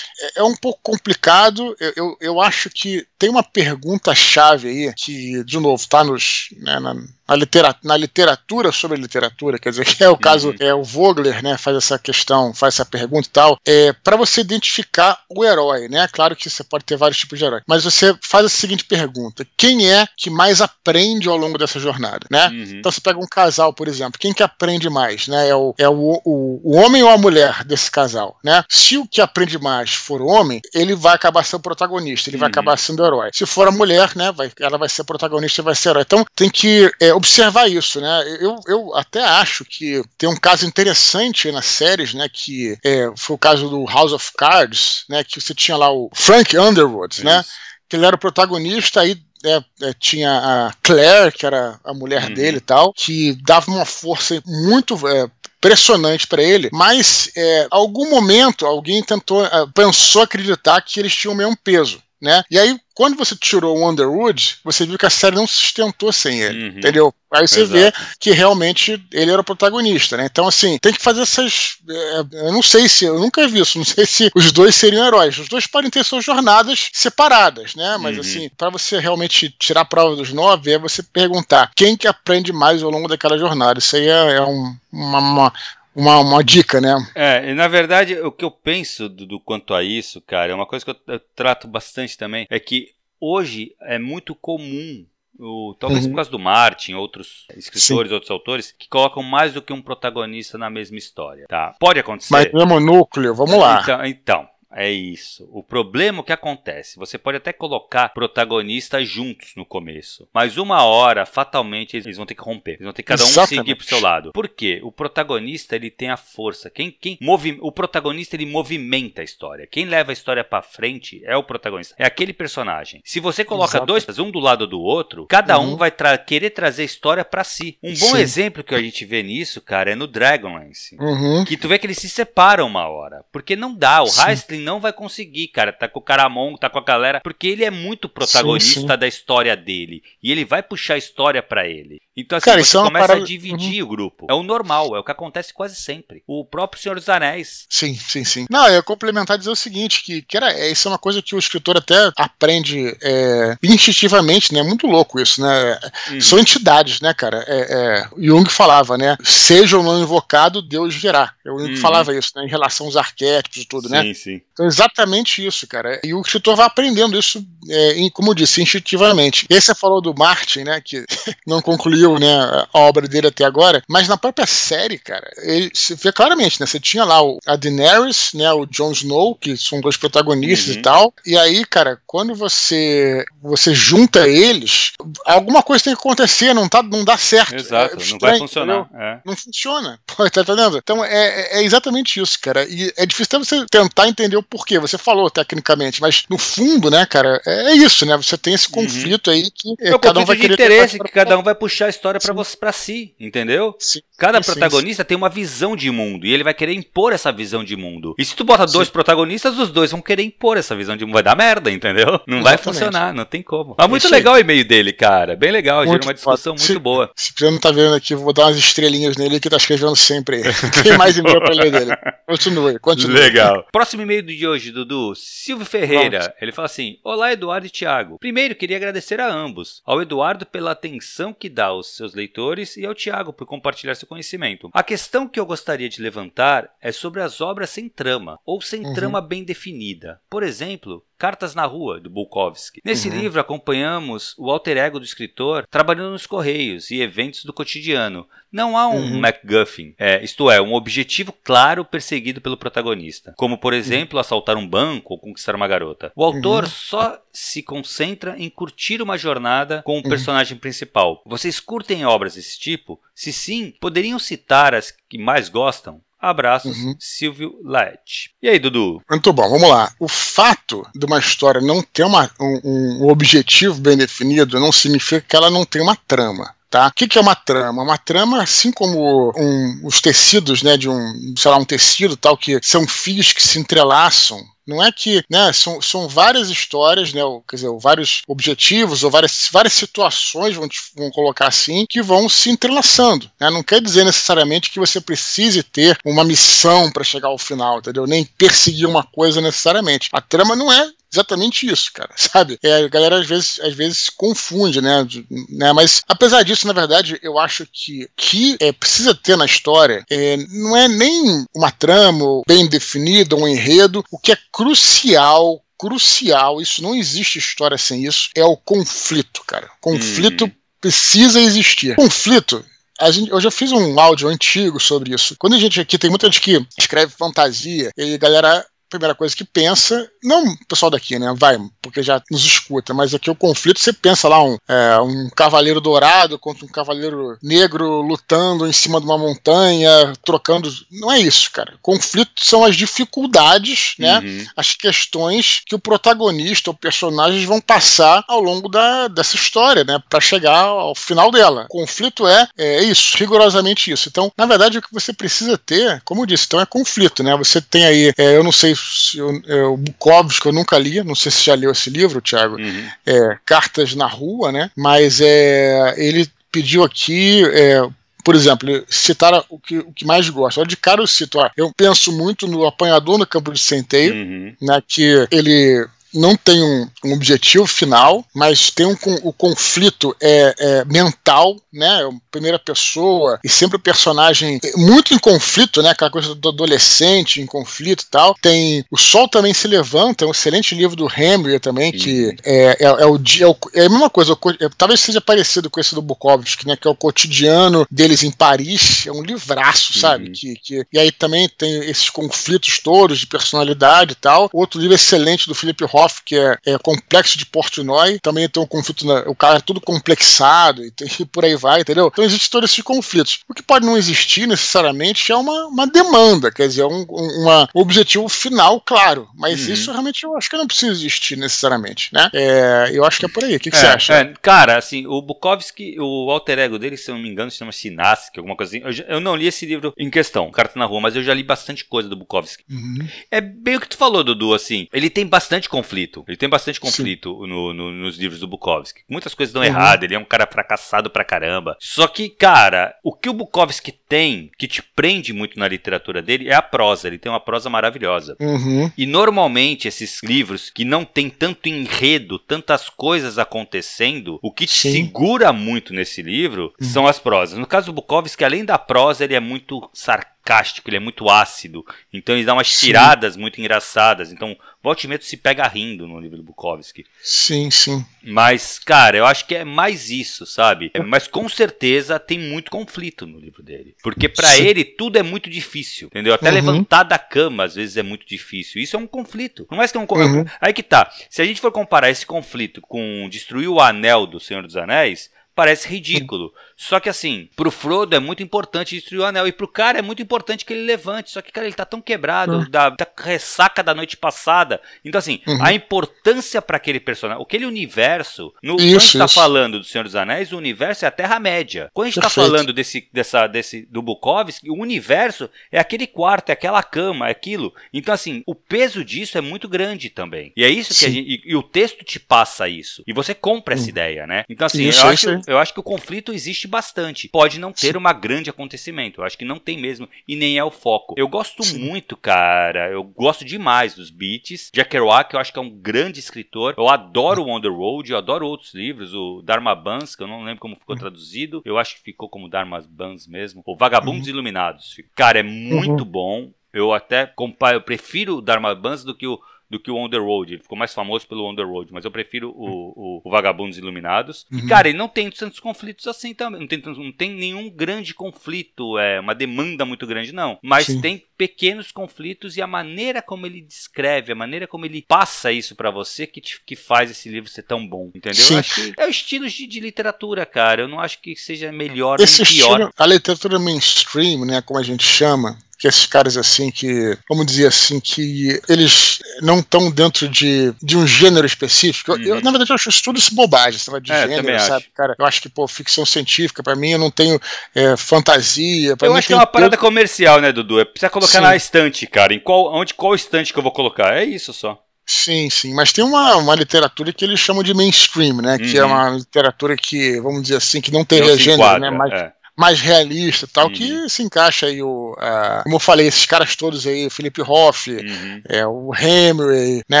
é, 0.20 0.40
é 0.40 0.42
um 0.42 0.54
pouco 0.56 0.80
complicado. 0.82 1.74
Eu, 1.78 1.92
eu, 1.96 2.16
eu 2.20 2.40
acho 2.40 2.68
que 2.70 3.06
tem 3.18 3.30
uma 3.30 3.42
pergunta-chave 3.42 4.68
aí 4.68 4.94
que, 4.94 5.44
de 5.44 5.58
novo, 5.58 5.86
tá 5.88 6.02
nos, 6.04 6.48
né, 6.58 6.78
na, 6.80 6.94
na, 7.28 7.34
literatura, 7.34 7.80
na 7.82 7.96
literatura 7.96 8.72
sobre 8.72 9.00
literatura, 9.00 9.58
quer 9.58 9.70
dizer, 9.70 9.84
que 9.84 10.02
é 10.02 10.08
o 10.08 10.16
caso, 10.16 10.50
uhum. 10.50 10.56
é 10.60 10.74
o 10.74 10.82
Vogler, 10.82 11.42
né, 11.42 11.56
faz 11.56 11.76
essa 11.76 11.98
questão, 11.98 12.52
faz 12.54 12.74
essa 12.74 12.84
pergunta 12.84 13.28
e 13.28 13.30
tal, 13.30 13.58
é 13.66 13.92
para 13.92 14.16
você 14.16 14.40
identificar 14.40 15.18
o 15.28 15.44
herói, 15.44 15.88
né? 15.88 16.06
Claro 16.12 16.36
que 16.36 16.50
você 16.50 16.62
pode 16.62 16.84
ter 16.84 16.96
vários 16.96 17.18
tipos 17.18 17.38
de 17.38 17.44
herói, 17.44 17.60
mas 17.66 17.84
você 17.84 18.14
faz 18.22 18.46
a 18.46 18.48
seguinte 18.48 18.84
pergunta: 18.84 19.46
quem 19.56 19.90
é 19.90 20.06
que 20.16 20.30
mais 20.30 20.60
aprende 20.60 21.28
ao 21.28 21.36
longo 21.36 21.58
dessa 21.58 21.78
jornada, 21.80 22.26
né? 22.30 22.48
Uhum. 22.48 22.78
Então 22.78 22.92
você 22.92 23.00
pega 23.00 23.18
um 23.18 23.26
casal, 23.26 23.72
por 23.72 23.88
exemplo, 23.88 24.18
quem 24.18 24.32
que 24.32 24.42
aprende 24.42 24.88
mais, 24.90 25.28
né? 25.28 25.48
É 25.48 25.54
o, 25.54 25.74
é 25.78 25.88
o, 25.88 26.20
o, 26.24 26.60
o 26.62 26.76
homem 26.76 27.02
ou 27.02 27.10
a 27.10 27.18
mulher 27.18 27.64
desse 27.64 27.90
casal, 27.90 28.38
né? 28.44 28.64
Se 28.68 28.96
o 28.98 29.06
que 29.06 29.20
aprende 29.20 29.58
mais 29.58 29.94
for 29.94 30.20
o 30.20 30.26
homem, 30.26 30.60
ele 30.74 30.94
vai 30.94 31.14
acabar 31.14 31.44
sendo 31.44 31.62
protagonista, 31.62 32.28
ele 32.28 32.36
uhum. 32.36 32.40
vai 32.40 32.48
acabar 32.48 32.76
sendo 32.78 33.04
herói. 33.04 33.30
Se 33.32 33.46
for 33.46 33.68
a 33.68 33.72
mulher, 33.72 34.14
né, 34.14 34.32
vai, 34.32 34.50
ela 34.60 34.78
vai 34.78 34.88
ser 34.88 35.04
protagonista 35.04 35.60
e 35.60 35.64
vai 35.64 35.74
ser 35.74 35.90
herói. 35.90 36.02
Então 36.02 36.24
tem 36.34 36.50
que 36.50 36.90
é, 37.00 37.13
observar 37.14 37.70
isso, 37.70 38.00
né? 38.00 38.38
Eu, 38.40 38.58
eu 38.66 38.94
até 38.94 39.22
acho 39.22 39.64
que 39.64 40.02
tem 40.18 40.28
um 40.28 40.36
caso 40.36 40.66
interessante 40.66 41.50
nas 41.50 41.66
séries, 41.66 42.14
né, 42.14 42.28
que 42.32 42.76
é, 42.84 43.10
foi 43.16 43.36
o 43.36 43.38
caso 43.38 43.68
do 43.68 43.84
House 43.86 44.12
of 44.12 44.30
Cards, 44.36 45.04
né, 45.08 45.24
que 45.24 45.40
você 45.40 45.54
tinha 45.54 45.76
lá 45.76 45.90
o 45.92 46.10
Frank 46.12 46.56
Underwood, 46.56 47.24
né, 47.24 47.44
que 47.88 47.96
ele 47.96 48.06
era 48.06 48.16
o 48.16 48.18
protagonista 48.18 49.00
aí 49.00 49.16
é, 49.44 49.62
é, 49.82 49.92
tinha 49.98 50.30
a 50.30 50.72
Claire, 50.82 51.30
que 51.30 51.44
era 51.44 51.78
a 51.84 51.92
mulher 51.92 52.28
uhum. 52.28 52.34
dele 52.34 52.56
e 52.56 52.60
tal, 52.60 52.94
que 52.94 53.38
dava 53.44 53.70
uma 53.70 53.84
força 53.84 54.42
muito 54.46 54.96
é, 55.06 55.28
impressionante 55.58 56.26
para 56.26 56.42
ele, 56.42 56.70
mas 56.72 57.30
é, 57.36 57.66
algum 57.70 58.08
momento 58.08 58.66
alguém 58.66 59.02
tentou, 59.02 59.44
uh, 59.44 59.70
pensou 59.74 60.22
acreditar 60.22 60.80
que 60.80 60.98
eles 60.98 61.14
tinham 61.14 61.34
o 61.34 61.36
mesmo 61.36 61.56
peso. 61.62 62.02
Né? 62.20 62.42
E 62.50 62.58
aí, 62.58 62.78
quando 62.94 63.16
você 63.16 63.34
tirou 63.34 63.76
o 63.76 63.88
Underwood, 63.90 64.58
você 64.62 64.86
viu 64.86 64.96
que 64.96 65.06
a 65.06 65.10
série 65.10 65.34
não 65.34 65.46
se 65.46 65.54
sustentou 65.54 66.12
sem 66.12 66.40
ele, 66.40 66.68
uhum. 66.68 66.78
entendeu? 66.78 67.14
Aí 67.32 67.48
você 67.48 67.62
Exato. 67.62 67.72
vê 67.72 67.92
que 68.20 68.30
realmente 68.30 69.04
ele 69.12 69.32
era 69.32 69.40
o 69.40 69.44
protagonista, 69.44 70.16
né? 70.16 70.28
Então, 70.30 70.46
assim, 70.46 70.78
tem 70.78 70.92
que 70.92 71.02
fazer 71.02 71.22
essas. 71.22 71.78
É, 71.90 72.46
eu 72.46 72.52
não 72.52 72.62
sei 72.62 72.88
se. 72.88 73.04
Eu 73.04 73.18
nunca 73.18 73.48
vi 73.48 73.60
isso, 73.60 73.76
não 73.76 73.84
sei 73.84 74.06
se 74.06 74.30
os 74.34 74.52
dois 74.52 74.76
seriam 74.76 75.04
heróis. 75.04 75.36
Os 75.36 75.48
dois 75.48 75.66
podem 75.66 75.90
ter 75.90 76.04
suas 76.04 76.24
jornadas 76.24 76.90
separadas, 76.92 77.74
né? 77.74 77.96
Mas, 77.98 78.14
uhum. 78.14 78.20
assim, 78.20 78.48
para 78.56 78.70
você 78.70 79.00
realmente 79.00 79.52
tirar 79.58 79.80
a 79.80 79.84
prova 79.84 80.14
dos 80.14 80.32
nove, 80.32 80.70
é 80.70 80.78
você 80.78 81.02
perguntar 81.02 81.72
quem 81.74 81.96
que 81.96 82.06
aprende 82.06 82.52
mais 82.52 82.82
ao 82.84 82.90
longo 82.90 83.08
daquela 83.08 83.36
jornada. 83.36 83.80
Isso 83.80 83.96
aí 83.96 84.06
é, 84.06 84.36
é 84.36 84.42
um, 84.42 84.76
uma, 84.92 85.18
uma 85.18 85.52
uma, 85.94 86.20
uma 86.20 86.44
dica, 86.44 86.80
né? 86.80 86.94
É, 87.14 87.50
e 87.50 87.54
na 87.54 87.68
verdade, 87.68 88.18
o 88.20 88.32
que 88.32 88.44
eu 88.44 88.50
penso 88.50 89.08
do, 89.08 89.26
do 89.26 89.40
quanto 89.40 89.74
a 89.74 89.82
isso, 89.82 90.20
cara, 90.20 90.52
é 90.52 90.54
uma 90.54 90.66
coisa 90.66 90.84
que 90.84 90.90
eu, 90.90 90.96
eu, 91.06 91.20
trato 91.34 91.68
bastante 91.68 92.16
também, 92.18 92.46
é 92.50 92.58
que 92.58 92.90
hoje 93.20 93.74
é 93.82 93.98
muito 93.98 94.34
comum. 94.34 95.06
O, 95.36 95.74
talvez 95.80 96.04
uhum. 96.04 96.10
por 96.10 96.16
causa 96.16 96.30
do 96.30 96.38
Martin, 96.38 96.94
outros 96.94 97.44
escritores, 97.56 98.08
Sim. 98.08 98.14
outros 98.14 98.30
autores, 98.30 98.72
que 98.78 98.88
colocam 98.88 99.20
mais 99.20 99.52
do 99.52 99.60
que 99.60 99.72
um 99.72 99.82
protagonista 99.82 100.56
na 100.56 100.70
mesma 100.70 100.96
história. 100.96 101.46
Tá? 101.48 101.74
Pode 101.80 101.98
acontecer. 101.98 102.32
Mas 102.32 102.52
mesmo 102.52 102.78
núcleo, 102.78 103.34
vamos 103.34 103.58
lá. 103.58 103.80
Então, 103.82 104.04
então 104.04 104.53
é 104.74 104.90
isso. 104.90 105.48
O 105.52 105.62
problema 105.62 106.20
o 106.20 106.24
que 106.24 106.32
acontece, 106.32 106.98
você 106.98 107.16
pode 107.16 107.36
até 107.36 107.52
colocar 107.52 108.08
protagonistas 108.10 109.08
juntos 109.08 109.52
no 109.56 109.64
começo, 109.64 110.28
mas 110.32 110.56
uma 110.56 110.82
hora, 110.84 111.24
fatalmente, 111.24 111.96
eles 111.96 112.16
vão 112.16 112.26
ter 112.26 112.34
que 112.34 112.42
romper. 112.42 112.72
Eles 112.72 112.84
vão 112.84 112.92
ter 112.92 113.02
que 113.02 113.08
cada 113.08 113.24
um 113.24 113.28
Exatamente. 113.28 113.60
seguir 113.60 113.74
pro 113.76 113.86
seu 113.86 114.00
lado. 114.00 114.32
Por 114.32 114.48
quê? 114.48 114.80
O 114.82 114.90
protagonista, 114.90 115.76
ele 115.76 115.90
tem 115.90 116.10
a 116.10 116.16
força. 116.16 116.68
Quem, 116.68 116.90
quem 116.90 117.18
movi 117.20 117.56
o 117.60 117.70
protagonista, 117.70 118.36
ele 118.36 118.46
movimenta 118.46 119.20
a 119.20 119.24
história. 119.24 119.66
Quem 119.66 119.84
leva 119.86 120.10
a 120.10 120.14
história 120.14 120.42
para 120.42 120.62
frente 120.62 121.22
é 121.24 121.36
o 121.36 121.44
protagonista. 121.44 121.94
É 121.98 122.04
aquele 122.04 122.32
personagem. 122.32 123.00
Se 123.04 123.20
você 123.20 123.44
coloca 123.44 123.78
Exato. 123.78 123.86
dois, 123.86 124.18
um 124.18 124.30
do 124.30 124.40
lado 124.40 124.66
do 124.66 124.80
outro, 124.80 125.26
cada 125.26 125.58
uhum. 125.58 125.74
um 125.74 125.76
vai 125.76 125.90
tra 125.90 126.16
querer 126.18 126.50
trazer 126.50 126.82
a 126.82 126.86
história 126.86 127.24
para 127.24 127.44
si. 127.44 127.78
Um 127.82 127.94
bom 127.94 128.16
Sim. 128.16 128.18
exemplo 128.18 128.64
que 128.64 128.74
a 128.74 128.82
gente 128.82 129.04
vê 129.04 129.22
nisso, 129.22 129.60
cara, 129.60 129.92
é 129.92 129.94
no 129.94 130.06
Dragonlance. 130.06 130.96
Uhum. 130.98 131.44
Que 131.44 131.56
tu 131.56 131.68
vê 131.68 131.78
que 131.78 131.86
eles 131.86 131.98
se 131.98 132.08
separam 132.08 132.66
uma 132.66 132.88
hora. 132.88 133.24
Porque 133.30 133.54
não 133.54 133.74
dá. 133.74 134.02
O 134.02 134.06
Heistling 134.06 134.63
não 134.64 134.80
vai 134.80 134.92
conseguir, 134.92 135.48
cara. 135.48 135.72
Tá 135.72 135.88
com 135.88 135.98
o 135.98 136.02
Caramon, 136.02 136.56
tá 136.56 136.68
com 136.68 136.78
a 136.78 136.84
galera, 136.84 137.20
porque 137.20 137.46
ele 137.46 137.64
é 137.64 137.70
muito 137.70 138.08
protagonista 138.08 138.80
sim, 138.80 138.88
sim. 138.88 138.96
da 138.98 139.06
história 139.06 139.56
dele. 139.56 140.02
E 140.22 140.32
ele 140.32 140.44
vai 140.44 140.62
puxar 140.62 140.94
a 140.94 140.98
história 140.98 141.42
para 141.42 141.68
ele. 141.68 142.00
Então, 142.16 142.38
assim, 142.38 142.44
Cara, 142.44 142.62
você 142.62 142.76
é 142.76 142.80
começa 142.80 143.06
parada... 143.06 143.22
a 143.22 143.26
dividir 143.26 143.82
uhum. 143.82 143.88
o 143.88 143.90
grupo. 143.90 144.26
É 144.30 144.34
o 144.34 144.42
normal, 144.42 144.94
é 144.94 145.00
o 145.00 145.04
que 145.04 145.10
acontece 145.10 145.52
quase 145.52 145.74
sempre. 145.74 146.22
O 146.26 146.44
próprio 146.44 146.80
Senhor 146.80 146.94
dos 146.94 147.08
Anéis. 147.08 147.66
Sim, 147.68 147.94
sim, 147.94 148.24
sim. 148.24 148.46
Não, 148.48 148.68
eu 148.68 148.74
ia 148.74 148.82
complementar 148.82 149.36
dizer 149.36 149.50
o 149.50 149.56
seguinte: 149.56 150.02
que, 150.04 150.22
que 150.22 150.36
era, 150.36 150.52
é, 150.52 150.70
isso 150.70 150.86
é 150.86 150.92
uma 150.92 150.98
coisa 150.98 151.20
que 151.20 151.34
o 151.34 151.38
escritor 151.38 151.76
até 151.76 152.12
aprende 152.16 152.96
é, 153.02 153.56
instintivamente, 153.62 154.54
né? 154.54 154.62
Muito 154.62 154.86
louco 154.86 155.20
isso, 155.20 155.40
né? 155.40 155.78
Uhum. 156.10 156.20
São 156.20 156.38
entidades, 156.38 157.00
né, 157.00 157.12
cara? 157.12 157.44
É, 157.48 157.58
é, 157.58 158.08
Jung 158.16 158.48
falava, 158.48 158.96
né? 158.96 159.16
Seja 159.24 159.76
ou 159.76 159.82
não 159.82 160.00
invocado, 160.00 160.62
Deus 160.62 160.94
virá. 160.94 161.32
Eu 161.44 161.54
uhum. 161.54 161.76
falava 161.78 162.16
isso, 162.16 162.30
né? 162.36 162.44
Em 162.44 162.48
relação 162.48 162.86
aos 162.86 162.96
arquétipos 162.96 163.62
e 163.62 163.64
tudo, 163.64 163.88
sim, 163.88 163.92
né? 163.92 164.02
Sim, 164.02 164.14
sim. 164.14 164.40
Então, 164.54 164.66
exatamente 164.66 165.44
isso, 165.44 165.66
cara. 165.66 166.00
E 166.04 166.14
o 166.14 166.20
escritor 166.20 166.54
vai 166.54 166.66
aprendendo 166.66 167.18
isso, 167.18 167.44
é, 167.68 167.98
em, 167.98 168.08
como 168.08 168.30
eu 168.30 168.34
disse, 168.34 168.62
instintivamente. 168.62 169.46
E 169.50 169.54
aí 169.54 169.60
você 169.60 169.74
falou 169.74 170.00
do 170.00 170.14
Martin, 170.14 170.60
né? 170.60 170.80
Que 170.80 171.04
não 171.44 171.60
concluiu 171.60 172.18
né, 172.20 172.32
a 172.72 172.78
obra 172.78 173.08
dele 173.08 173.26
até 173.26 173.44
agora, 173.44 173.82
mas 173.88 174.06
na 174.06 174.16
própria 174.16 174.46
série, 174.46 174.96
cara, 174.96 175.28
ele, 175.38 175.70
se 175.74 175.96
vê 175.96 176.12
claramente, 176.12 176.60
né? 176.60 176.66
Você 176.66 176.78
tinha 176.78 177.04
lá 177.04 177.20
o, 177.20 177.38
a 177.44 177.56
Daenerys, 177.56 178.30
né, 178.32 178.52
o 178.52 178.64
Jon 178.64 178.92
Snow, 178.92 179.34
que 179.34 179.56
são 179.56 179.80
dois 179.80 179.96
protagonistas 179.96 180.74
uhum. 180.74 180.78
e 180.78 180.82
tal. 180.82 181.14
E 181.26 181.36
aí, 181.36 181.64
cara, 181.64 182.00
quando 182.06 182.32
você 182.34 183.24
você 183.42 183.74
junta 183.74 184.28
eles, 184.28 184.92
alguma 185.26 185.62
coisa 185.62 185.84
tem 185.84 185.94
que 185.94 186.00
acontecer, 186.00 186.54
não, 186.54 186.68
tá, 186.68 186.82
não 186.82 187.04
dá 187.04 187.18
certo. 187.18 187.56
Exato, 187.56 188.00
é 188.00 188.06
não 188.06 188.18
vai 188.18 188.38
funcionar. 188.38 188.88
É. 188.94 189.20
Não 189.24 189.36
funciona. 189.36 189.98
Tá 190.34 190.40
entendendo? 190.40 190.78
Então 190.78 191.04
é, 191.04 191.58
é 191.58 191.62
exatamente 191.62 192.20
isso, 192.20 192.38
cara. 192.40 192.64
E 192.68 192.92
é 192.96 193.04
difícil 193.04 193.36
até 193.36 193.38
você 193.38 193.66
tentar 193.70 194.08
entender 194.08 194.36
o 194.36 194.43
porquê. 194.44 194.78
Você 194.78 194.98
falou 194.98 195.30
tecnicamente, 195.30 196.00
mas 196.00 196.24
no 196.28 196.38
fundo, 196.38 196.90
né, 196.90 197.06
cara, 197.06 197.40
é, 197.46 197.72
é 197.72 197.76
isso, 197.76 198.04
né? 198.06 198.16
Você 198.16 198.36
tem 198.36 198.54
esse 198.54 198.66
uhum. 198.68 198.84
conflito 198.84 199.28
uhum. 199.28 199.34
aí 199.34 199.50
que 199.50 199.74
é, 199.80 199.98
cada 199.98 200.20
um 200.20 200.24
vai 200.24 200.36
querer 200.36 200.54
interesse 200.54 200.98
que 200.98 201.10
cada 201.10 201.38
um 201.38 201.42
vai 201.42 201.54
puxar 201.54 201.88
história 201.88 202.20
para 202.20 202.32
você 202.32 202.56
para 202.56 202.72
si, 202.72 203.14
entendeu? 203.18 203.74
Sim. 203.78 204.00
Cada 204.16 204.42
sim, 204.42 204.52
protagonista 204.52 205.02
sim. 205.02 205.08
tem 205.08 205.16
uma 205.16 205.28
visão 205.28 205.74
de 205.74 205.90
mundo 205.90 206.26
e 206.26 206.32
ele 206.32 206.44
vai 206.44 206.54
querer 206.54 206.72
impor 206.72 207.12
essa 207.12 207.32
visão 207.32 207.64
de 207.64 207.76
mundo. 207.76 208.14
E 208.18 208.24
se 208.24 208.36
tu 208.36 208.44
bota 208.44 208.64
dois 208.66 208.88
protagonistas, 208.88 209.58
os 209.58 209.70
dois 209.70 209.90
vão 209.90 210.00
querer 210.00 210.22
impor 210.22 210.56
essa 210.56 210.76
visão 210.76 210.96
de 210.96 211.04
mundo. 211.04 211.14
Vai 211.14 211.22
dar 211.22 211.36
merda, 211.36 211.70
entendeu? 211.70 212.20
Não 212.26 212.38
Exatamente. 212.38 212.42
vai 212.42 212.58
funcionar, 212.58 213.12
não 213.12 213.24
tem 213.24 213.42
como. 213.42 213.74
Mas 213.76 213.88
muito 213.88 214.08
legal 214.08 214.34
o 214.34 214.38
e-mail 214.38 214.64
dele, 214.64 214.92
cara. 214.92 215.36
Bem 215.36 215.50
legal, 215.50 215.84
gera 215.84 216.02
uma 216.02 216.14
discussão 216.14 216.56
se, 216.56 216.68
muito 216.68 216.80
boa. 216.80 217.10
Se 217.16 217.32
você 217.36 217.50
não 217.50 217.58
tá 217.58 217.70
vendo 217.72 217.94
aqui, 217.94 218.14
vou 218.14 218.32
dar 218.32 218.46
umas 218.46 218.56
estrelinhas 218.56 219.16
nele 219.16 219.40
que 219.40 219.50
tá 219.50 219.56
escrevendo 219.56 219.96
sempre. 219.96 220.42
tem 220.82 220.96
mais 220.96 221.16
e-mail 221.18 221.40
pra 221.40 221.54
ler 221.54 221.70
dele. 221.70 221.92
Continue, 222.26 222.78
continue. 222.78 223.18
Legal. 223.18 223.66
Próximo 223.72 224.02
e-mail 224.02 224.22
de 224.34 224.46
hoje, 224.46 224.70
Dudu. 224.70 225.14
Silvio 225.14 225.66
Ferreira. 225.66 226.34
Ele 226.40 226.52
fala 226.52 226.66
assim: 226.66 226.98
Olá, 227.02 227.32
Eduardo 227.32 227.66
e 227.66 227.70
Thiago. 227.70 228.18
Primeiro, 228.18 228.54
queria 228.54 228.76
agradecer 228.76 229.20
a 229.20 229.32
ambos. 229.32 229.82
Ao 229.84 230.00
Eduardo 230.00 230.46
pela 230.46 230.72
atenção 230.72 231.32
que 231.32 231.48
dá 231.48 231.66
aos 231.66 231.96
seus 231.96 232.14
leitores 232.14 232.76
e 232.76 232.84
ao 232.84 232.94
Tiago 232.94 233.32
por 233.32 233.46
compartilhar 233.46 233.94
seu 233.94 234.08
conhecimento. 234.08 234.70
A 234.72 234.82
questão 234.82 235.28
que 235.28 235.38
eu 235.38 235.46
gostaria 235.46 235.88
de 235.88 236.02
levantar 236.02 236.70
é 236.80 236.92
sobre 236.92 237.20
as 237.20 237.40
obras 237.40 237.70
sem 237.70 237.88
trama 237.88 238.38
ou 238.44 238.60
sem 238.60 238.84
uhum. 238.84 238.94
trama 238.94 239.20
bem 239.20 239.44
definida. 239.44 240.20
Por 240.28 240.42
exemplo, 240.42 241.04
Cartas 241.18 241.54
na 241.54 241.64
Rua, 241.64 242.00
do 242.00 242.10
Bukowski. 242.10 242.80
Nesse 242.84 243.08
uhum. 243.08 243.18
livro, 243.18 243.40
acompanhamos 243.40 244.34
o 244.38 244.50
alter 244.50 244.76
ego 244.76 244.98
do 244.98 245.04
escritor 245.04 245.66
trabalhando 245.70 246.12
nos 246.12 246.26
correios 246.26 246.90
e 246.90 247.00
eventos 247.00 247.44
do 247.44 247.52
cotidiano. 247.52 248.26
Não 248.50 248.76
há 248.78 248.88
um 248.88 249.14
uhum. 249.14 249.20
MacGuffin, 249.20 249.94
é, 249.98 250.22
isto 250.22 250.50
é, 250.50 250.60
um 250.60 250.74
objetivo 250.74 251.34
claro 251.42 251.84
perseguido 251.84 252.40
pelo 252.40 252.56
protagonista, 252.56 253.34
como, 253.36 253.58
por 253.58 253.72
exemplo, 253.72 254.16
uhum. 254.16 254.20
assaltar 254.20 254.56
um 254.56 254.66
banco 254.66 255.14
ou 255.14 255.18
conquistar 255.18 255.56
uma 255.56 255.66
garota. 255.66 256.12
O 256.14 256.24
autor 256.24 256.64
uhum. 256.64 256.70
só 256.70 257.20
se 257.32 257.62
concentra 257.62 258.36
em 258.38 258.48
curtir 258.48 259.02
uma 259.02 259.18
jornada 259.18 259.82
com 259.82 259.94
o 259.94 259.96
uhum. 259.96 260.08
personagem 260.08 260.56
principal. 260.56 261.20
Vocês 261.26 261.58
curtem 261.58 262.04
obras 262.04 262.34
desse 262.34 262.58
tipo? 262.58 263.00
Se 263.14 263.32
sim, 263.32 263.74
poderiam 263.80 264.18
citar 264.18 264.74
as 264.74 264.92
que 265.08 265.18
mais 265.18 265.48
gostam? 265.48 266.00
Abraços, 266.24 266.78
uhum. 266.78 266.96
Silvio 266.98 267.52
Laet. 267.62 268.30
E 268.42 268.48
aí, 268.48 268.58
Dudu? 268.58 269.00
Muito 269.10 269.32
bom, 269.32 269.48
vamos 269.50 269.68
lá. 269.68 269.92
O 270.00 270.08
fato 270.08 270.82
de 270.94 271.04
uma 271.04 271.18
história 271.18 271.60
não 271.60 271.82
ter 271.82 272.04
uma, 272.04 272.30
um, 272.40 273.04
um 273.04 273.08
objetivo 273.10 273.78
bem 273.78 273.96
definido 273.96 274.58
não 274.58 274.72
significa 274.72 275.20
que 275.20 275.36
ela 275.36 275.50
não 275.50 275.66
tem 275.66 275.82
uma 275.82 275.94
trama. 275.94 276.54
Tá? 276.70 276.88
O 276.88 276.92
que, 276.92 277.06
que, 277.06 277.18
é 277.18 277.20
uma 277.20 277.36
trama? 277.36 277.82
Uma 277.82 277.98
trama, 277.98 278.42
assim 278.42 278.72
como 278.72 279.32
um, 279.36 279.80
os 279.84 280.00
tecidos, 280.00 280.62
né, 280.62 280.76
de 280.76 280.88
um, 280.88 281.34
sei 281.36 281.50
lá, 281.50 281.56
um 281.56 281.64
tecido 281.64 282.16
tal, 282.16 282.36
que 282.36 282.58
são 282.62 282.88
fios 282.88 283.32
que 283.32 283.40
se 283.40 283.58
entrelaçam 283.58 284.42
não 284.66 284.82
é 284.82 284.90
que, 284.90 285.22
né, 285.30 285.52
são, 285.52 285.80
são 285.80 286.08
várias 286.08 286.48
histórias, 286.48 287.12
né, 287.12 287.24
ou, 287.24 287.42
quer 287.42 287.56
dizer, 287.56 287.70
vários 287.78 288.22
objetivos 288.26 289.02
ou 289.02 289.10
várias, 289.10 289.48
várias 289.52 289.72
situações, 289.74 290.54
vamos, 290.54 290.90
vamos 290.96 291.14
colocar 291.14 291.48
assim, 291.48 291.86
que 291.88 292.02
vão 292.02 292.28
se 292.28 292.50
entrelaçando. 292.50 293.30
Né? 293.40 293.50
Não 293.50 293.62
quer 293.62 293.80
dizer 293.80 294.04
necessariamente 294.04 294.70
que 294.70 294.80
você 294.80 295.00
precise 295.00 295.62
ter 295.62 295.98
uma 296.04 296.24
missão 296.24 296.90
para 296.90 297.04
chegar 297.04 297.28
ao 297.28 297.38
final, 297.38 297.78
entendeu? 297.78 298.06
Nem 298.06 298.24
perseguir 298.24 298.86
uma 298.86 299.02
coisa 299.02 299.40
necessariamente. 299.40 300.08
A 300.12 300.20
trama 300.20 300.56
não 300.56 300.72
é 300.72 300.90
exatamente 301.14 301.66
isso, 301.66 301.90
cara, 301.92 302.10
sabe? 302.16 302.58
É, 302.62 302.84
a 302.84 302.88
galera 302.88 303.18
às 303.18 303.26
vezes, 303.26 303.60
às 303.60 303.74
vezes 303.74 304.10
confunde, 304.10 304.80
né? 304.80 305.06
né? 305.48 305.72
Mas 305.72 306.02
apesar 306.08 306.42
disso, 306.42 306.66
na 306.66 306.72
verdade, 306.72 307.18
eu 307.22 307.38
acho 307.38 307.66
que 307.72 308.08
que 308.16 308.56
é, 308.60 308.72
precisa 308.72 309.14
ter 309.14 309.36
na 309.36 309.44
história 309.44 310.04
é, 310.10 310.36
não 310.36 310.76
é 310.76 310.88
nem 310.88 311.46
uma 311.54 311.70
trama 311.70 312.42
bem 312.46 312.68
definida, 312.68 313.36
um 313.36 313.48
enredo. 313.48 314.04
O 314.10 314.18
que 314.18 314.32
é 314.32 314.38
crucial 314.52 315.62
crucial, 315.76 316.62
isso 316.62 316.82
não 316.82 316.94
existe 316.94 317.38
história 317.38 317.76
sem 317.76 318.04
isso, 318.04 318.30
é 318.34 318.44
o 318.44 318.56
conflito, 318.56 319.42
cara. 319.46 319.68
Conflito 319.80 320.46
hum. 320.46 320.50
precisa 320.80 321.40
existir. 321.40 321.96
Conflito 321.96 322.64
Gente, 323.10 323.30
eu 323.30 323.40
já 323.40 323.50
fiz 323.50 323.72
um 323.72 323.98
áudio 323.98 324.28
antigo 324.28 324.78
sobre 324.78 325.14
isso. 325.14 325.34
Quando 325.38 325.54
a 325.54 325.58
gente 325.58 325.80
aqui, 325.80 325.98
tem 325.98 326.08
muita 326.08 326.26
gente 326.26 326.40
que 326.40 326.64
escreve 326.78 327.12
fantasia, 327.12 327.90
e 327.96 328.14
a 328.14 328.18
galera 328.18 328.64
primeira 328.88 329.14
coisa 329.14 329.34
que 329.34 329.44
pensa, 329.44 330.08
não 330.22 330.44
o 330.44 330.66
pessoal 330.68 330.90
daqui, 330.90 331.18
né? 331.18 331.34
Vai, 331.36 331.58
porque 331.82 332.02
já 332.02 332.22
nos 332.30 332.44
escuta, 332.44 332.94
mas 332.94 333.14
aqui 333.14 333.30
o 333.30 333.34
conflito, 333.34 333.80
você 333.80 333.92
pensa 333.92 334.28
lá 334.28 334.42
um, 334.42 334.56
é, 334.68 334.98
um 335.00 335.28
cavaleiro 335.30 335.80
dourado 335.80 336.38
contra 336.38 336.64
um 336.64 336.68
cavaleiro 336.68 337.36
negro 337.42 338.00
lutando 338.02 338.66
em 338.66 338.72
cima 338.72 339.00
de 339.00 339.06
uma 339.06 339.18
montanha, 339.18 340.12
trocando. 340.24 340.72
Não 340.90 341.10
é 341.10 341.18
isso, 341.18 341.50
cara. 341.50 341.74
Conflito 341.82 342.32
são 342.36 342.64
as 342.64 342.76
dificuldades, 342.76 343.94
né? 343.98 344.18
Uhum. 344.20 344.46
As 344.56 344.74
questões 344.74 345.62
que 345.66 345.74
o 345.74 345.78
protagonista 345.78 346.70
ou 346.70 346.74
personagens 346.74 347.44
vão 347.44 347.60
passar 347.60 348.24
ao 348.28 348.40
longo 348.40 348.68
da, 348.68 349.08
dessa 349.08 349.36
história, 349.36 349.84
né? 349.84 350.00
Para 350.08 350.20
chegar 350.20 350.58
ao 350.58 350.94
final 350.94 351.30
dela. 351.30 351.66
Conflito 351.68 352.26
é, 352.26 352.48
é 352.56 352.82
isso, 352.82 353.16
rigorosamente 353.18 353.90
isso. 353.90 354.08
Então, 354.08 354.30
na 354.36 354.46
verdade, 354.46 354.78
o 354.78 354.82
que 354.82 354.92
você 354.92 355.12
precisa 355.12 355.58
ter, 355.58 356.00
como 356.04 356.22
eu 356.22 356.26
disse, 356.26 356.44
então 356.46 356.60
é 356.60 356.66
conflito, 356.66 357.22
né? 357.22 357.36
Você 357.36 357.60
tem 357.60 357.84
aí, 357.84 358.12
é, 358.16 358.36
eu 358.36 358.44
não 358.44 358.52
sei 358.52 358.73
eu, 359.16 359.42
é, 359.46 359.62
o 359.64 359.76
Bukowski 359.76 360.46
eu 360.46 360.52
nunca 360.52 360.78
li, 360.78 361.02
não 361.02 361.14
sei 361.14 361.30
se 361.30 361.44
já 361.44 361.54
leu 361.54 361.70
esse 361.70 361.90
livro, 361.90 362.20
Thiago, 362.20 362.56
uhum. 362.56 362.88
é, 363.06 363.38
Cartas 363.44 363.94
na 363.94 364.06
Rua, 364.06 364.52
né? 364.52 364.70
Mas 364.76 365.20
é, 365.20 365.94
ele 365.96 366.28
pediu 366.50 366.82
aqui. 366.82 367.44
É, 367.46 367.86
por 368.24 368.34
exemplo, 368.34 368.68
citar 368.88 369.44
o 369.50 369.58
que, 369.58 369.78
o 369.78 369.92
que 369.92 370.06
mais 370.06 370.26
gosta. 370.30 370.58
Olha, 370.58 370.66
de 370.66 370.78
cara 370.78 371.02
eu 371.02 371.06
cito, 371.06 371.38
ó, 371.38 371.50
eu 371.54 371.70
penso 371.76 372.10
muito 372.10 372.46
no 372.46 372.66
apanhador 372.66 373.18
no 373.18 373.26
campo 373.26 373.52
de 373.52 373.58
centeio, 373.58 374.14
uhum. 374.14 374.56
né, 374.62 374.82
que 374.88 375.28
ele 375.30 375.86
não 376.14 376.36
tem 376.36 376.62
um, 376.62 376.88
um, 377.04 377.12
objetivo 377.12 377.66
final, 377.66 378.24
mas 378.34 378.70
tem 378.70 378.86
um, 378.86 378.96
o 379.22 379.32
conflito 379.32 380.14
é, 380.20 380.54
é 380.58 380.84
mental, 380.84 381.56
né? 381.72 382.02
É 382.02 382.24
primeira 382.30 382.58
pessoa 382.58 383.38
e 383.44 383.48
sempre 383.48 383.76
o 383.76 383.80
personagem 383.80 384.60
muito 384.76 385.14
em 385.14 385.18
conflito, 385.18 385.82
né? 385.82 385.90
Aquela 385.90 386.10
coisa 386.10 386.34
do 386.34 386.48
adolescente 386.48 387.40
em 387.40 387.46
conflito 387.46 388.02
e 388.02 388.10
tal. 388.10 388.34
Tem 388.40 388.84
o 388.90 388.96
Sol 388.96 389.28
também 389.28 389.54
se 389.54 389.68
levanta, 389.68 390.24
é 390.24 390.28
um 390.28 390.32
excelente 390.32 390.74
livro 390.74 390.96
do 390.96 391.06
Henry 391.06 391.58
também 391.60 391.92
que 391.92 392.34
é, 392.44 392.76
é, 392.80 392.86
é, 392.86 393.06
o, 393.06 393.16
é, 393.16 393.46
o, 393.46 393.56
é 393.74 393.86
a 393.86 393.88
mesma 393.88 394.10
coisa. 394.10 394.36
É, 394.60 394.68
talvez 394.76 395.00
seja 395.00 395.20
parecido 395.20 395.70
com 395.70 395.80
esse 395.80 395.94
do 395.94 396.02
Bukowski, 396.02 396.66
né? 396.66 396.76
Que 396.76 396.88
é 396.88 396.90
o 396.90 396.96
cotidiano 396.96 397.86
deles 397.90 398.22
em 398.22 398.30
Paris. 398.30 399.06
É 399.06 399.12
um 399.12 399.22
livraço, 399.22 399.98
sabe? 399.98 400.30
Que, 400.30 400.56
que, 400.56 400.86
e 400.92 400.98
aí 400.98 401.10
também 401.12 401.48
tem 401.48 401.78
esses 401.88 402.10
conflitos 402.10 402.78
todos 402.78 403.18
de 403.18 403.26
personalidade 403.26 404.12
e 404.12 404.16
tal. 404.16 404.48
Outro 404.52 404.80
livro 404.80 404.94
excelente 404.94 405.46
do 405.46 405.54
Philip 405.54 405.84
Roth 406.04 406.20
que 406.24 406.36
é, 406.36 406.56
é 406.66 406.78
Complexo 406.78 407.38
de 407.38 407.46
Portnoy, 407.46 408.18
também 408.20 408.48
tem 408.48 408.62
um 408.62 408.66
conflito, 408.66 409.06
na, 409.06 409.20
o 409.20 409.34
cara 409.34 409.58
é 409.58 409.60
tudo 409.60 409.80
complexado 409.80 410.84
e, 410.84 410.90
tem, 410.90 411.08
e, 411.20 411.24
por 411.24 411.44
aí 411.44 411.56
vai, 411.56 411.80
entendeu? 411.80 412.10
Então 412.12 412.24
existe 412.24 412.50
todos 412.50 412.70
esses 412.70 412.84
conflitos. 412.84 413.40
O 413.48 413.54
que 413.54 413.62
pode 413.62 413.86
não 413.86 413.96
existir 413.96 414.46
necessariamente 414.46 415.32
é 415.32 415.36
uma, 415.36 415.66
uma 415.66 415.86
demanda, 415.86 416.50
quer 416.52 416.68
dizer, 416.68 416.84
um, 416.84 417.04
um 417.08 417.44
uma 417.44 417.68
objetivo 417.74 418.28
final, 418.28 418.80
claro, 418.80 419.28
mas 419.34 419.66
uhum. 419.66 419.74
isso 419.74 419.90
realmente 419.90 420.24
eu 420.24 420.36
acho 420.36 420.48
que 420.48 420.56
não 420.56 420.66
precisa 420.66 420.92
existir 420.92 421.36
necessariamente, 421.36 422.10
né? 422.12 422.30
É, 422.32 422.90
eu 422.92 423.04
acho 423.04 423.18
que 423.18 423.26
é 423.26 423.28
por 423.28 423.44
aí. 423.44 423.56
O 423.56 423.60
que, 423.60 423.70
que 423.70 423.76
é, 423.76 423.80
você 423.80 423.86
acha? 423.86 424.14
É, 424.14 424.34
cara, 424.40 424.78
assim, 424.78 425.06
o 425.06 425.20
Bukowski, 425.20 425.96
o 425.98 426.30
alter 426.30 426.58
ego 426.58 426.78
dele, 426.78 426.96
se 426.96 427.10
eu 427.10 427.14
não 427.14 427.22
me 427.22 427.28
engano, 427.28 427.50
se 427.50 427.58
chama 427.58 427.72
Sinask, 427.72 428.36
alguma 428.36 428.56
coisa 428.56 428.76
assim. 428.76 428.84
Eu, 428.84 429.16
eu, 429.16 429.20
não 429.20 429.36
li 429.36 429.46
esse 429.46 429.66
livro 429.66 429.92
em 429.98 430.10
questão, 430.10 430.50
Carta 430.50 430.78
na 430.78 430.84
Rua, 430.84 431.00
mas 431.00 431.16
eu 431.16 431.22
já 431.22 431.34
li 431.34 431.42
bastante 431.42 431.84
coisa 431.84 432.08
do 432.08 432.16
Bukowski. 432.16 432.64
Uhum. 432.70 433.06
É 433.30 433.40
bem 433.40 433.76
o 433.76 433.80
que 433.80 433.88
tu 433.88 433.96
falou, 433.96 434.22
Dudu, 434.22 434.54
assim, 434.54 434.86
ele 434.92 435.10
tem 435.10 435.26
bastante 435.26 435.68
conflito 435.68 435.93
conflito. 435.94 436.24
Ele 436.26 436.36
tem 436.36 436.48
bastante 436.48 436.80
conflito 436.80 437.46
no, 437.46 437.72
no, 437.72 437.92
nos 437.92 438.18
livros 438.18 438.40
do 438.40 438.48
Bukowski. 438.48 439.02
Muitas 439.08 439.34
coisas 439.34 439.52
dão 439.52 439.62
uhum. 439.62 439.68
errado, 439.68 440.04
ele 440.04 440.14
é 440.14 440.18
um 440.18 440.24
cara 440.24 440.46
fracassado 440.46 441.08
pra 441.08 441.24
caramba. 441.24 441.76
Só 441.80 442.06
que, 442.06 442.28
cara, 442.28 442.94
o 443.02 443.12
que 443.12 443.28
o 443.28 443.32
Bukowski 443.32 443.92
tem, 443.92 444.50
que 444.58 444.66
te 444.66 444.82
prende 444.82 445.32
muito 445.32 445.58
na 445.58 445.68
literatura 445.68 446.20
dele, 446.20 446.48
é 446.48 446.54
a 446.54 446.62
prosa. 446.62 447.06
Ele 447.06 447.18
tem 447.18 447.30
uma 447.30 447.40
prosa 447.40 447.70
maravilhosa. 447.70 448.36
Uhum. 448.40 448.90
E 448.96 449.06
normalmente 449.06 449.88
esses 449.88 450.22
livros 450.22 450.70
que 450.70 450.84
não 450.84 451.04
tem 451.04 451.30
tanto 451.30 451.68
enredo, 451.68 452.38
tantas 452.38 452.88
coisas 452.88 453.38
acontecendo, 453.38 454.38
o 454.42 454.52
que 454.52 454.66
te 454.66 454.78
Sim. 454.78 454.92
segura 454.92 455.52
muito 455.52 455.92
nesse 455.92 456.22
livro 456.22 456.72
uhum. 456.80 456.86
são 456.86 457.06
as 457.06 457.18
prosas. 457.18 457.58
No 457.58 457.66
caso 457.66 457.86
do 457.86 457.92
Bukowski, 457.92 458.44
além 458.44 458.64
da 458.64 458.78
prosa, 458.78 459.24
ele 459.24 459.34
é 459.34 459.40
muito 459.40 459.88
sarcástico 459.92 460.33
sarcástico, 460.44 460.88
ele 460.88 460.98
é 460.98 461.00
muito 461.00 461.28
ácido. 461.28 461.84
Então 462.12 462.34
ele 462.34 462.44
dá 462.44 462.52
umas 462.52 462.68
sim. 462.68 462.86
tiradas 462.86 463.36
muito 463.36 463.58
engraçadas. 463.60 464.30
Então, 464.30 464.54
volte 464.82 465.08
e 465.10 465.22
se 465.22 465.36
pega 465.38 465.66
rindo 465.66 466.06
no 466.06 466.20
livro 466.20 466.36
do 466.36 466.42
Bukowski. 466.42 467.06
Sim, 467.22 467.70
sim. 467.70 468.04
Mas, 468.22 468.78
cara, 468.78 469.16
eu 469.16 469.24
acho 469.26 469.46
que 469.46 469.54
é 469.54 469.64
mais 469.64 470.10
isso, 470.10 470.44
sabe? 470.46 470.92
Mas 471.06 471.26
com 471.26 471.48
certeza 471.48 472.18
tem 472.18 472.38
muito 472.38 472.70
conflito 472.70 473.26
no 473.26 473.38
livro 473.38 473.62
dele. 473.62 473.96
Porque 474.02 474.28
para 474.28 474.58
ele 474.58 474.84
tudo 474.84 475.18
é 475.18 475.22
muito 475.22 475.48
difícil, 475.48 476.08
entendeu? 476.08 476.34
Até 476.34 476.48
uhum. 476.48 476.54
levantar 476.54 477.02
da 477.04 477.18
cama 477.18 477.64
às 477.64 477.74
vezes 477.74 477.96
é 477.96 478.02
muito 478.02 478.26
difícil. 478.26 478.80
Isso 478.80 478.96
é 478.96 478.98
um 478.98 479.06
conflito. 479.06 479.66
Não 479.70 479.82
é 479.82 479.88
que 479.88 479.96
é 479.96 480.00
um 480.00 480.06
uhum. 480.10 480.44
Aí 480.60 480.72
que 480.72 480.82
tá. 480.82 481.10
Se 481.30 481.40
a 481.40 481.44
gente 481.44 481.60
for 481.60 481.72
comparar 481.72 482.10
esse 482.10 482.26
conflito 482.26 482.80
com 482.82 483.28
destruir 483.30 483.68
o 483.68 483.80
anel 483.80 484.26
do 484.26 484.40
Senhor 484.40 484.62
dos 484.62 484.76
Anéis, 484.76 485.30
parece 485.54 485.88
ridículo. 485.88 486.52
Só 486.76 486.98
que 486.98 487.08
assim, 487.08 487.48
pro 487.54 487.70
Frodo 487.70 488.16
é 488.16 488.18
muito 488.18 488.42
importante 488.42 488.94
destruir 488.94 489.20
o 489.20 489.24
anel. 489.24 489.46
E 489.46 489.52
pro 489.52 489.68
cara 489.68 489.98
é 489.98 490.02
muito 490.02 490.22
importante 490.22 490.64
que 490.64 490.72
ele 490.72 490.84
levante. 490.84 491.30
Só 491.30 491.40
que, 491.40 491.52
cara, 491.52 491.66
ele 491.66 491.76
tá 491.76 491.84
tão 491.84 492.00
quebrado 492.00 492.58
uhum. 492.58 492.70
da, 492.70 492.90
da, 492.90 493.06
ressaca 493.18 493.82
da 493.82 493.94
noite 493.94 494.16
passada. 494.16 494.80
Então, 495.04 495.18
assim, 495.18 495.40
uhum. 495.46 495.62
a 495.62 495.72
importância 495.72 496.60
para 496.60 496.76
aquele 496.76 497.00
personagem. 497.00 497.42
Aquele 497.42 497.66
universo. 497.66 498.52
No, 498.62 498.76
isso, 498.76 498.86
quando 498.86 498.96
a 498.96 498.98
gente 498.98 499.18
tá 499.18 499.28
falando 499.28 499.78
do 499.78 499.84
Senhor 499.84 500.04
dos 500.04 500.16
Anéis, 500.16 500.52
o 500.52 500.58
universo 500.58 501.04
é 501.04 501.08
a 501.08 501.12
Terra-média. 501.12 501.90
Quando 501.92 502.06
a 502.06 502.10
gente 502.10 502.16
tá 502.16 502.22
Perfeito. 502.22 502.46
tá 502.46 502.52
falando 502.52 502.72
desse, 502.72 503.08
dessa, 503.12 503.46
desse, 503.46 503.86
do 503.86 504.02
Bukowski, 504.02 504.70
o 504.70 504.80
universo 504.80 505.48
é 505.70 505.78
aquele 505.78 506.06
quarto, 506.06 506.50
é 506.50 506.52
aquela 506.52 506.82
cama, 506.82 507.28
é 507.28 507.30
aquilo. 507.30 507.72
Então, 507.92 508.12
assim, 508.12 508.42
o 508.46 508.54
peso 508.54 509.04
disso 509.04 509.38
é 509.38 509.40
muito 509.40 509.68
grande 509.68 510.10
também. 510.10 510.52
E 510.56 510.64
é 510.64 510.68
isso 510.68 510.92
Sim. 510.94 510.98
que 510.98 511.04
a 511.04 511.10
gente. 511.10 511.28
E, 511.28 511.52
e, 511.52 511.56
o 511.56 511.62
texto 511.62 512.04
te 512.04 512.18
passa 512.18 512.68
isso. 512.68 513.02
E 513.06 513.12
você 513.12 513.34
compra 513.34 513.74
essa 513.74 513.84
uhum. 513.84 513.90
ideia, 513.90 514.26
né? 514.26 514.44
Então, 514.48 514.66
assim, 514.66 514.88
isso, 514.88 515.04
eu, 515.04 515.10
acho, 515.10 515.28
eu 515.46 515.58
acho 515.58 515.72
que 515.72 515.80
o 515.80 515.82
conflito 515.82 516.32
existe 516.32 516.66
bastante. 516.66 517.28
Pode 517.28 517.58
não 517.58 517.72
ter 517.72 517.96
uma 517.96 518.12
grande 518.12 518.50
acontecimento. 518.50 519.20
Eu 519.20 519.24
acho 519.24 519.38
que 519.38 519.44
não 519.44 519.58
tem 519.58 519.78
mesmo. 519.78 520.08
E 520.26 520.36
nem 520.36 520.58
é 520.58 520.64
o 520.64 520.70
foco. 520.70 521.14
Eu 521.16 521.28
gosto 521.28 521.62
Sim. 521.62 521.78
muito, 521.78 522.16
cara. 522.16 522.90
Eu 522.90 523.02
gosto 523.02 523.44
demais 523.44 523.94
dos 523.94 524.10
beats. 524.10 524.70
Jack 524.72 524.90
Kerouac, 524.90 525.32
eu 525.32 525.40
acho 525.40 525.52
que 525.52 525.58
é 525.58 525.62
um 525.62 525.70
grande 525.70 526.20
escritor. 526.20 526.74
Eu 526.76 526.88
adoro 526.88 527.42
o 527.42 527.48
On 527.48 527.60
the 527.60 527.68
Road. 527.68 528.10
Eu 528.10 528.18
adoro 528.18 528.46
outros 528.46 528.74
livros. 528.74 529.14
O 529.14 529.42
Dharma 529.42 529.74
Bans, 529.74 530.14
que 530.16 530.22
eu 530.22 530.26
não 530.26 530.42
lembro 530.42 530.60
como 530.60 530.76
ficou 530.76 530.94
uhum. 530.94 531.00
traduzido. 531.00 531.62
Eu 531.64 531.78
acho 531.78 531.96
que 531.96 532.02
ficou 532.02 532.28
como 532.28 532.48
Dharma 532.48 532.84
Bans 532.88 533.26
mesmo. 533.26 533.62
O 533.66 533.76
Vagabundos 533.76 534.26
uhum. 534.26 534.34
Iluminados. 534.34 534.96
Cara, 535.14 535.38
é 535.38 535.42
muito 535.42 536.04
uhum. 536.04 536.10
bom. 536.10 536.52
Eu 536.72 536.92
até 536.92 537.24
comparo, 537.24 537.76
eu 537.76 537.82
prefiro 537.82 538.38
o 538.38 538.42
Dharma 538.42 538.74
Bans 538.74 539.04
do 539.04 539.14
que 539.14 539.28
o 539.28 539.40
do 539.74 539.80
que 539.80 539.90
o 539.90 539.96
On 539.96 540.08
The 540.08 540.18
Road. 540.18 540.54
Ele 540.54 540.62
ficou 540.62 540.78
mais 540.78 540.94
famoso 540.94 541.26
pelo 541.26 541.44
On 541.44 541.54
The 541.54 541.62
Road, 541.62 541.92
mas 541.92 542.04
eu 542.04 542.10
prefiro 542.10 542.50
o, 542.50 542.92
o, 542.96 543.22
o 543.24 543.30
Vagabundos 543.30 543.76
Iluminados. 543.76 544.46
Uhum. 544.52 544.60
E, 544.60 544.66
cara, 544.68 544.88
ele 544.88 544.96
não 544.96 545.08
tem 545.08 545.28
tantos 545.30 545.58
conflitos 545.58 546.06
assim 546.06 546.32
também. 546.32 546.60
Não 546.60 546.68
tem, 546.68 546.80
não 546.80 547.12
tem 547.12 547.30
nenhum 547.32 547.68
grande 547.68 548.14
conflito, 548.14 548.96
é 548.98 549.18
uma 549.18 549.34
demanda 549.34 549.84
muito 549.84 550.06
grande, 550.06 550.32
não. 550.32 550.58
Mas 550.62 550.86
Sim. 550.86 551.00
tem 551.00 551.24
pequenos 551.36 551.90
conflitos 551.90 552.56
e 552.56 552.62
a 552.62 552.66
maneira 552.66 553.20
como 553.20 553.46
ele 553.46 553.60
descreve, 553.60 554.32
a 554.32 554.36
maneira 554.36 554.68
como 554.68 554.86
ele 554.86 555.04
passa 555.06 555.50
isso 555.50 555.74
para 555.74 555.90
você 555.90 556.26
que, 556.26 556.40
te, 556.40 556.62
que 556.64 556.76
faz 556.76 557.10
esse 557.10 557.28
livro 557.28 557.50
ser 557.50 557.62
tão 557.62 557.84
bom, 557.84 558.10
entendeu? 558.14 558.40
Sim. 558.40 558.54
Eu 558.54 558.60
acho 558.60 558.74
que 558.74 558.94
é 558.96 559.06
o 559.06 559.10
estilo 559.10 559.48
de, 559.48 559.66
de, 559.66 559.80
literatura, 559.80 560.46
cara. 560.46 560.82
Eu 560.82 560.88
não 560.88 561.00
acho 561.00 561.20
que 561.20 561.34
seja 561.34 561.72
melhor 561.72 562.20
esse 562.20 562.42
nem 562.42 562.52
pior. 562.52 562.80
Estilo, 562.80 562.92
a 562.96 563.06
literatura 563.06 563.58
mainstream, 563.58 564.44
né, 564.44 564.62
como 564.62 564.78
a 564.78 564.82
gente 564.82 565.04
chama, 565.04 565.58
que 565.78 565.88
esses 565.88 566.06
caras 566.06 566.36
assim 566.36 566.70
que, 566.70 567.16
vamos 567.28 567.46
dizer 567.46 567.66
assim, 567.66 568.00
que 568.00 568.60
eles 568.68 569.18
não 569.42 569.58
estão 569.58 569.90
dentro 569.90 570.28
de, 570.28 570.72
de 570.82 570.96
um 570.96 571.06
gênero 571.06 571.46
específico. 571.46 572.12
Uhum. 572.12 572.22
Eu, 572.22 572.40
na 572.40 572.50
verdade, 572.50 572.70
eu 572.70 572.74
acho 572.74 572.88
isso 572.88 573.02
tudo 573.02 573.18
isso 573.18 573.34
bobagem, 573.34 573.76
esse 573.76 574.00
de 574.00 574.12
é, 574.12 574.28
gênero, 574.28 574.60
sabe? 574.60 574.86
Cara, 574.94 575.14
eu 575.18 575.26
acho 575.26 575.42
que, 575.42 575.48
pô, 575.48 575.66
ficção 575.66 576.06
científica, 576.06 576.62
para 576.62 576.76
mim, 576.76 576.90
eu 576.90 576.98
não 576.98 577.10
tenho 577.10 577.40
é, 577.74 577.96
fantasia. 577.96 578.96
eu 579.00 579.14
acho 579.14 579.26
que 579.26 579.32
é 579.32 579.36
uma 579.36 579.46
parada 579.46 579.76
comercial, 579.76 580.40
né, 580.40 580.52
Dudu? 580.52 580.80
É 580.80 580.84
precisa 580.84 581.10
colocar 581.10 581.38
Sim. 581.38 581.44
na 581.44 581.56
estante, 581.56 582.06
cara. 582.06 582.32
Em 582.32 582.40
qual, 582.40 582.72
onde, 582.72 582.94
qual 582.94 583.14
estante 583.14 583.52
que 583.52 583.58
eu 583.58 583.62
vou 583.62 583.72
colocar? 583.72 584.16
É 584.16 584.24
isso 584.24 584.52
só. 584.52 584.80
Sim, 585.06 585.50
sim, 585.50 585.74
mas 585.74 585.92
tem 585.92 586.02
uma, 586.02 586.36
uma 586.36 586.54
literatura 586.54 587.12
que 587.12 587.22
eles 587.24 587.38
chamam 587.38 587.62
de 587.62 587.74
mainstream, 587.74 588.36
né? 588.36 588.52
Uhum. 588.52 588.58
Que 588.58 588.78
é 588.78 588.84
uhum. 588.84 588.90
uma 588.90 589.10
literatura 589.10 589.76
que, 589.76 590.18
vamos 590.20 590.42
dizer 590.42 590.56
assim, 590.56 590.80
que 590.80 590.90
não 590.90 591.04
tem 591.04 591.36
gênero, 591.36 591.78
né? 591.78 591.90
Mas, 591.90 592.12
é 592.12 592.32
mais 592.56 592.80
realista 592.80 593.48
tal, 593.52 593.66
uhum. 593.66 593.72
que 593.72 594.08
se 594.08 594.22
encaixa 594.22 594.66
aí 594.66 594.82
o. 594.82 595.12
Uh, 595.12 595.62
como 595.64 595.76
eu 595.76 595.80
falei, 595.80 596.06
esses 596.06 596.26
caras 596.26 596.54
todos 596.54 596.86
aí, 596.86 597.06
o 597.06 597.10
Felipe 597.10 597.42
Hoff, 597.42 597.90
uhum. 597.90 598.42
é, 598.48 598.66
o 598.66 598.92
Henry, 598.94 599.82
né? 599.88 600.00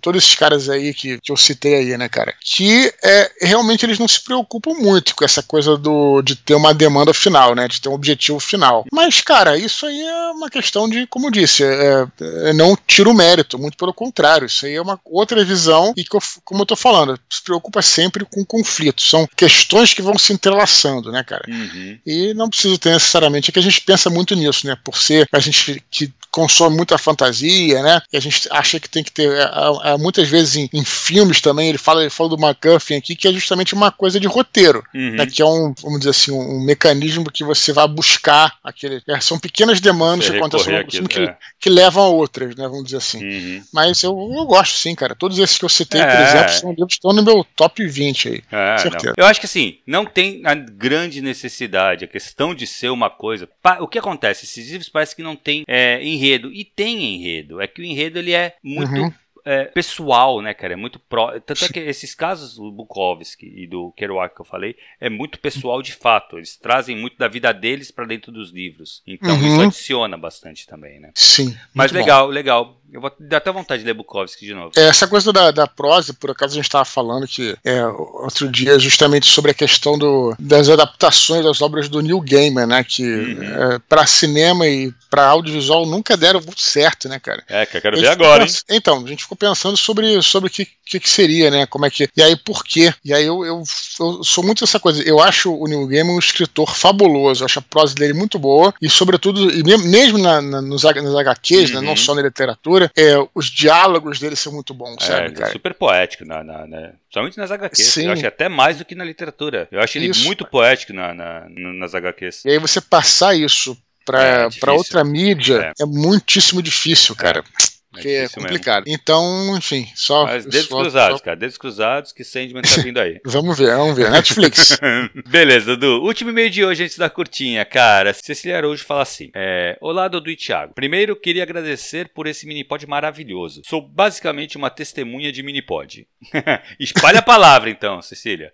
Todos 0.00 0.22
esses 0.22 0.34
caras 0.34 0.68
aí 0.68 0.94
que, 0.94 1.18
que 1.20 1.32
eu 1.32 1.36
citei 1.36 1.74
aí, 1.74 1.96
né, 1.96 2.08
cara? 2.08 2.34
Que 2.40 2.92
é, 3.02 3.30
realmente 3.42 3.84
eles 3.84 3.98
não 3.98 4.08
se 4.08 4.22
preocupam 4.22 4.74
muito 4.74 5.14
com 5.14 5.24
essa 5.24 5.42
coisa 5.42 5.76
do, 5.76 6.22
de 6.22 6.36
ter 6.36 6.54
uma 6.54 6.72
demanda 6.72 7.12
final, 7.12 7.54
né? 7.54 7.66
De 7.66 7.80
ter 7.80 7.88
um 7.88 7.94
objetivo 7.94 8.38
final. 8.38 8.84
Mas, 8.92 9.20
cara, 9.20 9.56
isso 9.56 9.86
aí 9.86 10.00
é 10.00 10.30
uma 10.30 10.48
questão 10.48 10.88
de, 10.88 11.06
como 11.06 11.26
eu 11.26 11.30
disse, 11.30 11.64
é, 11.64 12.06
é 12.44 12.52
não 12.52 12.76
tira 12.86 13.10
o 13.10 13.14
mérito, 13.14 13.58
muito 13.58 13.76
pelo 13.76 13.92
contrário. 13.92 14.46
Isso 14.46 14.66
aí 14.66 14.74
é 14.74 14.82
uma 14.82 15.00
outra 15.04 15.44
visão 15.44 15.92
e, 15.96 16.04
que 16.04 16.16
eu, 16.16 16.20
como 16.44 16.62
eu 16.62 16.66
tô 16.66 16.76
falando, 16.76 17.18
se 17.28 17.42
preocupa 17.42 17.82
sempre 17.82 18.24
com 18.24 18.44
conflitos. 18.44 19.08
São 19.08 19.28
questões 19.36 19.92
que 19.92 20.02
vão 20.02 20.16
se 20.18 20.32
entrelaçando, 20.32 21.10
né, 21.10 21.24
cara? 21.24 21.44
Uhum. 21.48 21.87
Uhum. 21.88 21.98
E 22.06 22.34
não 22.34 22.48
precisa 22.48 22.78
ter 22.78 22.92
necessariamente, 22.92 23.50
é 23.50 23.52
que 23.52 23.58
a 23.58 23.62
gente 23.62 23.80
pensa 23.80 24.10
muito 24.10 24.34
nisso, 24.34 24.66
né? 24.66 24.76
Por 24.82 24.96
ser 24.96 25.28
a 25.32 25.38
gente 25.38 25.82
que 25.90 26.12
consome 26.30 26.76
muita 26.76 26.98
fantasia, 26.98 27.82
né? 27.82 28.00
E 28.12 28.16
a 28.16 28.20
gente 28.20 28.48
acha 28.50 28.78
que 28.78 28.88
tem 28.88 29.02
que 29.02 29.10
ter. 29.10 29.28
É, 29.30 29.92
é, 29.92 29.98
muitas 29.98 30.28
vezes 30.28 30.56
em, 30.56 30.70
em, 30.72 30.84
filmes 30.84 31.40
também, 31.40 31.68
ele 31.68 31.78
fala, 31.78 32.02
ele 32.02 32.10
fala 32.10 32.30
do 32.30 32.36
McGuffin 32.36 32.94
aqui, 32.94 33.16
que 33.16 33.26
é 33.26 33.32
justamente 33.32 33.74
uma 33.74 33.90
coisa 33.90 34.20
de 34.20 34.26
roteiro, 34.26 34.84
uhum. 34.94 35.16
né? 35.16 35.26
Que 35.26 35.42
é 35.42 35.44
um, 35.44 35.74
vamos 35.82 35.98
dizer 35.98 36.10
assim, 36.10 36.30
um, 36.30 36.56
um 36.56 36.64
mecanismo 36.64 37.30
que 37.30 37.44
você 37.44 37.72
vai 37.72 37.88
buscar 37.88 38.54
aquele. 38.62 39.02
É, 39.08 39.20
são 39.20 39.38
pequenas 39.38 39.80
demandas 39.80 40.28
que 40.28 40.36
acontecem 40.36 40.72
no 41.00 41.08
que, 41.08 41.20
é. 41.20 41.36
que, 41.58 41.70
levam 41.70 42.04
a 42.04 42.08
outras, 42.08 42.54
né? 42.54 42.68
Vamos 42.68 42.84
dizer 42.84 42.98
assim. 42.98 43.24
Uhum. 43.24 43.62
Mas 43.72 44.02
eu, 44.02 44.10
eu, 44.10 44.44
gosto 44.44 44.76
sim, 44.76 44.94
cara. 44.94 45.14
Todos 45.14 45.38
esses 45.38 45.58
que 45.58 45.64
eu 45.64 45.68
citei, 45.68 46.00
por 46.00 46.10
é. 46.10 46.28
exemplo, 46.28 46.52
são 46.52 46.70
livros 46.70 46.88
que 46.88 46.94
estão 46.94 47.12
no 47.12 47.22
meu 47.22 47.44
top 47.56 47.84
20 47.86 48.28
aí. 48.28 48.42
É, 48.52 48.78
certeza. 48.78 49.14
Eu 49.16 49.26
acho 49.26 49.40
que 49.40 49.46
assim, 49.46 49.78
não 49.86 50.04
tem 50.04 50.42
a 50.44 50.54
grande 50.54 51.20
necessidade, 51.20 51.77
a 51.78 51.96
questão 51.96 52.54
de 52.54 52.66
ser 52.66 52.90
uma 52.90 53.10
coisa. 53.10 53.48
O 53.80 53.88
que 53.88 53.98
acontece? 53.98 54.44
Esses 54.44 54.70
livros 54.70 54.88
parece 54.88 55.14
que 55.14 55.22
não 55.22 55.36
tem 55.36 55.64
é, 55.66 56.02
enredo. 56.04 56.52
E 56.52 56.64
tem 56.64 57.16
enredo. 57.16 57.60
É 57.60 57.66
que 57.66 57.80
o 57.80 57.84
enredo 57.84 58.18
ele 58.18 58.32
é 58.32 58.56
muito. 58.62 58.92
Uhum 58.92 59.12
é, 59.44 59.64
pessoal, 59.64 60.40
né, 60.40 60.54
cara? 60.54 60.72
É 60.72 60.76
muito 60.76 60.98
pró. 60.98 61.32
Tanto 61.40 61.64
é 61.64 61.68
que 61.68 61.80
esses 61.80 62.14
casos 62.14 62.56
do 62.56 62.70
Bukowski 62.70 63.46
e 63.46 63.66
do 63.66 63.92
Kerouac 63.92 64.34
que 64.34 64.40
eu 64.40 64.44
falei 64.44 64.76
é 65.00 65.08
muito 65.08 65.38
pessoal 65.38 65.82
de 65.82 65.92
fato. 65.92 66.36
Eles 66.36 66.56
trazem 66.56 66.96
muito 66.96 67.16
da 67.18 67.28
vida 67.28 67.52
deles 67.52 67.90
para 67.90 68.06
dentro 68.06 68.30
dos 68.32 68.50
livros. 68.50 69.02
Então 69.06 69.34
uhum. 69.34 69.46
isso 69.46 69.60
adiciona 69.62 70.16
bastante 70.16 70.66
também, 70.66 71.00
né? 71.00 71.10
Sim. 71.14 71.56
Mas 71.74 71.92
legal, 71.92 72.26
bom. 72.26 72.32
legal. 72.32 72.80
Eu 72.90 73.02
vou 73.02 73.12
dar 73.20 73.36
até 73.36 73.52
vontade 73.52 73.82
de 73.82 73.86
ler 73.86 73.92
Bukowski 73.92 74.46
de 74.46 74.54
novo. 74.54 74.72
É, 74.74 74.88
essa 74.88 75.06
coisa 75.06 75.30
da, 75.30 75.50
da 75.50 75.66
prosa, 75.66 76.14
por 76.14 76.30
acaso 76.30 76.54
a 76.54 76.56
gente 76.56 76.64
estava 76.64 76.86
falando 76.86 77.26
que 77.26 77.54
é, 77.62 77.84
outro 77.86 78.50
dia 78.50 78.78
justamente 78.78 79.26
sobre 79.26 79.50
a 79.50 79.54
questão 79.54 79.98
do, 79.98 80.34
das 80.38 80.70
adaptações 80.70 81.44
das 81.44 81.60
obras 81.60 81.88
do 81.88 82.00
Neil 82.00 82.20
Gaiman, 82.20 82.66
né? 82.66 82.82
Que 82.82 83.02
uhum. 83.02 83.42
é, 83.42 83.78
para 83.80 84.06
cinema 84.06 84.66
e 84.66 84.92
para 85.10 85.26
audiovisual 85.26 85.86
nunca 85.86 86.16
deram 86.16 86.40
muito 86.40 86.60
certo, 86.60 87.08
né, 87.08 87.18
cara? 87.18 87.42
É, 87.48 87.66
que 87.66 87.76
eu 87.76 87.82
quero 87.82 87.98
ver 87.98 88.08
agora, 88.08 88.44
hein? 88.44 88.50
Então, 88.70 89.04
a 89.04 89.08
gente 89.08 89.22
ficou 89.22 89.36
pensando 89.38 89.76
sobre 89.76 90.20
sobre 90.22 90.48
o 90.48 90.52
que, 90.52 90.66
que, 90.84 91.00
que, 91.00 91.08
seria, 91.08 91.50
né? 91.50 91.66
Como 91.66 91.86
é 91.86 91.90
que. 91.90 92.08
E 92.16 92.22
aí, 92.22 92.36
por 92.36 92.64
quê? 92.64 92.92
E 93.04 93.12
aí 93.14 93.24
eu, 93.24 93.44
eu, 93.44 93.62
eu 94.00 94.24
sou 94.24 94.44
muito 94.44 94.64
essa 94.64 94.80
coisa. 94.80 95.02
Eu 95.02 95.20
acho 95.20 95.54
o 95.54 95.66
Neil 95.66 95.86
Gaiman 95.86 96.14
um 96.14 96.18
escritor 96.18 96.74
fabuloso. 96.74 97.42
Eu 97.42 97.46
acho 97.46 97.58
a 97.58 97.62
prosa 97.62 97.94
dele 97.94 98.12
muito 98.12 98.38
boa. 98.38 98.74
E, 98.80 98.88
sobretudo, 98.88 99.50
e 99.50 99.62
mesmo 99.62 100.18
na, 100.18 100.40
na, 100.40 100.60
nos, 100.60 100.82
nas 100.82 101.14
HQs, 101.14 101.70
uhum. 101.70 101.76
né, 101.76 101.80
não 101.82 101.90
uhum. 101.90 101.96
só 101.96 102.14
na 102.14 102.22
literatura, 102.22 102.90
é, 102.96 103.14
os 103.34 103.46
diálogos 103.46 104.18
dele 104.18 104.36
são 104.36 104.52
muito 104.52 104.74
bons, 104.74 104.96
é, 105.02 105.06
sabe? 105.06 105.42
É, 105.42 105.46
super 105.46 105.74
poético, 105.74 106.24
na, 106.24 106.42
na, 106.42 106.66
na, 106.66 106.92
somente 107.12 107.38
nas 107.38 107.50
HQs. 107.50 107.88
Sim. 107.88 108.06
Eu 108.06 108.12
acho 108.12 108.26
até 108.26 108.48
mais 108.48 108.78
do 108.78 108.84
que 108.84 108.94
na 108.94 109.04
literatura. 109.04 109.68
Eu 109.70 109.80
acho 109.80 109.98
ele 109.98 110.08
isso. 110.08 110.24
muito 110.24 110.44
poético 110.44 110.92
na, 110.92 111.14
na, 111.14 111.46
nas 111.48 111.94
HQs. 111.94 112.44
E 112.44 112.50
aí 112.50 112.58
você 112.58 112.80
passar 112.80 113.34
isso 113.34 113.76
para 114.04 114.48
é, 114.48 114.70
outra 114.70 115.04
mídia 115.04 115.72
é. 115.78 115.82
é 115.82 115.86
muitíssimo 115.86 116.62
difícil, 116.62 117.14
cara. 117.14 117.40
É. 117.40 117.77
Porque 117.90 118.08
é, 118.08 118.24
é 118.24 118.28
complicado. 118.28 118.84
Mesmo. 118.84 118.98
Então, 119.00 119.56
enfim, 119.56 119.86
só. 119.94 120.24
Mas 120.24 120.44
dedos 120.44 120.68
só, 120.68 120.80
cruzados, 120.80 121.18
só... 121.18 121.24
cara. 121.24 121.36
Dedos 121.36 121.56
cruzados 121.56 122.12
que 122.12 122.22
Sandman 122.22 122.62
tá 122.62 122.82
vindo 122.82 122.98
aí. 122.98 123.18
vamos 123.24 123.58
ver, 123.58 123.74
vamos 123.74 123.96
ver. 123.96 124.10
Netflix. 124.10 124.78
Beleza, 125.26 125.76
Dudu. 125.76 126.02
Último 126.02 126.30
e-mail 126.30 126.50
de 126.50 126.64
hoje 126.64 126.84
antes 126.84 126.98
da 126.98 127.08
curtinha, 127.08 127.64
cara. 127.64 128.12
Cecília 128.12 128.58
Araújo 128.58 128.84
fala 128.84 129.02
assim: 129.02 129.30
é, 129.34 129.78
Olá, 129.80 130.06
Dudu 130.06 130.30
e 130.30 130.36
Thiago. 130.36 130.74
Primeiro, 130.74 131.16
queria 131.16 131.42
agradecer 131.42 132.10
por 132.10 132.26
esse 132.26 132.46
minipod 132.46 132.86
maravilhoso. 132.86 133.62
Sou 133.64 133.80
basicamente 133.80 134.56
uma 134.56 134.68
testemunha 134.68 135.32
de 135.32 135.42
minipod. 135.42 136.06
Espalha 136.78 137.20
a 137.20 137.22
palavra, 137.22 137.70
então, 137.70 138.02
Cecília. 138.02 138.52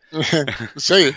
Isso 0.76 0.94
aí. 0.94 1.14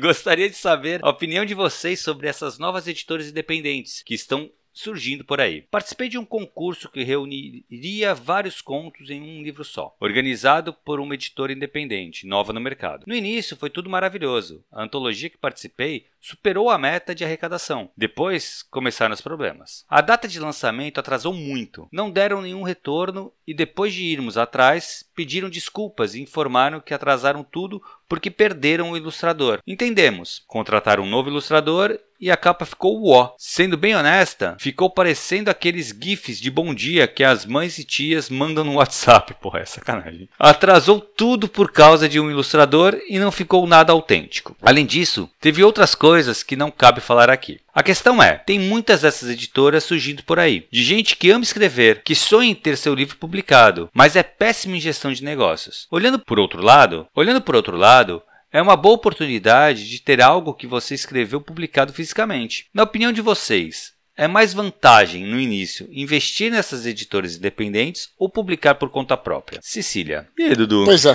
Gostaria 0.00 0.50
de 0.50 0.56
saber 0.56 0.98
a 1.02 1.10
opinião 1.10 1.44
de 1.44 1.54
vocês 1.54 2.00
sobre 2.00 2.28
essas 2.28 2.58
novas 2.58 2.88
editoras 2.88 3.28
independentes 3.28 4.02
que 4.02 4.14
estão 4.14 4.50
surgindo 4.74 5.24
por 5.24 5.40
aí. 5.40 5.62
Participei 5.62 6.08
de 6.08 6.18
um 6.18 6.24
concurso 6.24 6.90
que 6.90 7.04
reuniria 7.04 8.12
vários 8.14 8.60
contos 8.60 9.08
em 9.08 9.22
um 9.22 9.42
livro 9.42 9.64
só, 9.64 9.96
organizado 10.00 10.74
por 10.74 10.98
uma 10.98 11.14
editora 11.14 11.52
independente, 11.52 12.26
nova 12.26 12.52
no 12.52 12.60
mercado. 12.60 13.04
No 13.06 13.14
início 13.14 13.56
foi 13.56 13.70
tudo 13.70 13.88
maravilhoso. 13.88 14.64
A 14.72 14.82
antologia 14.82 15.30
que 15.30 15.38
participei 15.38 16.06
superou 16.20 16.70
a 16.70 16.78
meta 16.78 17.14
de 17.14 17.22
arrecadação. 17.22 17.90
Depois 17.96 18.62
começaram 18.62 19.12
os 19.12 19.20
problemas. 19.20 19.84
A 19.88 20.00
data 20.00 20.26
de 20.26 20.40
lançamento 20.40 20.98
atrasou 20.98 21.34
muito, 21.34 21.86
não 21.92 22.10
deram 22.10 22.42
nenhum 22.42 22.62
retorno 22.62 23.32
e 23.46 23.52
depois 23.52 23.92
de 23.92 24.04
irmos 24.04 24.38
atrás, 24.38 25.08
pediram 25.14 25.48
desculpas 25.48 26.14
e 26.14 26.22
informaram 26.22 26.80
que 26.80 26.94
atrasaram 26.94 27.42
tudo 27.42 27.82
porque 28.08 28.30
perderam 28.30 28.90
o 28.90 28.96
ilustrador. 28.96 29.60
Entendemos. 29.66 30.42
Contrataram 30.46 31.04
um 31.04 31.08
novo 31.08 31.28
ilustrador 31.30 31.98
e 32.20 32.30
a 32.30 32.36
capa 32.36 32.64
ficou 32.64 33.00
uó. 33.02 33.34
Sendo 33.38 33.76
bem 33.76 33.94
honesta, 33.94 34.56
ficou 34.58 34.88
parecendo 34.88 35.50
aqueles 35.50 35.94
gifs 35.98 36.40
de 36.40 36.50
bom 36.50 36.74
dia 36.74 37.06
que 37.06 37.24
as 37.24 37.44
mães 37.44 37.78
e 37.78 37.84
tias 37.84 38.30
mandam 38.30 38.64
no 38.64 38.74
WhatsApp. 38.76 39.34
Porra, 39.40 39.60
é 39.60 39.64
sacanagem. 39.64 40.28
Atrasou 40.38 41.00
tudo 41.00 41.48
por 41.48 41.70
causa 41.70 42.08
de 42.08 42.20
um 42.20 42.30
ilustrador 42.30 42.98
e 43.08 43.18
não 43.18 43.30
ficou 43.30 43.66
nada 43.66 43.92
autêntico. 43.92 44.56
Além 44.62 44.86
disso, 44.86 45.28
teve 45.40 45.62
outras 45.62 45.94
coisas 45.94 46.42
que 46.42 46.56
não 46.56 46.70
cabe 46.70 47.00
falar 47.00 47.30
aqui. 47.30 47.60
A 47.74 47.82
questão 47.82 48.22
é, 48.22 48.38
tem 48.38 48.56
muitas 48.56 49.00
dessas 49.00 49.28
editoras 49.28 49.82
surgindo 49.82 50.22
por 50.22 50.38
aí, 50.38 50.68
de 50.70 50.84
gente 50.84 51.16
que 51.16 51.32
ama 51.32 51.42
escrever, 51.42 52.04
que 52.04 52.14
sonha 52.14 52.50
em 52.50 52.54
ter 52.54 52.76
seu 52.76 52.94
livro 52.94 53.16
publicado, 53.16 53.90
mas 53.92 54.14
é 54.14 54.22
péssima 54.22 54.76
em 54.76 54.80
gestão 54.80 55.12
de 55.12 55.24
negócios. 55.24 55.88
Olhando 55.90 56.20
por 56.20 56.38
outro 56.38 56.62
lado, 56.62 57.08
olhando 57.12 57.40
por 57.40 57.56
outro 57.56 57.76
lado, 57.76 58.22
é 58.52 58.62
uma 58.62 58.76
boa 58.76 58.94
oportunidade 58.94 59.88
de 59.88 60.00
ter 60.00 60.22
algo 60.22 60.54
que 60.54 60.68
você 60.68 60.94
escreveu 60.94 61.40
publicado 61.40 61.92
fisicamente. 61.92 62.66
Na 62.72 62.84
opinião 62.84 63.10
de 63.10 63.20
vocês, 63.20 63.92
é 64.16 64.28
mais 64.28 64.54
vantagem 64.54 65.26
no 65.26 65.40
início 65.40 65.88
investir 65.90 66.52
nessas 66.52 66.86
editoras 66.86 67.34
independentes 67.34 68.10
ou 68.16 68.28
publicar 68.28 68.76
por 68.76 68.88
conta 68.88 69.16
própria? 69.16 69.58
Cecília. 69.60 70.28
E 70.38 70.44
aí, 70.44 70.54
Dudu? 70.54 70.84
Pois 70.84 71.04
é, 71.04 71.12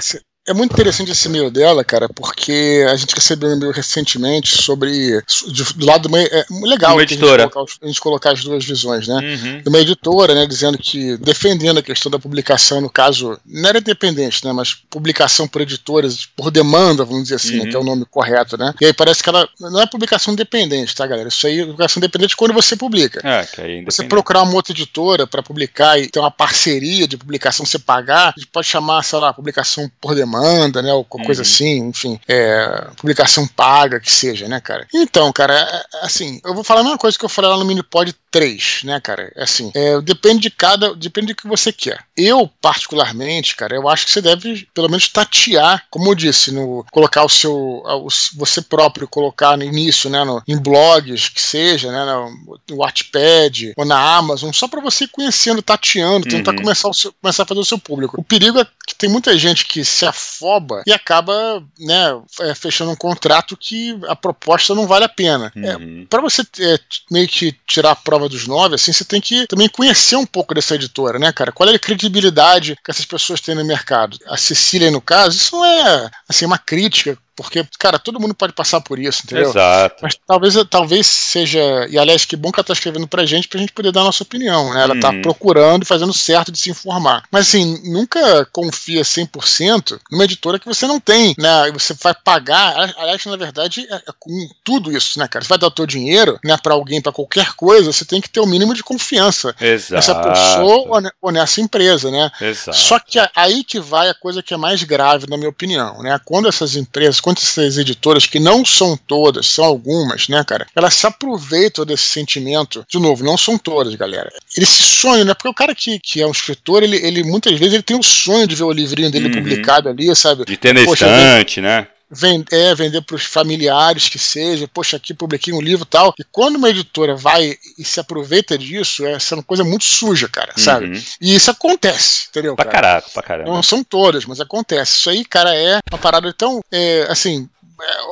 é 0.49 0.53
muito 0.53 0.73
interessante 0.73 1.11
esse 1.11 1.27
e-mail 1.27 1.51
dela, 1.51 1.83
cara, 1.83 2.09
porque 2.09 2.83
a 2.89 2.95
gente 2.95 3.13
recebeu 3.13 3.49
um 3.49 3.53
e-mail 3.53 3.71
recentemente 3.71 4.57
sobre. 4.57 5.21
De, 5.47 5.63
do 5.75 5.85
lado 5.85 6.03
do 6.03 6.09
meio. 6.09 6.27
É 6.31 6.43
legal 6.63 6.93
uma 6.93 7.03
editora. 7.03 7.43
A, 7.43 7.45
gente 7.45 7.53
colocar, 7.53 7.73
a 7.81 7.87
gente 7.87 8.01
colocar 8.01 8.31
as 8.31 8.43
duas 8.43 8.65
visões, 8.65 9.07
né? 9.07 9.15
Uhum. 9.15 9.61
De 9.61 9.69
uma 9.69 9.77
editora, 9.77 10.33
né? 10.33 10.47
Dizendo 10.47 10.75
que. 10.79 11.17
Defendendo 11.17 11.77
a 11.77 11.83
questão 11.83 12.11
da 12.11 12.17
publicação, 12.17 12.81
no 12.81 12.89
caso. 12.89 13.39
Não 13.45 13.69
era 13.69 13.77
independente, 13.77 14.43
né? 14.43 14.51
Mas 14.51 14.73
publicação 14.73 15.47
por 15.47 15.61
editoras, 15.61 16.25
por 16.25 16.49
demanda, 16.49 17.05
vamos 17.05 17.23
dizer 17.23 17.35
assim, 17.35 17.59
uhum. 17.59 17.65
né, 17.65 17.69
que 17.69 17.75
é 17.75 17.79
o 17.79 17.83
nome 17.83 18.05
correto, 18.09 18.57
né? 18.57 18.73
E 18.81 18.85
aí 18.87 18.93
parece 18.93 19.21
que 19.21 19.29
ela. 19.29 19.47
Não 19.59 19.79
é 19.79 19.85
publicação 19.85 20.33
independente, 20.33 20.95
tá, 20.95 21.05
galera? 21.05 21.29
Isso 21.29 21.45
aí 21.45 21.59
é 21.59 21.65
publicação 21.65 21.99
independente 21.99 22.35
quando 22.35 22.55
você 22.55 22.75
publica. 22.75 23.21
É, 23.23 23.45
que 23.45 23.61
aí 23.61 23.79
é 23.81 23.83
Você 23.83 24.03
procurar 24.05 24.41
uma 24.41 24.55
outra 24.55 24.73
editora 24.73 25.27
para 25.27 25.43
publicar 25.43 25.99
e 25.99 26.07
ter 26.07 26.19
uma 26.19 26.31
parceria 26.31 27.07
de 27.07 27.17
publicação, 27.17 27.67
você 27.67 27.77
pagar, 27.77 28.33
a 28.35 28.39
gente 28.39 28.47
pode 28.47 28.65
chamar, 28.65 29.03
sei 29.03 29.19
lá, 29.19 29.31
publicação 29.31 29.91
por 30.01 30.15
demanda 30.15 30.38
demanda, 30.39 30.81
né? 30.81 30.93
Ou 30.93 31.03
coisa 31.03 31.41
uhum. 31.41 31.47
assim, 31.47 31.77
enfim, 31.89 32.19
é, 32.27 32.87
publicação 32.95 33.47
paga 33.47 33.99
que 33.99 34.11
seja, 34.11 34.47
né, 34.47 34.59
cara? 34.59 34.87
Então, 34.93 35.31
cara, 35.31 35.53
é, 35.53 35.97
é, 35.97 36.05
assim, 36.05 36.39
eu 36.43 36.53
vou 36.53 36.63
falar 36.63 36.81
a 36.81 36.83
mesma 36.83 36.97
coisa 36.97 37.17
que 37.17 37.25
eu 37.25 37.29
falei 37.29 37.49
lá 37.49 37.57
no 37.57 37.65
Minipod 37.65 38.13
3, 38.31 38.81
né, 38.83 38.99
cara? 38.99 39.31
É 39.35 39.43
assim, 39.43 39.71
é, 39.75 39.99
depende 40.01 40.41
de 40.41 40.49
cada, 40.49 40.95
depende 40.95 41.33
do 41.33 41.35
que 41.35 41.47
você 41.47 41.71
quer. 41.71 42.03
Eu, 42.15 42.49
particularmente, 42.61 43.55
cara, 43.55 43.75
eu 43.75 43.87
acho 43.89 44.05
que 44.05 44.11
você 44.11 44.21
deve, 44.21 44.67
pelo 44.73 44.89
menos, 44.89 45.07
tatear, 45.07 45.85
como 45.89 46.09
eu 46.09 46.15
disse, 46.15 46.51
no 46.51 46.85
colocar 46.91 47.23
o 47.23 47.29
seu, 47.29 47.53
o, 47.53 48.07
você 48.35 48.61
próprio, 48.61 49.07
colocar 49.07 49.57
no 49.57 49.63
início, 49.63 50.09
né, 50.09 50.23
no, 50.23 50.41
em 50.47 50.57
blogs, 50.57 51.29
que 51.29 51.41
seja, 51.41 51.91
né, 51.91 52.05
no, 52.05 52.59
no 52.69 52.77
Wattpad 52.77 53.73
ou 53.75 53.85
na 53.85 53.99
Amazon, 54.17 54.51
só 54.51 54.67
para 54.67 54.81
você 54.81 55.05
ir 55.05 55.09
conhecendo, 55.09 55.61
tateando, 55.61 56.27
tentar 56.27 56.51
uhum. 56.51 56.57
começar, 56.57 56.93
seu, 56.93 57.13
começar 57.21 57.43
a 57.43 57.45
fazer 57.45 57.59
o 57.59 57.65
seu 57.65 57.79
público. 57.79 58.19
O 58.19 58.23
perigo 58.23 58.59
é 58.59 58.67
que 58.87 58.95
tem 58.95 59.09
muita 59.09 59.37
gente 59.37 59.65
que 59.65 59.83
se 59.83 60.05
afoba 60.29 60.83
e 60.85 60.93
acaba, 60.93 61.63
né, 61.79 62.21
é, 62.41 62.53
fechando 62.53 62.91
um 62.91 62.95
contrato 62.95 63.57
que 63.57 63.99
a 64.07 64.15
proposta 64.15 64.75
não 64.75 64.85
vale 64.85 65.05
a 65.05 65.09
pena. 65.09 65.51
É, 65.55 65.75
uhum. 65.75 66.01
É, 66.03 66.05
para 66.07 66.21
você 66.21 66.43
é, 66.59 66.79
meio 67.09 67.27
que 67.27 67.55
tirar 67.67 67.91
a 67.91 67.95
prova 67.95 68.19
prova 68.19 68.27
dos 68.27 68.45
nove, 68.45 68.75
assim, 68.75 68.91
você 68.91 69.05
tem 69.05 69.21
que 69.21 69.47
também 69.47 69.69
conhecer 69.69 70.17
um 70.17 70.25
pouco 70.25 70.53
dessa 70.53 70.75
editora, 70.75 71.17
né, 71.17 71.31
cara? 71.31 71.51
Qual 71.51 71.69
é 71.69 71.73
a 71.73 71.79
credibilidade 71.79 72.75
que 72.83 72.91
essas 72.91 73.05
pessoas 73.05 73.39
têm 73.39 73.55
no 73.55 73.63
mercado? 73.63 74.17
A 74.27 74.35
Cecília, 74.35 74.91
no 74.91 74.99
caso, 74.99 75.37
isso 75.37 75.55
não 75.55 75.65
é, 75.65 76.09
assim, 76.27 76.45
uma 76.45 76.57
crítica 76.57 77.17
porque, 77.39 77.65
cara, 77.79 77.97
todo 77.97 78.19
mundo 78.19 78.33
pode 78.33 78.51
passar 78.51 78.81
por 78.81 78.99
isso, 78.99 79.21
entendeu? 79.23 79.49
Exato. 79.49 79.95
Mas 80.01 80.19
talvez, 80.27 80.55
talvez 80.69 81.07
seja. 81.07 81.87
E 81.89 81.97
aliás, 81.97 82.25
que 82.25 82.35
bom 82.35 82.51
que 82.51 82.59
ela 82.59 82.65
tá 82.65 82.73
escrevendo 82.73 83.07
pra 83.07 83.25
gente, 83.25 83.47
pra 83.47 83.57
gente 83.57 83.71
poder 83.71 83.93
dar 83.93 84.01
a 84.01 84.03
nossa 84.03 84.23
opinião, 84.23 84.73
né? 84.73 84.83
Ela 84.83 84.99
tá 84.99 85.09
uhum. 85.09 85.15
tá 85.15 85.21
procurando 85.21 85.83
e 85.83 85.85
fazendo 85.85 86.13
certo 86.13 86.51
de 86.51 86.59
se 86.59 86.69
informar. 86.69 87.23
Mas 87.31 87.47
assim, 87.47 87.81
nunca 87.85 88.45
confia 88.51 89.03
100% 89.03 89.97
numa 90.11 90.25
editora 90.25 90.59
que 90.59 90.65
você 90.65 90.85
não 90.85 90.99
tem, 90.99 91.33
né? 91.37 91.71
Você 91.71 91.93
vai 91.93 92.13
pagar. 92.13 92.75
Aliás, 92.97 93.25
na 93.25 93.37
verdade, 93.37 93.87
é, 93.89 93.95
é 93.95 94.13
com 94.19 94.49
tudo 94.61 94.91
isso, 94.91 95.17
né, 95.17 95.25
cara? 95.25 95.45
Você 95.45 95.49
vai 95.49 95.57
dar 95.57 95.67
o 95.67 95.71
teu 95.71 95.85
dinheiro, 95.85 96.37
né, 96.43 96.57
pra 96.61 96.73
alguém, 96.73 97.01
pra 97.01 97.13
qualquer 97.13 97.53
coisa, 97.53 97.93
você 97.93 98.03
tem 98.03 98.19
que 98.19 98.29
ter 98.29 98.41
o 98.41 98.43
um 98.43 98.47
mínimo 98.47 98.73
de 98.73 98.83
confiança 98.83 99.55
Exato. 99.61 99.93
nessa 99.93 100.15
pessoa 100.15 101.01
ou 101.21 101.31
nessa 101.31 101.61
empresa, 101.61 102.11
né? 102.11 102.29
Exato. 102.41 102.77
Só 102.77 102.99
que 102.99 103.17
aí 103.33 103.63
que 103.63 103.79
vai 103.79 104.09
a 104.09 104.13
coisa 104.13 104.43
que 104.43 104.53
é 104.53 104.57
mais 104.57 104.83
grave, 104.83 105.25
na 105.29 105.37
minha 105.37 105.49
opinião, 105.49 106.03
né? 106.03 106.19
Quando 106.25 106.49
essas 106.49 106.75
empresas 106.75 107.21
quanto 107.29 107.43
essas 107.43 107.77
editoras, 107.77 108.25
que 108.25 108.39
não 108.39 108.65
são 108.65 108.97
todas, 108.97 109.45
são 109.45 109.63
algumas, 109.63 110.27
né, 110.27 110.43
cara, 110.43 110.65
elas 110.75 110.95
se 110.95 111.05
aproveitam 111.05 111.85
desse 111.85 112.05
sentimento. 112.05 112.83
De 112.89 112.99
novo, 112.99 113.23
não 113.23 113.37
são 113.37 113.57
todas, 113.57 113.93
galera. 113.95 114.31
Esse 114.57 114.83
sonho, 114.83 115.23
né? 115.23 115.33
Porque 115.33 115.47
o 115.47 115.53
cara 115.53 115.75
que, 115.75 115.99
que 115.99 116.21
é 116.21 116.25
um 116.25 116.31
escritor, 116.31 116.81
ele, 116.81 116.97
ele 116.97 117.23
muitas 117.23 117.57
vezes 117.59 117.75
ele 117.75 117.83
tem 117.83 117.97
o 117.97 118.03
sonho 118.03 118.47
de 118.47 118.55
ver 118.55 118.63
o 118.63 118.71
livrinho 118.71 119.11
dele 119.11 119.27
uhum. 119.27 119.35
publicado 119.35 119.89
ali, 119.89 120.13
sabe? 120.15 120.45
De 120.45 120.57
ter 120.57 120.73
na 120.73 120.81
estante, 120.81 121.61
né? 121.61 121.87
Vender, 122.09 122.55
é, 122.55 122.75
vender 122.75 123.01
para 123.01 123.15
os 123.15 123.23
familiares 123.23 124.09
que 124.09 124.17
seja, 124.17 124.67
poxa, 124.67 124.97
aqui 124.97 125.13
publiquei 125.13 125.53
um 125.53 125.61
livro 125.61 125.85
e 125.85 125.89
tal. 125.89 126.13
E 126.19 126.23
quando 126.23 126.55
uma 126.55 126.69
editora 126.69 127.15
vai 127.15 127.55
e 127.77 127.83
se 127.83 127.99
aproveita 127.99 128.57
disso, 128.57 129.05
é, 129.05 129.13
é 129.13 129.33
uma 129.35 129.43
coisa 129.43 129.63
muito 129.63 129.85
suja, 129.85 130.27
cara, 130.27 130.53
uhum. 130.57 130.63
sabe? 130.63 131.03
E 131.21 131.35
isso 131.35 131.51
acontece, 131.51 132.27
entendeu? 132.29 132.55
Pra 132.55 132.65
cara? 132.65 132.79
caraca, 132.79 133.09
pra 133.13 133.23
caramba. 133.23 133.51
Não 133.51 133.63
são 133.63 133.83
todas, 133.83 134.25
mas 134.25 134.39
acontece. 134.39 134.97
Isso 134.97 135.09
aí, 135.09 135.23
cara, 135.23 135.55
é 135.55 135.79
uma 135.91 135.99
parada 135.99 136.33
tão, 136.33 136.61
é, 136.71 137.05
assim, 137.09 137.47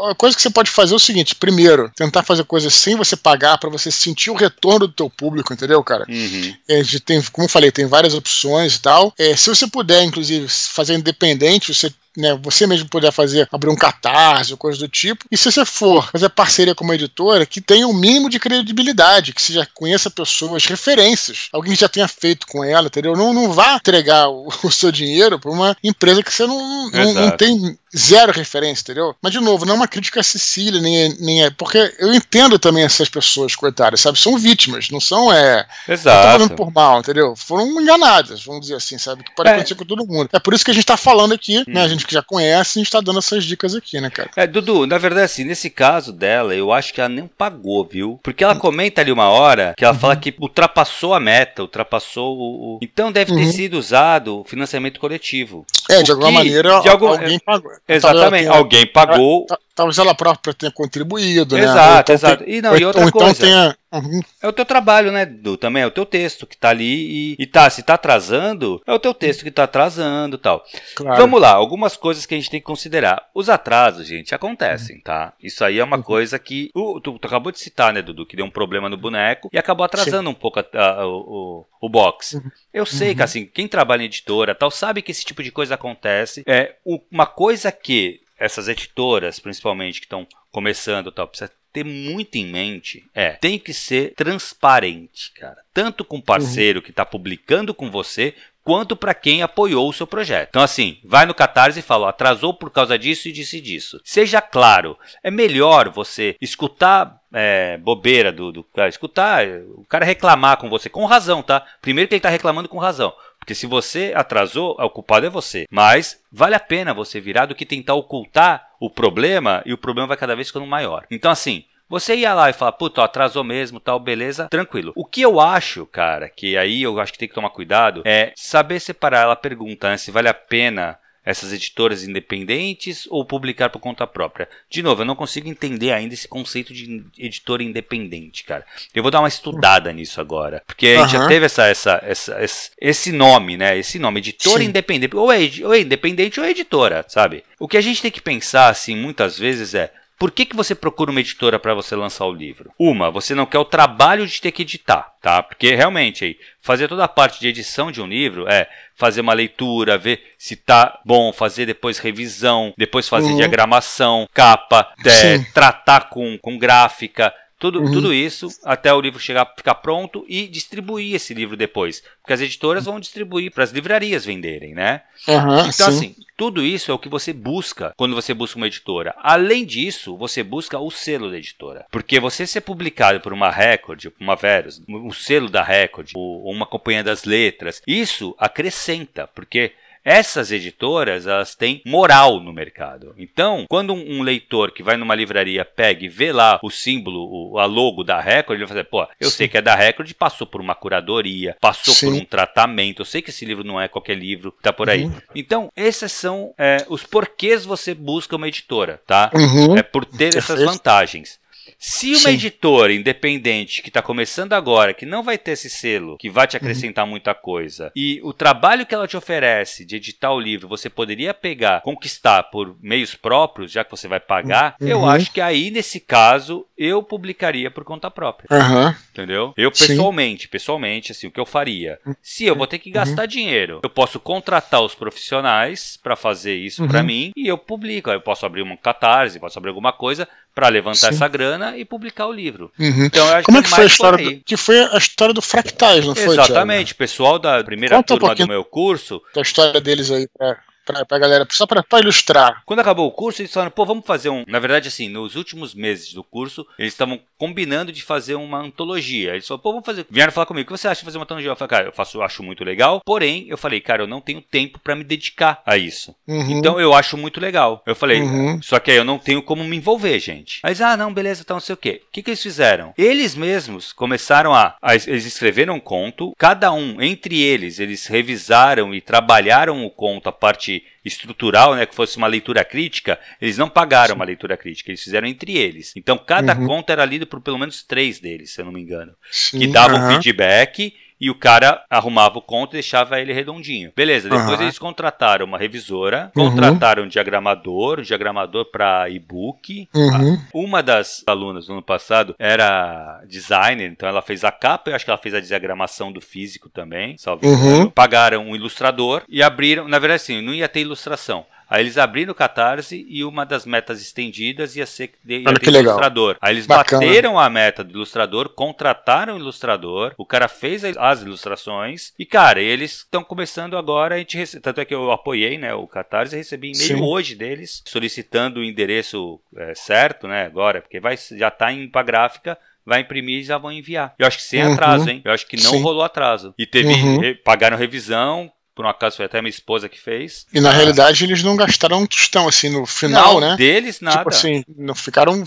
a 0.09 0.15
coisa 0.15 0.35
que 0.35 0.41
você 0.41 0.49
pode 0.49 0.69
fazer 0.69 0.93
é 0.93 0.95
o 0.95 0.99
seguinte: 0.99 1.35
primeiro, 1.35 1.91
tentar 1.95 2.23
fazer 2.23 2.43
coisas 2.45 2.73
sem 2.73 2.95
você 2.95 3.15
pagar 3.15 3.57
para 3.57 3.69
você 3.69 3.91
sentir 3.91 4.29
o 4.29 4.35
retorno 4.35 4.87
do 4.87 4.93
teu 4.93 5.09
público, 5.09 5.53
entendeu, 5.53 5.83
cara? 5.83 6.05
Uhum. 6.07 6.55
É, 6.67 6.81
tem, 7.05 7.21
como 7.31 7.45
eu 7.45 7.49
falei, 7.49 7.71
tem 7.71 7.85
várias 7.85 8.13
opções 8.13 8.75
e 8.75 8.81
tal. 8.81 9.13
É, 9.17 9.35
se 9.35 9.49
você 9.49 9.67
puder, 9.67 10.03
inclusive, 10.03 10.47
fazer 10.47 10.95
independente, 10.95 11.73
você 11.73 11.91
né, 12.17 12.37
você 12.41 12.65
mesmo 12.65 12.89
puder 12.89 13.11
fazer, 13.11 13.47
abrir 13.51 13.69
um 13.69 13.75
catarse 13.75 14.51
ou 14.51 14.57
coisa 14.57 14.79
do 14.79 14.87
tipo. 14.87 15.25
E 15.31 15.37
se 15.37 15.51
você 15.51 15.63
for 15.63 16.09
fazer 16.11 16.29
parceria 16.29 16.73
com 16.73 16.83
uma 16.83 16.95
editora 16.95 17.45
que 17.45 17.61
tenha 17.61 17.87
um 17.87 17.93
mínimo 17.93 18.29
de 18.29 18.39
credibilidade, 18.39 19.33
que 19.33 19.41
você 19.41 19.53
já 19.53 19.65
conheça 19.73 20.09
pessoas, 20.09 20.65
referências, 20.65 21.49
alguém 21.53 21.73
que 21.73 21.81
já 21.81 21.89
tenha 21.89 22.07
feito 22.07 22.47
com 22.47 22.63
ela, 22.63 22.87
entendeu? 22.87 23.15
Não, 23.15 23.33
não 23.33 23.51
vá 23.51 23.75
entregar 23.75 24.29
o, 24.29 24.47
o 24.63 24.71
seu 24.71 24.91
dinheiro 24.91 25.39
para 25.39 25.51
uma 25.51 25.77
empresa 25.83 26.23
que 26.23 26.33
você 26.33 26.45
não, 26.45 26.89
não, 26.89 27.13
não, 27.13 27.37
tem 27.37 27.77
zero 27.95 28.31
referência, 28.31 28.81
entendeu? 28.81 29.15
Mas, 29.21 29.31
de 29.31 29.39
novo, 29.39 29.65
não 29.65 29.73
é 29.73 29.77
uma 29.77 29.87
crítica 29.87 30.19
a 30.19 30.23
Cecília, 30.23 30.81
nem 30.81 31.03
é, 31.03 31.09
nem 31.19 31.43
é. 31.43 31.49
Porque 31.49 31.93
eu 31.99 32.13
entendo 32.13 32.59
também 32.59 32.83
essas 32.83 33.09
pessoas, 33.09 33.55
coitadas, 33.55 34.01
sabe? 34.01 34.19
São 34.19 34.37
vítimas, 34.37 34.89
não 34.89 34.99
são. 34.99 35.31
É, 35.31 35.65
Exato. 35.87 36.27
falando 36.27 36.55
por 36.55 36.71
mal, 36.71 36.99
entendeu? 36.99 37.35
Foram 37.35 37.81
enganadas, 37.81 38.43
vamos 38.43 38.61
dizer 38.61 38.75
assim, 38.75 38.97
sabe? 38.97 39.23
Que 39.23 39.35
pode 39.35 39.49
é. 39.49 39.53
acontecer 39.53 39.75
com 39.75 39.85
todo 39.85 40.05
mundo. 40.05 40.29
É 40.33 40.39
por 40.39 40.53
isso 40.53 40.65
que 40.65 40.71
a 40.71 40.73
gente 40.73 40.85
tá 40.85 40.97
falando 40.97 41.33
aqui, 41.33 41.59
hum. 41.59 41.63
né? 41.67 41.83
A 41.83 41.87
gente 41.87 42.06
que 42.07 42.13
já 42.13 42.23
conhece, 42.23 42.79
a 42.79 42.83
gente 42.83 42.91
tá 42.91 43.01
dando 43.01 43.19
essas 43.19 43.43
dicas 43.43 43.75
aqui, 43.75 43.99
né, 43.99 44.09
cara? 44.09 44.29
É, 44.35 44.47
Dudu, 44.47 44.87
na 44.87 44.97
verdade, 44.97 45.25
assim, 45.25 45.43
nesse 45.43 45.69
caso 45.69 46.11
dela, 46.11 46.55
eu 46.55 46.71
acho 46.71 46.93
que 46.93 47.01
ela 47.01 47.09
nem 47.09 47.27
pagou, 47.27 47.85
viu? 47.85 48.19
Porque 48.23 48.43
ela 48.43 48.55
comenta 48.55 49.01
ali 49.01 49.11
uma 49.11 49.29
hora 49.29 49.73
que 49.77 49.83
ela 49.83 49.93
uhum. 49.93 49.99
fala 49.99 50.15
que 50.15 50.33
ultrapassou 50.39 51.13
a 51.13 51.19
meta, 51.19 51.61
ultrapassou 51.61 52.37
o. 52.37 52.79
Então 52.81 53.11
deve 53.11 53.33
ter 53.33 53.45
uhum. 53.45 53.51
sido 53.51 53.77
usado 53.77 54.39
o 54.39 54.43
financiamento 54.43 54.99
coletivo. 54.99 55.65
É, 55.89 56.01
de 56.01 56.11
alguma 56.11 56.29
que, 56.29 56.37
maneira, 56.37 56.79
de 56.79 56.89
algum, 56.89 57.07
alguém 57.07 57.39
pagou. 57.39 57.71
Exatamente, 57.87 58.47
alguém 58.47 58.85
pagou. 58.87 59.45
Talvez 59.77 59.95
ela 59.99 60.15
própria 60.15 60.55
tenha 60.55 60.71
contribuído, 60.71 61.55
né? 61.55 61.61
Exato, 61.61 62.11
então 62.11 62.15
exato. 62.15 62.43
E, 62.47 62.63
não, 62.63 62.75
e 62.75 62.83
outra 62.83 63.03
então 63.03 63.21
coisa. 63.21 63.39
Tenha... 63.39 63.77
Uhum. 63.93 64.21
É 64.41 64.47
o 64.47 64.51
teu 64.51 64.65
trabalho, 64.65 65.11
né, 65.11 65.23
Du? 65.23 65.55
Também 65.55 65.83
é 65.83 65.85
o 65.85 65.91
teu 65.91 66.03
texto 66.03 66.47
que 66.47 66.57
tá 66.57 66.69
ali 66.69 67.35
e, 67.37 67.43
e 67.43 67.45
tá, 67.45 67.69
se 67.69 67.83
tá 67.83 67.93
atrasando, 67.93 68.81
é 68.87 68.91
o 68.91 68.97
teu 68.97 69.13
texto 69.13 69.43
que 69.43 69.51
tá 69.51 69.65
atrasando 69.65 70.39
tal. 70.39 70.65
Claro. 70.95 71.21
Vamos 71.21 71.39
lá, 71.39 71.51
algumas 71.51 71.95
coisas 71.95 72.25
que 72.25 72.33
a 72.33 72.37
gente 72.37 72.49
tem 72.49 72.59
que 72.59 72.65
considerar. 72.65 73.29
Os 73.35 73.49
atrasos, 73.49 74.07
gente, 74.07 74.33
acontecem, 74.33 74.99
tá? 74.99 75.33
Isso 75.39 75.63
aí 75.63 75.77
é 75.77 75.83
uma 75.83 75.97
uhum. 75.97 76.03
coisa 76.03 76.39
que. 76.39 76.71
Uh, 76.75 76.99
tu, 76.99 77.19
tu, 77.19 77.27
acabou 77.27 77.51
de 77.51 77.59
citar, 77.59 77.93
né, 77.93 78.01
Dudu, 78.01 78.25
que 78.25 78.35
deu 78.35 78.47
um 78.47 78.51
problema 78.51 78.89
no 78.89 78.97
boneco 78.97 79.47
e 79.53 79.59
acabou 79.59 79.85
atrasando 79.85 80.27
Sim. 80.27 80.35
um 80.35 80.39
pouco 80.39 80.59
a, 80.59 80.65
a, 80.73 81.07
o, 81.07 81.67
o 81.79 81.87
box. 81.87 82.33
Uhum. 82.33 82.49
Eu 82.73 82.85
sei 82.87 83.13
que, 83.13 83.21
uhum. 83.21 83.25
assim, 83.25 83.45
quem 83.45 83.67
trabalha 83.67 84.01
em 84.01 84.05
editora 84.05 84.55
tal, 84.55 84.71
sabe 84.71 85.03
que 85.03 85.11
esse 85.11 85.23
tipo 85.23 85.43
de 85.43 85.51
coisa 85.51 85.75
acontece. 85.75 86.41
É 86.47 86.77
uma 87.11 87.27
coisa 87.27 87.71
que 87.71 88.21
essas 88.37 88.67
editoras, 88.67 89.39
principalmente, 89.39 89.99
que 89.99 90.05
estão 90.05 90.27
começando 90.51 91.11
tal, 91.11 91.27
precisa 91.27 91.51
ter 91.71 91.83
muito 91.83 92.35
em 92.35 92.45
mente 92.45 93.05
é, 93.13 93.31
tem 93.33 93.59
que 93.59 93.73
ser 93.73 94.13
transparente, 94.15 95.31
cara. 95.33 95.57
Tanto 95.73 96.03
com 96.03 96.17
o 96.17 96.23
parceiro 96.23 96.79
uhum. 96.79 96.83
que 96.83 96.89
está 96.89 97.05
publicando 97.05 97.73
com 97.73 97.91
você, 97.91 98.33
quanto 98.67 98.97
para 98.97 99.13
quem 99.13 99.41
apoiou 99.41 99.87
o 99.87 99.93
seu 99.93 100.05
projeto. 100.05 100.49
Então, 100.49 100.61
assim, 100.61 100.97
vai 101.05 101.25
no 101.25 101.33
Catarse 101.33 101.79
e 101.79 101.81
fala, 101.81 102.09
atrasou 102.09 102.53
por 102.53 102.69
causa 102.69 102.99
disso 102.99 103.29
e 103.29 103.31
disse 103.31 103.61
disso. 103.61 104.01
Seja 104.03 104.41
claro, 104.41 104.97
é 105.23 105.31
melhor 105.31 105.89
você 105.89 106.35
escutar 106.41 107.21
é, 107.31 107.77
bobeira 107.77 108.29
do, 108.29 108.51
do 108.51 108.63
cara, 108.63 108.89
escutar 108.89 109.47
o 109.47 109.85
cara 109.85 110.03
reclamar 110.03 110.57
com 110.57 110.69
você, 110.69 110.89
com 110.89 111.05
razão, 111.05 111.41
tá? 111.41 111.65
Primeiro 111.81 112.09
que 112.09 112.15
ele 112.15 112.19
está 112.19 112.29
reclamando 112.29 112.67
com 112.67 112.77
razão. 112.77 113.13
Porque 113.47 113.55
se 113.55 113.65
você 113.65 114.11
atrasou, 114.13 114.75
o 114.77 114.89
culpado 114.89 115.25
é 115.25 115.29
você. 115.29 115.65
Mas 115.71 116.21
vale 116.29 116.53
a 116.53 116.59
pena 116.59 116.93
você 116.93 117.17
virar 117.21 117.45
do 117.45 117.55
que 117.55 117.65
tentar 117.65 117.93
ocultar 117.93 118.71
o 118.77 118.89
problema 118.89 119.63
e 119.65 119.71
o 119.71 119.77
problema 119.77 120.09
vai 120.09 120.17
cada 120.17 120.35
vez 120.35 120.49
ficando 120.49 120.67
maior. 120.67 121.05
Então, 121.09 121.31
assim, 121.31 121.63
você 121.87 122.13
ia 122.17 122.33
lá 122.33 122.49
e 122.49 122.53
falar, 122.53 122.73
puta, 122.73 123.01
atrasou 123.01 123.45
mesmo, 123.45 123.79
tal, 123.79 124.01
beleza, 124.01 124.49
tranquilo. 124.49 124.91
O 124.97 125.05
que 125.05 125.21
eu 125.21 125.39
acho, 125.39 125.85
cara, 125.85 126.27
que 126.27 126.57
aí 126.57 126.83
eu 126.83 126.99
acho 126.99 127.13
que 127.13 127.19
tem 127.19 127.27
que 127.29 127.33
tomar 127.33 127.51
cuidado, 127.51 128.01
é 128.03 128.33
saber 128.35 128.81
separar. 128.81 129.21
Ela 129.21 129.35
pergunta 129.37 129.91
né, 129.91 129.95
se 129.95 130.11
vale 130.11 130.27
a 130.27 130.33
pena 130.33 130.99
essas 131.27 131.51
editoras 131.51 132.03
independentes 132.03 133.05
ou 133.09 133.25
publicar 133.25 133.69
por 133.69 133.79
conta 133.79 134.07
própria? 134.07 134.47
De 134.69 134.81
novo, 134.81 135.01
eu 135.01 135.05
não 135.05 135.15
consigo 135.15 135.49
entender 135.49 135.91
ainda 135.91 136.13
esse 136.13 136.25
conceito 136.25 136.73
de 136.73 137.03
editora 137.17 137.61
independente, 137.61 138.45
cara. 138.45 138.65
Eu 138.95 139.03
vou 139.03 139.11
dar 139.11 139.19
uma 139.19 139.27
estudada 139.27 139.91
nisso 139.91 140.21
agora, 140.21 140.63
porque 140.65 140.87
a 140.87 141.01
gente 141.01 141.11
já 141.11 141.27
teve 141.27 141.45
essa, 141.45 141.67
essa, 141.67 142.01
essa, 142.01 142.41
esse, 142.41 142.71
esse 142.79 143.11
nome, 143.11 143.57
né? 143.57 143.77
Esse 143.77 143.99
nome, 143.99 144.21
editora 144.21 144.63
Sim. 144.63 144.69
independente. 144.69 145.17
Ou 145.17 145.29
é, 145.29 145.39
ou 145.65 145.73
é 145.73 145.81
independente 145.81 146.39
ou 146.39 146.45
é 146.45 146.51
editora, 146.51 147.05
sabe? 147.09 147.43
O 147.59 147.67
que 147.67 147.75
a 147.75 147.81
gente 147.81 148.01
tem 148.01 148.09
que 148.09 148.21
pensar, 148.21 148.69
assim, 148.69 148.95
muitas 148.95 149.37
vezes 149.37 149.75
é 149.75 149.91
por 150.17 150.31
que, 150.31 150.45
que 150.45 150.55
você 150.55 150.73
procura 150.73 151.11
uma 151.11 151.19
editora 151.19 151.59
para 151.59 151.75
você 151.75 151.95
lançar 151.95 152.25
o 152.25 152.33
livro? 152.33 152.71
Uma, 152.77 153.11
você 153.11 153.35
não 153.35 153.45
quer 153.45 153.59
o 153.59 153.65
trabalho 153.65 154.25
de 154.25 154.41
ter 154.41 154.51
que 154.51 154.63
editar, 154.63 155.13
tá? 155.21 155.43
Porque 155.43 155.75
realmente 155.75 156.25
aí, 156.25 156.37
fazer 156.59 156.87
toda 156.87 157.03
a 157.03 157.07
parte 157.07 157.39
de 157.39 157.47
edição 157.47 157.91
de 157.91 158.01
um 158.01 158.07
livro 158.07 158.47
é 158.47 158.67
fazer 158.95 159.21
uma 159.21 159.33
leitura, 159.33 159.97
ver 159.97 160.21
se 160.37 160.55
tá 160.55 160.99
bom, 161.05 161.31
fazer 161.31 161.67
depois 161.67 161.99
revisão, 161.99 162.73
depois 162.75 163.07
fazer 163.07 163.29
uhum. 163.29 163.37
diagramação, 163.37 164.27
capa, 164.33 164.91
é, 165.05 165.39
tratar 165.53 166.09
com, 166.09 166.37
com 166.39 166.57
gráfica, 166.57 167.31
tudo, 167.59 167.81
uhum. 167.81 167.91
tudo 167.91 168.13
isso 168.13 168.47
até 168.63 168.93
o 168.93 169.01
livro 169.01 169.19
chegar, 169.19 169.51
ficar 169.55 169.75
pronto 169.75 170.25
e 170.27 170.47
distribuir 170.47 171.15
esse 171.15 171.33
livro 171.33 171.57
depois. 171.57 172.03
Porque 172.21 172.33
as 172.33 172.41
editoras 172.41 172.85
vão 172.85 172.99
distribuir 172.99 173.51
para 173.51 173.63
as 173.63 173.71
livrarias 173.71 174.25
venderem, 174.25 174.73
né? 174.73 175.01
Uhum, 175.27 175.59
então, 175.59 175.71
sim. 175.71 175.83
assim, 175.83 176.15
tudo 176.35 176.63
isso 176.63 176.91
é 176.91 176.93
o 176.93 176.99
que 176.99 177.09
você 177.09 177.33
busca 177.33 177.93
quando 177.97 178.15
você 178.15 178.33
busca 178.33 178.57
uma 178.57 178.67
editora. 178.67 179.15
Além 179.17 179.65
disso, 179.65 180.15
você 180.15 180.43
busca 180.43 180.77
o 180.77 180.91
selo 180.91 181.31
da 181.31 181.37
editora. 181.37 181.85
Porque 181.91 182.19
você 182.19 182.45
ser 182.45 182.61
publicado 182.61 183.19
por 183.19 183.33
uma 183.33 183.49
Record, 183.49 184.05
por 184.11 184.23
uma 184.23 184.35
Verus, 184.35 184.81
o 184.87 185.13
selo 185.13 185.49
da 185.49 185.63
Record, 185.63 186.11
ou 186.13 186.51
uma 186.51 186.65
companhia 186.65 187.03
das 187.03 187.23
letras, 187.23 187.81
isso 187.87 188.35
acrescenta, 188.37 189.27
porque 189.33 189.73
essas 190.07 190.53
editoras, 190.53 191.27
elas 191.27 191.53
têm 191.53 191.81
moral 191.85 192.39
no 192.39 192.53
mercado. 192.53 193.13
Então, 193.17 193.65
quando 193.67 193.93
um, 193.93 194.19
um 194.19 194.21
leitor 194.23 194.71
que 194.71 194.81
vai 194.81 194.95
numa 194.95 195.13
livraria 195.13 195.65
pega 195.65 196.05
e 196.05 196.07
vê 196.07 196.31
lá 196.31 196.61
o 196.63 196.69
símbolo, 196.69 197.51
o, 197.51 197.59
a 197.59 197.65
logo 197.65 198.05
da 198.05 198.21
Record, 198.21 198.57
ele 198.57 198.65
vai 198.65 198.69
fazer, 198.69 198.85
pô, 198.85 199.05
eu 199.19 199.29
Sim. 199.29 199.35
sei 199.35 199.47
que 199.49 199.57
é 199.57 199.61
da 199.61 199.75
Record, 199.75 200.09
passou 200.13 200.47
por 200.47 200.61
uma 200.61 200.73
curadoria, 200.73 201.57
passou 201.59 201.93
Sim. 201.93 202.05
por 202.05 202.21
um 202.21 202.23
tratamento, 202.23 203.01
eu 203.01 203.05
sei 203.05 203.21
que 203.21 203.31
esse 203.31 203.43
livro 203.43 203.65
não 203.65 203.81
é 203.81 203.89
qualquer 203.89 204.15
livro, 204.15 204.55
tá 204.61 204.71
por 204.71 204.89
aí. 204.89 205.03
Uhum. 205.03 205.13
Então, 205.35 205.69
esses 205.75 206.13
são 206.13 206.53
é, 206.57 206.85
os 206.87 207.03
porquês 207.03 207.65
você 207.65 207.93
busca 207.93 208.37
uma 208.37 208.47
editora, 208.47 209.01
tá? 209.05 209.29
Uhum. 209.33 209.77
É 209.77 209.83
por 209.83 210.05
ter 210.05 210.37
essas 210.37 210.63
vantagens. 210.63 211.37
Se 211.77 212.11
uma 212.11 212.19
Sim. 212.19 212.33
editora 212.33 212.93
independente 212.93 213.81
que 213.81 213.89
está 213.89 214.01
começando 214.01 214.53
agora, 214.53 214.93
que 214.93 215.05
não 215.05 215.23
vai 215.23 215.37
ter 215.37 215.51
esse 215.51 215.69
selo, 215.69 216.17
que 216.17 216.29
vai 216.29 216.47
te 216.47 216.55
uhum. 216.55 216.61
acrescentar 216.61 217.05
uhum. 217.05 217.11
muita 217.11 217.33
coisa, 217.33 217.91
e 217.95 218.19
o 218.23 218.33
trabalho 218.33 218.85
que 218.85 218.93
ela 218.93 219.07
te 219.07 219.17
oferece 219.17 219.85
de 219.85 219.95
editar 219.95 220.31
o 220.31 220.39
livro, 220.39 220.67
você 220.67 220.89
poderia 220.89 221.33
pegar, 221.33 221.81
conquistar 221.81 222.43
por 222.43 222.75
meios 222.81 223.15
próprios, 223.15 223.71
já 223.71 223.83
que 223.83 223.91
você 223.91 224.07
vai 224.07 224.19
pagar, 224.19 224.75
uhum. 224.79 224.87
eu 224.87 225.05
acho 225.05 225.31
que 225.31 225.41
aí, 225.41 225.71
nesse 225.71 225.99
caso, 225.99 226.65
eu 226.77 227.01
publicaria 227.01 227.71
por 227.71 227.83
conta 227.83 228.09
própria. 228.09 228.47
Uhum. 228.51 228.93
Entendeu? 229.11 229.53
Eu 229.57 229.71
pessoalmente, 229.71 230.43
Sim. 230.43 230.49
pessoalmente, 230.49 231.11
assim, 231.11 231.27
o 231.27 231.31
que 231.31 231.39
eu 231.39 231.45
faria? 231.45 231.99
Uhum. 232.05 232.15
Se 232.21 232.45
eu 232.45 232.55
vou 232.55 232.67
ter 232.67 232.79
que 232.79 232.91
gastar 232.91 233.23
uhum. 233.23 233.27
dinheiro, 233.27 233.79
eu 233.83 233.89
posso 233.89 234.19
contratar 234.19 234.81
os 234.81 234.95
profissionais 234.95 235.97
para 236.01 236.15
fazer 236.15 236.55
isso 236.55 236.87
para 236.87 237.03
mim 237.03 237.31
e 237.35 237.47
eu 237.47 237.57
publico. 237.57 238.09
Eu 238.09 238.21
posso 238.21 238.45
abrir 238.45 238.61
uma 238.61 238.77
catarse, 238.77 239.39
posso 239.39 239.57
abrir 239.57 239.69
alguma 239.69 239.91
coisa 239.91 240.27
para 240.57 240.69
levantar 240.69 240.95
Sim. 240.95 241.07
essa 241.09 241.27
grana 241.27 241.77
e 241.77 241.85
publicar 241.85 242.25
o 242.25 242.31
livro. 242.31 242.71
Uhum. 242.79 243.05
Então, 243.05 243.27
Como 243.43 243.59
é 243.59 243.61
que 243.61 243.69
foi 243.69 243.83
a 243.83 243.85
história? 243.85 244.31
Do, 244.31 244.43
que 244.43 244.57
foi 244.57 244.79
a 244.79 244.97
história 244.97 245.31
do 245.31 245.39
Fractais, 245.39 246.03
não 246.03 246.15
foi? 246.15 246.33
Exatamente. 246.33 246.95
Pessoal 246.95 247.37
da 247.37 247.63
primeira 247.63 247.95
Conta 247.97 248.17
turma 248.17 248.31
um 248.31 248.35
do 248.35 248.47
meu 248.47 248.65
curso. 248.65 249.21
A 249.35 249.41
história 249.41 249.79
deles 249.79 250.09
aí. 250.09 250.27
É. 250.41 250.57
pra, 250.87 251.05
pra 251.05 251.19
galera, 251.19 251.47
só 251.51 251.67
pra, 251.67 251.83
pra 251.83 251.99
ilustrar. 251.99 252.63
Quando 252.65 252.79
acabou 252.79 253.07
o 253.07 253.11
curso, 253.11 253.41
eles 253.41 253.53
falaram, 253.53 253.71
pô, 253.71 253.85
vamos 253.85 254.05
fazer 254.05 254.29
um. 254.29 254.43
Na 254.47 254.59
verdade, 254.59 254.87
assim, 254.87 255.09
nos 255.09 255.35
últimos 255.35 255.75
meses 255.75 256.13
do 256.13 256.23
curso, 256.23 256.65
eles 256.79 256.93
estavam 256.93 257.19
combinando 257.37 257.91
de 257.91 258.01
fazer 258.01 258.35
uma 258.35 258.59
antologia. 258.59 259.31
Eles 259.31 259.47
falaram, 259.47 259.61
pô, 259.61 259.71
vamos 259.71 259.85
fazer. 259.85 260.05
Vieram 260.09 260.31
falar 260.31 260.45
comigo, 260.45 260.63
o 260.63 260.73
que 260.73 260.79
você 260.79 260.87
acha 260.87 260.99
de 260.99 261.05
fazer 261.05 261.17
uma 261.17 261.23
antologia? 261.23 261.51
Eu 261.51 261.55
falei, 261.55 261.69
cara, 261.69 261.85
eu 261.87 261.91
faço, 261.91 262.17
eu 262.17 262.23
acho 262.23 262.41
muito 262.41 262.63
legal. 262.63 263.01
Porém, 263.05 263.45
eu 263.49 263.57
falei, 263.57 263.81
cara, 263.81 264.03
eu 264.03 264.07
não 264.07 264.21
tenho 264.21 264.41
tempo 264.41 264.79
para 264.79 264.95
me 264.95 265.03
dedicar 265.03 265.61
a 265.65 265.77
isso. 265.77 266.15
Uhum. 266.27 266.57
Então 266.57 266.79
eu 266.79 266.93
acho 266.93 267.17
muito 267.17 267.39
legal. 267.39 267.83
Eu 267.85 267.95
falei, 267.95 268.21
uhum. 268.21 268.61
só 268.61 268.79
que 268.79 268.91
aí 268.91 268.97
eu 268.97 269.03
não 269.03 269.19
tenho 269.19 269.41
como 269.41 269.63
me 269.63 269.75
envolver, 269.75 270.17
gente. 270.19 270.59
Mas, 270.63 270.81
ah, 270.81 270.95
não, 270.95 271.13
beleza, 271.13 271.41
então 271.41 271.57
não 271.57 271.61
sei 271.61 271.73
o 271.73 271.77
quê. 271.77 272.01
O 272.07 272.11
que, 272.11 272.23
que 272.23 272.31
eles 272.31 272.41
fizeram? 272.41 272.93
Eles 272.97 273.35
mesmos 273.35 273.91
começaram 273.91 274.53
a, 274.53 274.75
a. 274.81 274.95
Eles 274.95 275.25
escreveram 275.25 275.75
um 275.75 275.79
conto, 275.79 276.33
cada 276.37 276.71
um, 276.71 277.01
entre 277.01 277.41
eles, 277.41 277.79
eles 277.79 278.07
revisaram 278.07 278.93
e 278.93 279.01
trabalharam 279.01 279.85
o 279.85 279.89
conto, 279.89 280.29
a 280.29 280.31
parte 280.31 280.76
estrutural, 281.03 281.75
né, 281.75 281.85
que 281.85 281.95
fosse 281.95 282.17
uma 282.17 282.27
leitura 282.27 282.63
crítica, 282.63 283.19
eles 283.41 283.57
não 283.57 283.69
pagaram 283.69 284.15
uma 284.15 284.25
leitura 284.25 284.57
crítica, 284.57 284.91
eles 284.91 285.03
fizeram 285.03 285.27
entre 285.27 285.57
eles. 285.57 285.93
Então 285.95 286.17
cada 286.17 286.57
uhum. 286.57 286.65
conto 286.65 286.89
era 286.89 287.05
lido 287.05 287.25
por 287.25 287.41
pelo 287.41 287.57
menos 287.57 287.83
três 287.83 288.19
deles, 288.19 288.51
se 288.51 288.61
eu 288.61 288.65
não 288.65 288.71
me 288.71 288.81
engano, 288.81 289.13
Sim, 289.31 289.59
que 289.59 289.67
davam 289.67 290.01
uhum. 290.01 290.21
feedback 290.21 290.93
e 291.19 291.29
o 291.29 291.35
cara 291.35 291.83
arrumava 291.89 292.37
o 292.37 292.41
conto 292.41 292.71
e 292.71 292.77
deixava 292.77 293.19
ele 293.19 293.33
redondinho. 293.33 293.91
Beleza, 293.95 294.29
depois 294.29 294.59
uhum. 294.59 294.65
eles 294.65 294.79
contrataram 294.79 295.45
uma 295.45 295.57
revisora, 295.57 296.31
uhum. 296.35 296.49
contrataram 296.49 297.03
um 297.03 297.07
diagramador, 297.07 297.99
um 297.99 298.03
diagramador 298.03 298.65
para 298.65 299.09
e-book. 299.09 299.89
Uhum. 299.93 300.39
Uma 300.53 300.83
das 300.83 301.23
alunas 301.25 301.67
no 301.67 301.75
ano 301.75 301.83
passado 301.83 302.35
era 302.37 303.21
designer, 303.27 303.89
então 303.91 304.07
ela 304.07 304.21
fez 304.21 304.43
a 304.43 304.51
capa, 304.51 304.89
eu 304.89 304.95
acho 304.95 305.05
que 305.05 305.11
ela 305.11 305.17
fez 305.17 305.33
a 305.33 305.39
diagramação 305.39 306.11
do 306.11 306.21
físico 306.21 306.69
também, 306.69 307.17
salve. 307.17 307.47
Uhum. 307.47 307.89
Pagaram 307.89 308.45
um 308.45 308.55
ilustrador 308.55 309.23
e 309.27 309.41
abriram, 309.41 309.87
na 309.87 309.99
verdade 309.99 310.21
assim, 310.21 310.41
não 310.41 310.53
ia 310.53 310.69
ter 310.69 310.81
ilustração. 310.81 311.45
Aí 311.69 311.83
eles 311.83 311.97
abriram 311.97 312.31
o 312.31 312.35
Catarse 312.35 313.05
e 313.09 313.23
uma 313.23 313.45
das 313.45 313.65
metas 313.65 314.01
estendidas 314.01 314.75
ia 314.75 314.85
ser 314.85 315.11
ia 315.25 315.43
Olha 315.47 315.59
que 315.59 315.69
legal. 315.69 315.93
ilustrador. 315.93 316.37
Aí 316.41 316.53
eles 316.53 316.67
Bacana. 316.67 317.05
bateram 317.05 317.39
a 317.39 317.49
meta 317.49 317.83
do 317.83 317.93
ilustrador, 317.93 318.49
contrataram 318.49 319.35
o 319.35 319.39
ilustrador, 319.39 320.13
o 320.17 320.25
cara 320.25 320.47
fez 320.47 320.83
as 320.83 321.21
ilustrações 321.21 322.13
e, 322.17 322.25
cara, 322.25 322.61
eles 322.61 322.97
estão 322.97 323.23
começando 323.23 323.77
agora, 323.77 324.15
a 324.15 324.17
gente 324.19 324.37
rece... 324.37 324.59
tanto 324.59 324.81
é 324.81 324.85
que 324.85 324.93
eu 324.93 325.11
apoiei, 325.11 325.57
né, 325.57 325.73
o 325.73 325.87
Catarse 325.87 326.35
e 326.35 326.37
recebi 326.37 326.71
e-mail 326.71 326.97
Sim. 326.97 327.03
hoje 327.03 327.35
deles 327.35 327.83
solicitando 327.85 328.59
o 328.59 328.63
endereço 328.63 329.39
é, 329.55 329.73
certo, 329.75 330.27
né, 330.27 330.45
agora, 330.45 330.81
porque 330.81 330.99
vai, 330.99 331.17
já 331.17 331.51
tá 331.51 331.71
em 331.71 331.87
pra 331.87 332.03
gráfica, 332.03 332.57
vai 332.85 333.01
imprimir 333.01 333.41
e 333.41 333.43
já 333.43 333.57
vão 333.57 333.71
enviar. 333.71 334.15
Eu 334.17 334.25
acho 334.25 334.37
que 334.37 334.43
sem 334.43 334.63
uhum. 334.63 334.73
atraso, 334.73 335.09
hein? 335.09 335.21
Eu 335.25 335.33
acho 335.33 335.45
que 335.45 335.57
não 335.57 335.71
Sim. 335.71 335.81
rolou 335.81 336.03
atraso. 336.03 336.53
E 336.57 336.65
teve, 336.65 336.93
uhum. 336.93 337.21
pagaram 337.43 337.75
revisão, 337.75 338.49
por 338.77 338.85
um 338.85 338.89
acaso 338.89 339.17
foi 339.17 339.25
até 339.25 339.41
minha 339.41 339.49
esposa 339.49 339.89
que 339.89 339.99
fez. 339.99 340.45
E 340.53 340.61
na 340.61 340.69
ah. 340.69 340.73
realidade 340.73 341.23
eles 341.23 341.41
não 341.41 341.55
gastaram 341.55 342.03
um 342.03 342.05
tostão, 342.05 342.47
assim, 342.47 342.69
no 342.69 342.85
final, 342.85 343.41
não, 343.41 343.49
né? 343.49 343.57
deles 343.57 343.95
tipo 343.95 344.05
nada. 344.05 344.17
Tipo 344.19 344.29
assim, 344.29 344.63
não 344.77 344.93
ficaram, 344.93 345.43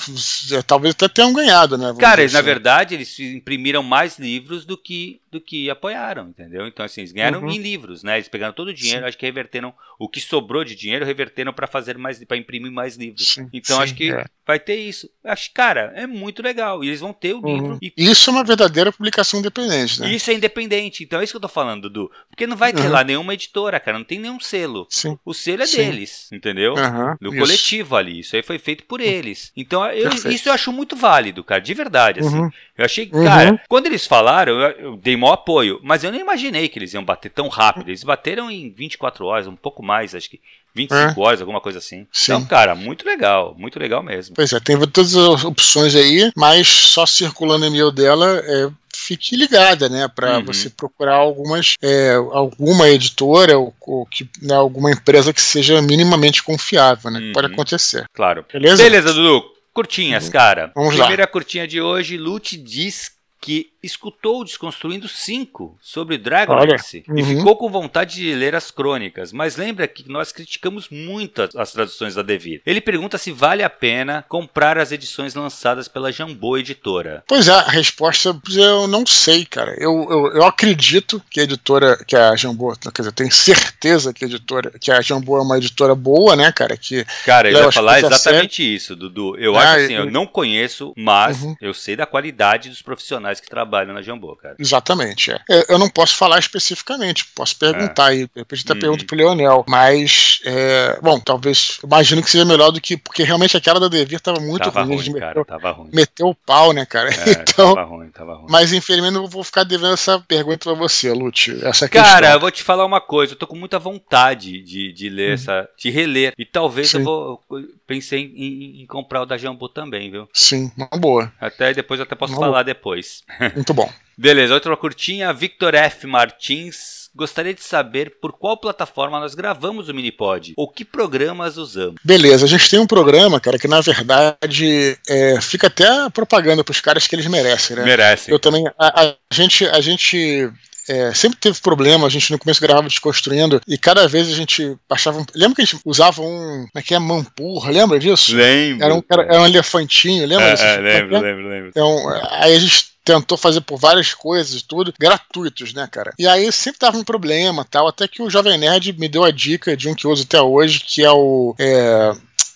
talvez 0.66 0.96
até 0.96 1.08
tenham 1.08 1.32
ganhado, 1.32 1.78
né? 1.78 1.94
Cara, 1.96 2.22
eles, 2.22 2.34
assim. 2.34 2.42
na 2.42 2.44
verdade, 2.44 2.94
eles 2.96 3.20
imprimiram 3.20 3.84
mais 3.84 4.18
livros 4.18 4.64
do 4.64 4.76
que 4.76 5.20
do 5.30 5.40
que 5.40 5.70
apoiaram, 5.70 6.28
entendeu? 6.28 6.66
Então, 6.66 6.84
assim, 6.84 7.02
eles 7.02 7.12
ganharam 7.12 7.40
uhum. 7.40 7.50
em 7.50 7.58
livros, 7.58 8.02
né? 8.02 8.16
Eles 8.16 8.28
pegaram 8.28 8.52
todo 8.52 8.68
o 8.68 8.74
dinheiro, 8.74 9.02
Sim. 9.02 9.08
acho 9.08 9.16
que 9.16 9.24
reverteram 9.24 9.72
o 9.96 10.08
que 10.08 10.20
sobrou 10.20 10.64
de 10.64 10.74
dinheiro, 10.74 11.04
reverteram 11.04 11.52
para 11.52 11.68
fazer 11.68 11.96
mais, 11.96 12.22
para 12.24 12.36
imprimir 12.36 12.72
mais 12.72 12.96
livros. 12.96 13.28
Sim. 13.28 13.48
Então, 13.52 13.76
Sim, 13.76 13.82
acho 13.82 13.94
que 13.94 14.12
é. 14.12 14.24
vai 14.44 14.58
ter 14.58 14.76
isso. 14.76 15.08
Acho, 15.24 15.52
cara, 15.54 15.92
é 15.94 16.04
muito 16.04 16.42
legal. 16.42 16.82
E 16.82 16.88
eles 16.88 16.98
vão 16.98 17.12
ter 17.12 17.34
o 17.34 17.40
uhum. 17.40 17.54
livro. 17.54 17.78
E... 17.80 17.92
Isso 17.96 18.28
é 18.28 18.32
uma 18.32 18.42
verdadeira 18.42 18.90
publicação 18.90 19.38
independente, 19.38 20.00
né? 20.00 20.12
Isso 20.12 20.30
é 20.30 20.34
independente. 20.34 21.04
Então, 21.04 21.20
é 21.20 21.24
isso 21.24 21.32
que 21.32 21.36
eu 21.36 21.42
tô 21.42 21.48
falando, 21.48 21.82
Dudu. 21.82 22.10
Porque 22.28 22.46
não 22.46 22.56
vai 22.56 22.72
ter 22.72 22.82
uhum. 22.82 22.90
lá 22.90 23.04
nenhuma 23.20 23.34
editora, 23.34 23.78
cara. 23.78 23.98
Não 23.98 24.04
tem 24.04 24.18
nenhum 24.18 24.40
selo. 24.40 24.86
Sim. 24.88 25.18
O 25.24 25.32
selo 25.32 25.62
é 25.62 25.66
Sim. 25.66 25.76
deles, 25.76 26.28
entendeu? 26.32 26.74
Uhum. 26.74 27.16
Do 27.20 27.28
isso. 27.28 27.38
coletivo 27.38 27.96
ali. 27.96 28.20
Isso 28.20 28.34
aí 28.34 28.42
foi 28.42 28.58
feito 28.58 28.84
por 28.84 29.00
eles. 29.00 29.52
Então, 29.56 29.86
eu, 29.86 30.10
isso 30.10 30.48
eu 30.48 30.52
acho 30.52 30.72
muito 30.72 30.96
válido, 30.96 31.44
cara. 31.44 31.60
De 31.60 31.74
verdade, 31.74 32.20
assim. 32.20 32.38
Uhum. 32.38 32.50
Eu 32.76 32.84
achei, 32.84 33.06
cara, 33.06 33.52
uhum. 33.52 33.58
quando 33.68 33.86
eles 33.86 34.06
falaram, 34.06 34.58
eu, 34.58 34.70
eu 34.70 34.96
dei 34.96 35.16
maior 35.16 35.34
apoio. 35.34 35.80
Mas 35.82 36.02
eu 36.02 36.10
não 36.10 36.18
imaginei 36.18 36.68
que 36.68 36.78
eles 36.78 36.94
iam 36.94 37.04
bater 37.04 37.30
tão 37.30 37.48
rápido. 37.48 37.88
Eles 37.88 38.04
bateram 38.04 38.50
em 38.50 38.70
24 38.70 39.24
horas, 39.26 39.46
um 39.46 39.56
pouco 39.56 39.82
mais, 39.82 40.14
acho 40.14 40.30
que 40.30 40.40
25 40.74 41.20
é. 41.20 41.24
horas, 41.24 41.40
alguma 41.40 41.60
coisa 41.60 41.78
assim. 41.78 42.06
Sim. 42.12 42.32
Então, 42.32 42.46
cara, 42.46 42.74
muito 42.74 43.04
legal, 43.04 43.54
muito 43.58 43.78
legal 43.78 44.02
mesmo. 44.02 44.34
Pois 44.34 44.52
é, 44.52 44.60
tem 44.60 44.78
todas 44.78 45.16
as 45.16 45.44
opções 45.44 45.94
aí, 45.94 46.30
mas 46.36 46.68
só 46.68 47.04
circulando 47.04 47.64
o 47.64 47.68
e-mail 47.68 47.90
dela, 47.90 48.40
é, 48.44 48.70
fique 49.06 49.36
ligada, 49.36 49.88
né, 49.88 50.08
para 50.08 50.38
uhum. 50.38 50.44
você 50.44 50.68
procurar 50.70 51.16
algumas, 51.16 51.74
é, 51.82 52.14
alguma 52.14 52.88
editora 52.88 53.58
ou, 53.58 53.74
ou 53.80 54.06
que, 54.06 54.28
né, 54.42 54.54
alguma 54.54 54.90
empresa 54.90 55.32
que 55.32 55.42
seja 55.42 55.80
minimamente 55.80 56.42
confiável, 56.42 57.10
né, 57.10 57.20
uhum. 57.20 57.32
pode 57.32 57.52
acontecer. 57.52 58.04
Claro. 58.12 58.44
Beleza? 58.52 58.82
Beleza, 58.82 59.12
Dudu. 59.12 59.42
Curtinhas, 59.72 60.26
uhum. 60.26 60.32
cara. 60.32 60.72
Vamos 60.74 60.94
Primeira 60.94 61.22
lá. 61.22 61.26
curtinha 61.26 61.66
de 61.66 61.80
hoje, 61.80 62.16
Lute 62.16 62.56
diz 62.56 63.12
que 63.40 63.70
escutou 63.82 64.44
Desconstruindo 64.44 65.08
5 65.08 65.78
sobre 65.80 66.18
Dragonlance 66.18 67.02
uhum. 67.08 67.18
e 67.18 67.24
ficou 67.24 67.56
com 67.56 67.70
vontade 67.70 68.16
de 68.16 68.34
ler 68.34 68.54
as 68.54 68.70
crônicas, 68.70 69.32
mas 69.32 69.56
lembra 69.56 69.88
que 69.88 70.08
nós 70.08 70.30
criticamos 70.32 70.88
muito 70.90 71.48
as 71.56 71.72
traduções 71.72 72.14
da 72.14 72.22
Devir. 72.22 72.60
Ele 72.66 72.80
pergunta 72.80 73.16
se 73.16 73.32
vale 73.32 73.62
a 73.62 73.70
pena 73.70 74.24
comprar 74.28 74.78
as 74.78 74.92
edições 74.92 75.34
lançadas 75.34 75.88
pela 75.88 76.12
Jambô 76.12 76.58
Editora. 76.58 77.24
Pois 77.26 77.48
é, 77.48 77.52
a 77.52 77.70
resposta 77.70 78.38
eu 78.54 78.86
não 78.86 79.06
sei, 79.06 79.46
cara. 79.46 79.74
Eu, 79.78 80.06
eu, 80.10 80.32
eu 80.34 80.44
acredito 80.44 81.22
que 81.30 81.40
a 81.40 81.44
editora, 81.44 81.96
que 82.06 82.16
a 82.16 82.36
Jambô, 82.36 82.74
quer 82.76 83.02
dizer, 83.02 83.08
eu 83.08 83.12
tenho 83.12 83.32
certeza 83.32 84.12
que 84.12 84.24
a 84.24 84.28
editora, 84.28 84.72
que 84.78 84.90
a 84.90 85.00
Jambô 85.00 85.38
é 85.38 85.42
uma 85.42 85.56
editora 85.56 85.94
boa, 85.94 86.36
né, 86.36 86.52
cara? 86.52 86.76
Que 86.76 87.06
cara, 87.24 87.50
eu 87.50 87.64
ia 87.64 87.72
falar 87.72 88.00
exatamente 88.00 88.62
isso, 88.62 88.94
Dudu. 88.94 89.36
Eu 89.38 89.56
ah, 89.56 89.62
acho 89.62 89.84
assim, 89.84 89.94
eu, 89.94 90.04
eu 90.04 90.10
não 90.10 90.26
conheço, 90.26 90.92
mas 90.96 91.42
uhum. 91.42 91.56
eu 91.60 91.72
sei 91.72 91.96
da 91.96 92.04
qualidade 92.04 92.68
dos 92.68 92.82
profissionais 92.82 93.29
que 93.38 93.48
trabalham 93.48 93.94
na 93.94 94.02
Jambô, 94.02 94.34
cara. 94.34 94.56
Exatamente. 94.58 95.30
É. 95.30 95.40
Eu 95.68 95.78
não 95.78 95.88
posso 95.88 96.16
falar 96.16 96.38
especificamente, 96.38 97.26
posso 97.34 97.56
perguntar 97.56 98.12
é. 98.12 98.16
aí. 98.16 98.28
Depois 98.34 98.62
até 98.62 98.72
uhum. 98.72 98.80
pergunto 98.80 99.06
pro 99.06 99.16
Leonel. 99.16 99.64
Mas, 99.68 100.40
é, 100.44 100.98
bom, 101.02 101.20
talvez. 101.20 101.78
Imagino 101.84 102.22
que 102.22 102.30
seja 102.30 102.44
melhor 102.44 102.70
do 102.70 102.80
que. 102.80 102.96
Porque 102.96 103.22
realmente 103.22 103.56
aquela 103.56 103.78
da 103.78 103.88
Devir 103.88 104.20
tava 104.20 104.40
muito 104.40 104.64
tava 104.64 104.82
ruim. 104.82 104.96
ruim 104.96 105.12
cara, 105.12 105.26
meteu, 105.28 105.44
tava 105.44 105.70
ruim. 105.70 105.90
Meteu 105.92 106.28
o 106.28 106.34
pau, 106.34 106.72
né, 106.72 106.86
cara? 106.86 107.10
É, 107.10 107.32
então, 107.42 107.74
tava 107.74 107.88
ruim, 107.88 108.08
tava 108.10 108.34
ruim. 108.34 108.46
Mas 108.48 108.72
infelizmente 108.72 109.16
eu 109.16 109.26
vou 109.26 109.44
ficar 109.44 109.64
devendo 109.64 109.92
essa 109.92 110.18
pergunta 110.20 110.58
pra 110.58 110.74
você, 110.74 111.12
Lute. 111.12 111.52
Essa 111.64 111.88
cara, 111.88 112.20
questão. 112.20 112.32
eu 112.32 112.40
vou 112.40 112.50
te 112.50 112.62
falar 112.62 112.84
uma 112.84 113.00
coisa. 113.00 113.34
Eu 113.34 113.36
tô 113.36 113.46
com 113.46 113.56
muita 113.56 113.78
vontade 113.78 114.62
de, 114.62 114.92
de 114.92 115.08
ler 115.08 115.28
uhum. 115.28 115.34
essa. 115.34 115.68
de 115.76 115.90
reler. 115.90 116.32
E 116.38 116.44
talvez 116.44 116.90
Sim. 116.90 116.98
eu 116.98 117.04
vou. 117.04 117.42
Pensei 117.86 118.20
em, 118.20 118.82
em, 118.82 118.86
comprar 118.86 119.22
o 119.22 119.26
da 119.26 119.36
Jambô 119.36 119.68
também, 119.68 120.10
viu? 120.10 120.28
Sim, 120.32 120.70
uma 120.76 120.88
boa. 120.98 121.32
Até 121.40 121.74
depois 121.74 121.98
eu 121.98 122.04
até 122.04 122.14
posso 122.14 122.32
uma 122.32 122.38
falar 122.38 122.52
boa. 122.52 122.64
depois. 122.64 123.19
Muito 123.54 123.74
bom. 123.74 123.90
Beleza, 124.16 124.54
outra 124.54 124.76
curtinha, 124.76 125.32
Victor 125.32 125.74
F. 125.74 126.06
Martins. 126.06 127.00
Gostaria 127.14 127.52
de 127.52 127.62
saber 127.62 128.18
por 128.20 128.32
qual 128.32 128.56
plataforma 128.56 129.18
nós 129.18 129.34
gravamos 129.34 129.88
o 129.88 129.94
Minipod 129.94 130.52
ou 130.56 130.68
que 130.68 130.84
programas 130.84 131.56
usamos. 131.56 131.96
Beleza, 132.04 132.44
a 132.44 132.48
gente 132.48 132.70
tem 132.70 132.78
um 132.78 132.86
programa, 132.86 133.40
cara, 133.40 133.58
que 133.58 133.66
na 133.66 133.80
verdade 133.80 134.96
é, 135.08 135.40
fica 135.40 135.66
até 135.66 136.08
propaganda 136.10 136.62
para 136.62 136.70
os 136.70 136.80
caras 136.80 137.08
que 137.08 137.16
eles 137.16 137.26
merecem, 137.26 137.76
né? 137.76 137.84
Merecem. 137.84 138.32
Eu 138.32 138.38
também. 138.38 138.64
A, 138.78 139.00
a 139.00 139.14
gente, 139.32 139.66
a 139.66 139.80
gente 139.80 140.52
é, 140.88 141.14
sempre 141.14 141.38
teve 141.38 141.60
problema, 141.60 142.06
a 142.06 142.10
gente 142.10 142.30
no 142.30 142.38
começo 142.38 142.60
gravava 142.60 142.88
desconstruindo 142.88 143.60
e 143.66 143.78
cada 143.78 144.06
vez 144.06 144.28
a 144.28 144.34
gente 144.34 144.76
baixava 144.88 145.20
um. 145.20 145.26
Lembra 145.34 145.56
que 145.56 145.62
a 145.62 145.64
gente 145.64 145.80
usava 145.84 146.20
um. 146.22 146.66
Como 146.66 146.70
é 146.74 146.82
que 146.82 146.94
é? 146.94 146.98
Mampurra, 146.98 147.70
lembra 147.70 147.98
disso? 147.98 148.34
Lembro. 148.34 148.84
Era 148.84 148.94
um, 148.94 149.02
era, 149.10 149.22
era 149.22 149.40
um 149.40 149.46
elefantinho, 149.46 150.26
lembra? 150.26 150.46
É, 150.46 150.74
é, 150.74 150.76
lembro, 150.78 151.20
lembro, 151.20 151.48
lembro. 151.48 151.68
Então, 151.70 152.08
aí 152.30 152.54
a 152.54 152.58
gente 152.58 152.90
tentou 153.10 153.36
fazer 153.36 153.60
por 153.60 153.78
várias 153.78 154.14
coisas 154.14 154.60
e 154.60 154.64
tudo, 154.64 154.92
gratuitos, 154.98 155.72
né, 155.72 155.88
cara? 155.90 156.12
E 156.18 156.26
aí 156.26 156.50
sempre 156.52 156.78
tava 156.78 156.98
um 156.98 157.04
problema 157.04 157.64
tal, 157.64 157.88
até 157.88 158.06
que 158.06 158.22
o 158.22 158.30
Jovem 158.30 158.58
Nerd 158.58 158.92
me 158.94 159.08
deu 159.08 159.24
a 159.24 159.30
dica 159.30 159.76
de 159.76 159.88
um 159.88 159.94
que 159.94 160.04
eu 160.04 160.10
uso 160.10 160.24
até 160.24 160.40
hoje, 160.40 160.80
que 160.80 161.04
é 161.04 161.10
o. 161.10 161.54
É, 161.58 162.12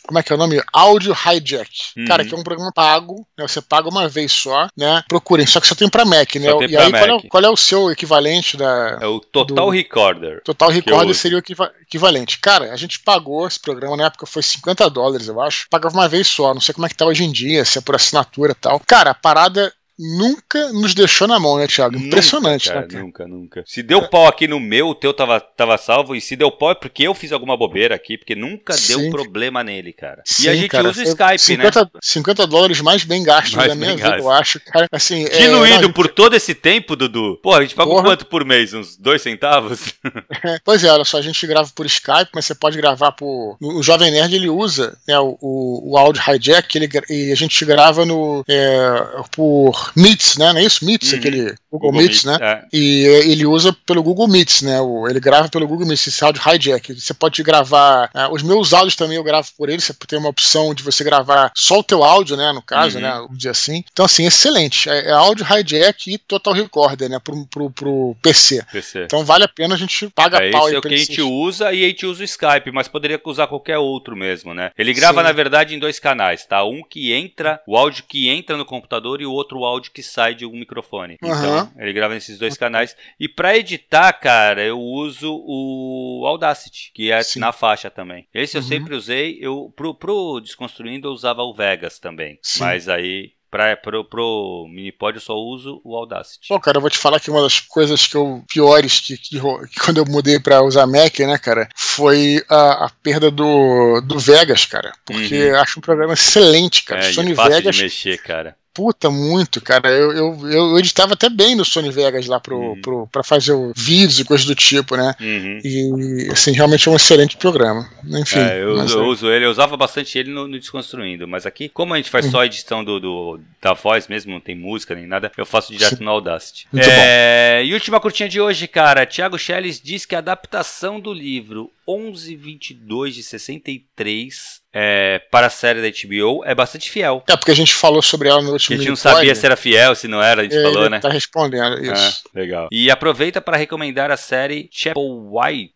como 0.06 0.18
é 0.18 0.22
que 0.22 0.32
é 0.32 0.36
o 0.36 0.38
nome? 0.38 0.62
Audio 0.72 1.14
Hijack. 1.14 1.70
Uhum. 1.96 2.04
Cara, 2.04 2.24
que 2.24 2.34
é 2.34 2.36
um 2.36 2.42
programa 2.42 2.70
pago, 2.72 3.26
né? 3.38 3.48
Você 3.48 3.62
paga 3.62 3.88
uma 3.88 4.06
vez 4.06 4.30
só, 4.32 4.68
né? 4.76 5.02
Procurem, 5.08 5.46
só 5.46 5.60
que 5.60 5.66
só 5.66 5.74
tem 5.74 5.88
pra 5.88 6.04
Mac, 6.04 6.34
né? 6.36 6.48
e 6.68 6.76
aí, 6.76 6.92
Mac. 6.92 7.06
Qual, 7.06 7.18
é, 7.18 7.28
qual, 7.28 7.44
é, 7.44 7.50
o 7.50 7.56
seu 7.56 7.90
equivalente 7.90 8.56
da. 8.56 8.98
É 9.00 9.06
o 9.06 9.18
Total 9.18 9.66
do... 9.66 9.70
Recorder. 9.70 10.42
Total 10.44 10.68
Recorder 10.68 11.14
seria 11.14 11.38
o 11.38 11.42
equivalente. 11.80 12.38
Cara, 12.38 12.72
a 12.72 12.76
gente 12.76 13.00
pagou 13.00 13.46
esse 13.46 13.58
programa, 13.58 13.96
na 13.96 14.06
época 14.06 14.26
foi 14.26 14.42
50 14.42 14.90
dólares, 14.90 15.28
eu 15.28 15.40
acho. 15.40 15.66
Pagava 15.70 15.96
uma 15.96 16.08
vez 16.08 16.26
só, 16.26 16.52
não 16.52 16.60
sei 16.60 16.74
como 16.74 16.86
é 16.86 16.88
que 16.88 16.96
tá 16.96 17.06
hoje 17.06 17.24
em 17.24 17.32
dia, 17.32 17.64
se 17.64 17.78
é 17.78 17.80
por 17.80 17.94
assinatura 17.94 18.52
e 18.52 18.56
tal. 18.56 18.80
Cara, 18.86 19.10
a 19.10 19.14
parada 19.14 19.72
nunca 19.98 20.72
nos 20.72 20.94
deixou 20.94 21.28
na 21.28 21.38
mão, 21.38 21.56
né, 21.56 21.66
Thiago? 21.66 21.96
Impressionante, 21.96 22.68
nunca, 22.68 22.74
cara, 22.74 22.86
né, 22.86 22.92
cara? 22.92 23.04
Nunca, 23.04 23.26
nunca. 23.26 23.64
Se 23.66 23.82
deu 23.82 24.08
pau 24.08 24.26
aqui 24.26 24.48
no 24.48 24.58
meu, 24.58 24.88
o 24.88 24.94
teu 24.94 25.12
tava, 25.14 25.40
tava 25.40 25.78
salvo, 25.78 26.14
e 26.14 26.20
se 26.20 26.36
deu 26.36 26.50
pau 26.50 26.72
é 26.72 26.74
porque 26.74 27.04
eu 27.04 27.14
fiz 27.14 27.32
alguma 27.32 27.56
bobeira 27.56 27.94
aqui, 27.94 28.18
porque 28.18 28.34
nunca 28.34 28.72
Sim. 28.74 28.96
deu 28.96 29.10
problema 29.10 29.62
nele, 29.62 29.92
cara. 29.92 30.22
Sim, 30.24 30.46
e 30.46 30.48
a 30.48 30.54
gente 30.54 30.68
cara, 30.68 30.88
usa 30.88 31.00
o 31.00 31.04
Skype, 31.04 31.38
50, 31.38 31.80
né? 31.80 31.90
50 32.00 32.46
dólares 32.46 32.80
mais 32.80 33.04
bem 33.04 33.22
gastos 33.22 33.54
mais 33.54 33.68
da 33.68 33.74
minha 33.74 33.94
vida, 33.94 34.18
eu 34.18 34.30
acho, 34.30 34.60
cara. 34.60 34.88
Assim, 34.90 35.24
é, 35.26 35.38
Diluído 35.38 35.86
é, 35.86 35.92
por 35.92 36.08
todo 36.08 36.34
esse 36.34 36.54
tempo, 36.54 36.96
Dudu. 36.96 37.38
Pô, 37.42 37.54
a 37.54 37.62
gente 37.62 37.74
pagou 37.74 37.96
Porra. 37.96 38.08
quanto 38.08 38.26
por 38.26 38.44
mês? 38.44 38.74
Uns 38.74 38.96
dois 38.96 39.22
centavos? 39.22 39.94
pois 40.64 40.82
é, 40.82 40.92
olha 40.92 41.04
só, 41.04 41.18
a 41.18 41.22
gente 41.22 41.46
grava 41.46 41.70
por 41.74 41.86
Skype, 41.86 42.30
mas 42.34 42.46
você 42.46 42.54
pode 42.54 42.76
gravar 42.76 43.12
por. 43.12 43.56
O 43.60 43.82
Jovem 43.82 44.10
Nerd 44.10 44.34
ele 44.34 44.48
usa 44.48 44.96
né, 45.06 45.18
o, 45.18 45.36
o, 45.40 45.92
o 45.92 45.98
áudio 45.98 46.22
hijack 46.26 46.76
ele, 46.76 46.88
e 47.08 47.32
a 47.32 47.36
gente 47.36 47.64
grava 47.64 48.04
no, 48.04 48.44
é, 48.48 49.22
por 49.34 49.83
Meets, 49.96 50.36
né? 50.36 50.52
Não 50.52 50.60
é 50.60 50.64
isso? 50.64 50.84
Meets, 50.84 51.12
uhum. 51.12 51.18
aquele 51.18 51.42
Google, 51.42 51.56
Google 51.70 51.92
Meets, 51.92 52.24
Meets, 52.24 52.40
né? 52.40 52.46
É. 52.46 52.64
E 52.72 53.04
ele 53.30 53.46
usa 53.46 53.72
pelo 53.86 54.02
Google 54.02 54.28
Meets, 54.28 54.62
né? 54.62 54.80
O, 54.80 55.08
ele 55.08 55.20
grava 55.20 55.48
pelo 55.48 55.66
Google 55.66 55.86
Meets, 55.86 56.06
esse 56.06 56.24
áudio 56.24 56.42
hijack. 56.46 56.94
Você 56.94 57.14
pode 57.14 57.42
gravar. 57.42 58.10
Uh, 58.14 58.32
os 58.34 58.42
meus 58.42 58.72
áudios 58.72 58.96
também 58.96 59.16
eu 59.16 59.24
gravo 59.24 59.48
por 59.56 59.68
ele. 59.68 59.80
Você 59.80 59.94
tem 60.06 60.18
uma 60.18 60.28
opção 60.28 60.74
de 60.74 60.82
você 60.82 61.02
gravar 61.04 61.52
só 61.54 61.78
o 61.78 61.84
teu 61.84 62.04
áudio, 62.04 62.36
né? 62.36 62.52
No 62.52 62.62
caso, 62.62 62.96
uhum. 62.96 63.02
né? 63.02 63.26
Um 63.30 63.34
dia 63.34 63.50
assim. 63.50 63.84
Então, 63.92 64.04
assim, 64.04 64.26
excelente. 64.26 64.88
É, 64.88 65.08
é 65.08 65.12
áudio 65.12 65.46
hijack 65.46 66.12
e 66.12 66.18
total 66.18 66.52
recorder, 66.52 67.08
né? 67.08 67.18
Pro, 67.18 67.46
pro, 67.46 67.70
pro 67.70 68.16
PC. 68.22 68.64
PC. 68.70 69.04
Então 69.04 69.24
vale 69.24 69.44
a 69.44 69.48
pena 69.48 69.74
a 69.74 69.78
gente 69.78 70.08
paga 70.10 70.38
é, 70.38 70.50
pau 70.50 70.62
esse 70.62 70.70
aí. 70.70 70.74
É 70.74 70.78
o 70.78 70.82
que 70.82 70.94
a 70.94 70.96
gente 70.96 71.22
usa 71.22 71.72
e 71.72 71.84
a 71.84 71.88
gente 71.88 72.06
usa 72.06 72.22
o 72.22 72.24
Skype, 72.24 72.70
mas 72.72 72.88
poderia 72.88 73.20
usar 73.24 73.46
qualquer 73.46 73.78
outro 73.78 74.16
mesmo, 74.16 74.54
né? 74.54 74.70
Ele 74.76 74.92
grava, 74.92 75.20
Sim. 75.20 75.26
na 75.26 75.32
verdade, 75.32 75.74
em 75.74 75.78
dois 75.78 75.98
canais, 75.98 76.46
tá? 76.46 76.64
Um 76.64 76.82
que 76.82 77.12
entra, 77.12 77.60
o 77.66 77.76
áudio 77.76 78.04
que 78.08 78.28
entra 78.28 78.56
no 78.56 78.64
computador 78.64 79.20
e 79.20 79.26
o 79.26 79.32
outro 79.32 79.64
áudio 79.64 79.73
que 79.80 80.02
sai 80.02 80.34
de 80.34 80.46
um 80.46 80.52
microfone. 80.52 81.18
Uhum. 81.22 81.30
Então, 81.30 81.72
ele 81.78 81.92
grava 81.92 82.14
nesses 82.14 82.38
dois 82.38 82.56
canais. 82.56 82.96
E 83.18 83.28
para 83.28 83.56
editar, 83.56 84.12
cara, 84.12 84.62
eu 84.62 84.80
uso 84.80 85.30
o 85.46 86.24
Audacity, 86.26 86.92
que 86.94 87.10
é 87.10 87.22
Sim. 87.22 87.40
na 87.40 87.52
faixa 87.52 87.90
também. 87.90 88.26
Esse 88.32 88.56
eu 88.56 88.62
uhum. 88.62 88.68
sempre 88.68 88.94
usei. 88.94 89.38
Eu 89.40 89.72
pro, 89.74 89.94
pro 89.94 90.40
Desconstruindo 90.40 91.08
eu 91.08 91.12
usava 91.12 91.42
o 91.42 91.54
Vegas 91.54 91.98
também. 91.98 92.38
Sim. 92.42 92.60
Mas 92.60 92.88
aí 92.88 93.32
Pra, 93.54 93.76
pro, 93.76 94.04
pro 94.04 94.66
Minipod 94.68 95.14
eu 95.14 95.20
só 95.20 95.36
uso 95.36 95.80
o 95.84 95.94
Audacity. 95.94 96.48
Bom, 96.48 96.58
cara, 96.58 96.78
eu 96.78 96.80
vou 96.80 96.90
te 96.90 96.98
falar 96.98 97.20
que 97.20 97.30
uma 97.30 97.40
das 97.40 97.60
coisas 97.60 98.04
que 98.04 98.16
eu 98.16 98.42
piores 98.52 98.98
que, 98.98 99.16
que, 99.16 99.38
que 99.38 99.80
quando 99.80 99.98
eu 99.98 100.04
mudei 100.04 100.40
pra 100.40 100.64
usar 100.64 100.88
Mac, 100.88 101.16
né, 101.20 101.38
cara, 101.38 101.68
foi 101.76 102.44
a, 102.48 102.86
a 102.86 102.90
perda 102.90 103.30
do, 103.30 104.00
do 104.00 104.18
Vegas, 104.18 104.66
cara. 104.66 104.90
Porque 105.06 105.36
uhum. 105.36 105.50
eu 105.50 105.60
acho 105.60 105.78
um 105.78 105.82
programa 105.82 106.14
excelente, 106.14 106.82
cara. 106.82 107.06
É, 107.06 107.12
Sony 107.12 107.30
é 107.30 107.34
fácil 107.36 107.52
Vegas. 107.52 107.76
De 107.76 107.82
mexer, 107.84 108.18
cara. 108.20 108.56
Puta, 108.74 109.08
muito, 109.08 109.60
cara. 109.60 109.88
Eu, 109.88 110.12
eu, 110.12 110.50
eu 110.50 110.78
editava 110.78 111.12
até 111.12 111.28
bem 111.30 111.54
no 111.54 111.64
Sony 111.64 111.92
Vegas 111.92 112.26
lá 112.26 112.40
pro, 112.40 112.58
uhum. 112.58 112.80
pro, 112.80 113.06
pra 113.06 113.22
fazer 113.22 113.54
vídeos 113.76 114.18
e 114.18 114.24
coisas 114.24 114.44
do 114.44 114.54
tipo, 114.54 114.96
né? 114.96 115.14
Uhum. 115.20 115.60
E, 115.62 116.28
assim, 116.32 116.50
realmente 116.50 116.88
é 116.88 116.90
um 116.90 116.96
excelente 116.96 117.36
programa. 117.36 117.88
Enfim. 118.04 118.40
É, 118.40 118.60
eu, 118.60 118.76
eu 118.76 118.80
é. 118.80 119.06
uso 119.06 119.30
ele, 119.30 119.44
eu 119.44 119.50
usava 119.50 119.76
bastante 119.76 120.18
ele 120.18 120.32
no, 120.32 120.48
no, 120.48 120.58
Desconstruindo, 120.58 121.28
mas 121.28 121.46
aqui, 121.46 121.68
como 121.68 121.94
a 121.94 121.98
gente 121.98 122.10
faz 122.10 122.24
uhum. 122.24 122.32
só 122.32 122.40
a 122.40 122.46
edição 122.46 122.82
do, 122.84 122.98
do, 122.98 123.40
da 123.62 123.74
voz 123.74 124.08
mesmo, 124.08 124.32
não 124.32 124.40
tem 124.40 124.56
música 124.56 124.92
nem 124.92 125.06
nada, 125.06 125.30
eu 125.38 125.46
faço 125.46 125.72
direto 125.72 125.98
Sim. 125.98 126.04
no 126.04 126.10
Audacity. 126.10 126.66
Muito 126.72 126.88
é, 126.88 127.60
bom. 127.60 127.68
E 127.68 127.74
última 127.74 128.00
curtinha 128.00 128.28
de 128.28 128.40
hoje, 128.40 128.66
cara. 128.66 129.06
Thiago 129.06 129.38
Schelles 129.38 129.80
diz 129.80 130.04
que 130.04 130.16
a 130.16 130.18
adaptação 130.18 130.98
do 130.98 131.12
livro 131.12 131.70
1122 131.86 133.14
de 133.14 133.22
63 133.22 134.64
é, 134.76 135.20
para 135.30 135.46
a 135.46 135.50
série 135.50 135.80
da 135.80 135.88
HBO 135.88 136.44
é 136.44 136.52
bastante 136.52 136.90
fiel. 136.90 137.22
É, 137.28 137.36
porque 137.36 137.52
a 137.52 137.56
gente 137.56 137.72
falou 137.72 138.02
sobre 138.02 138.28
ela 138.28 138.42
no 138.42 138.50
último 138.52 138.74
A 138.74 138.78
gente 138.78 138.88
não 138.88 138.96
sabia 138.96 139.32
se 139.32 139.46
era 139.46 139.54
fiel, 139.54 139.94
se 139.94 140.08
não 140.08 140.20
era, 140.20 140.40
a 140.40 140.44
gente 140.44 140.56
Ele 140.56 140.64
falou, 140.64 140.90
né? 140.90 140.98
Tá 140.98 141.08
respondendo, 141.08 141.80
isso. 141.80 142.24
É, 142.34 142.40
legal. 142.40 142.68
E 142.72 142.90
aproveita 142.90 143.40
para 143.40 143.56
recomendar 143.56 144.10
a 144.10 144.16
série 144.16 144.68
Chapel 144.72 145.04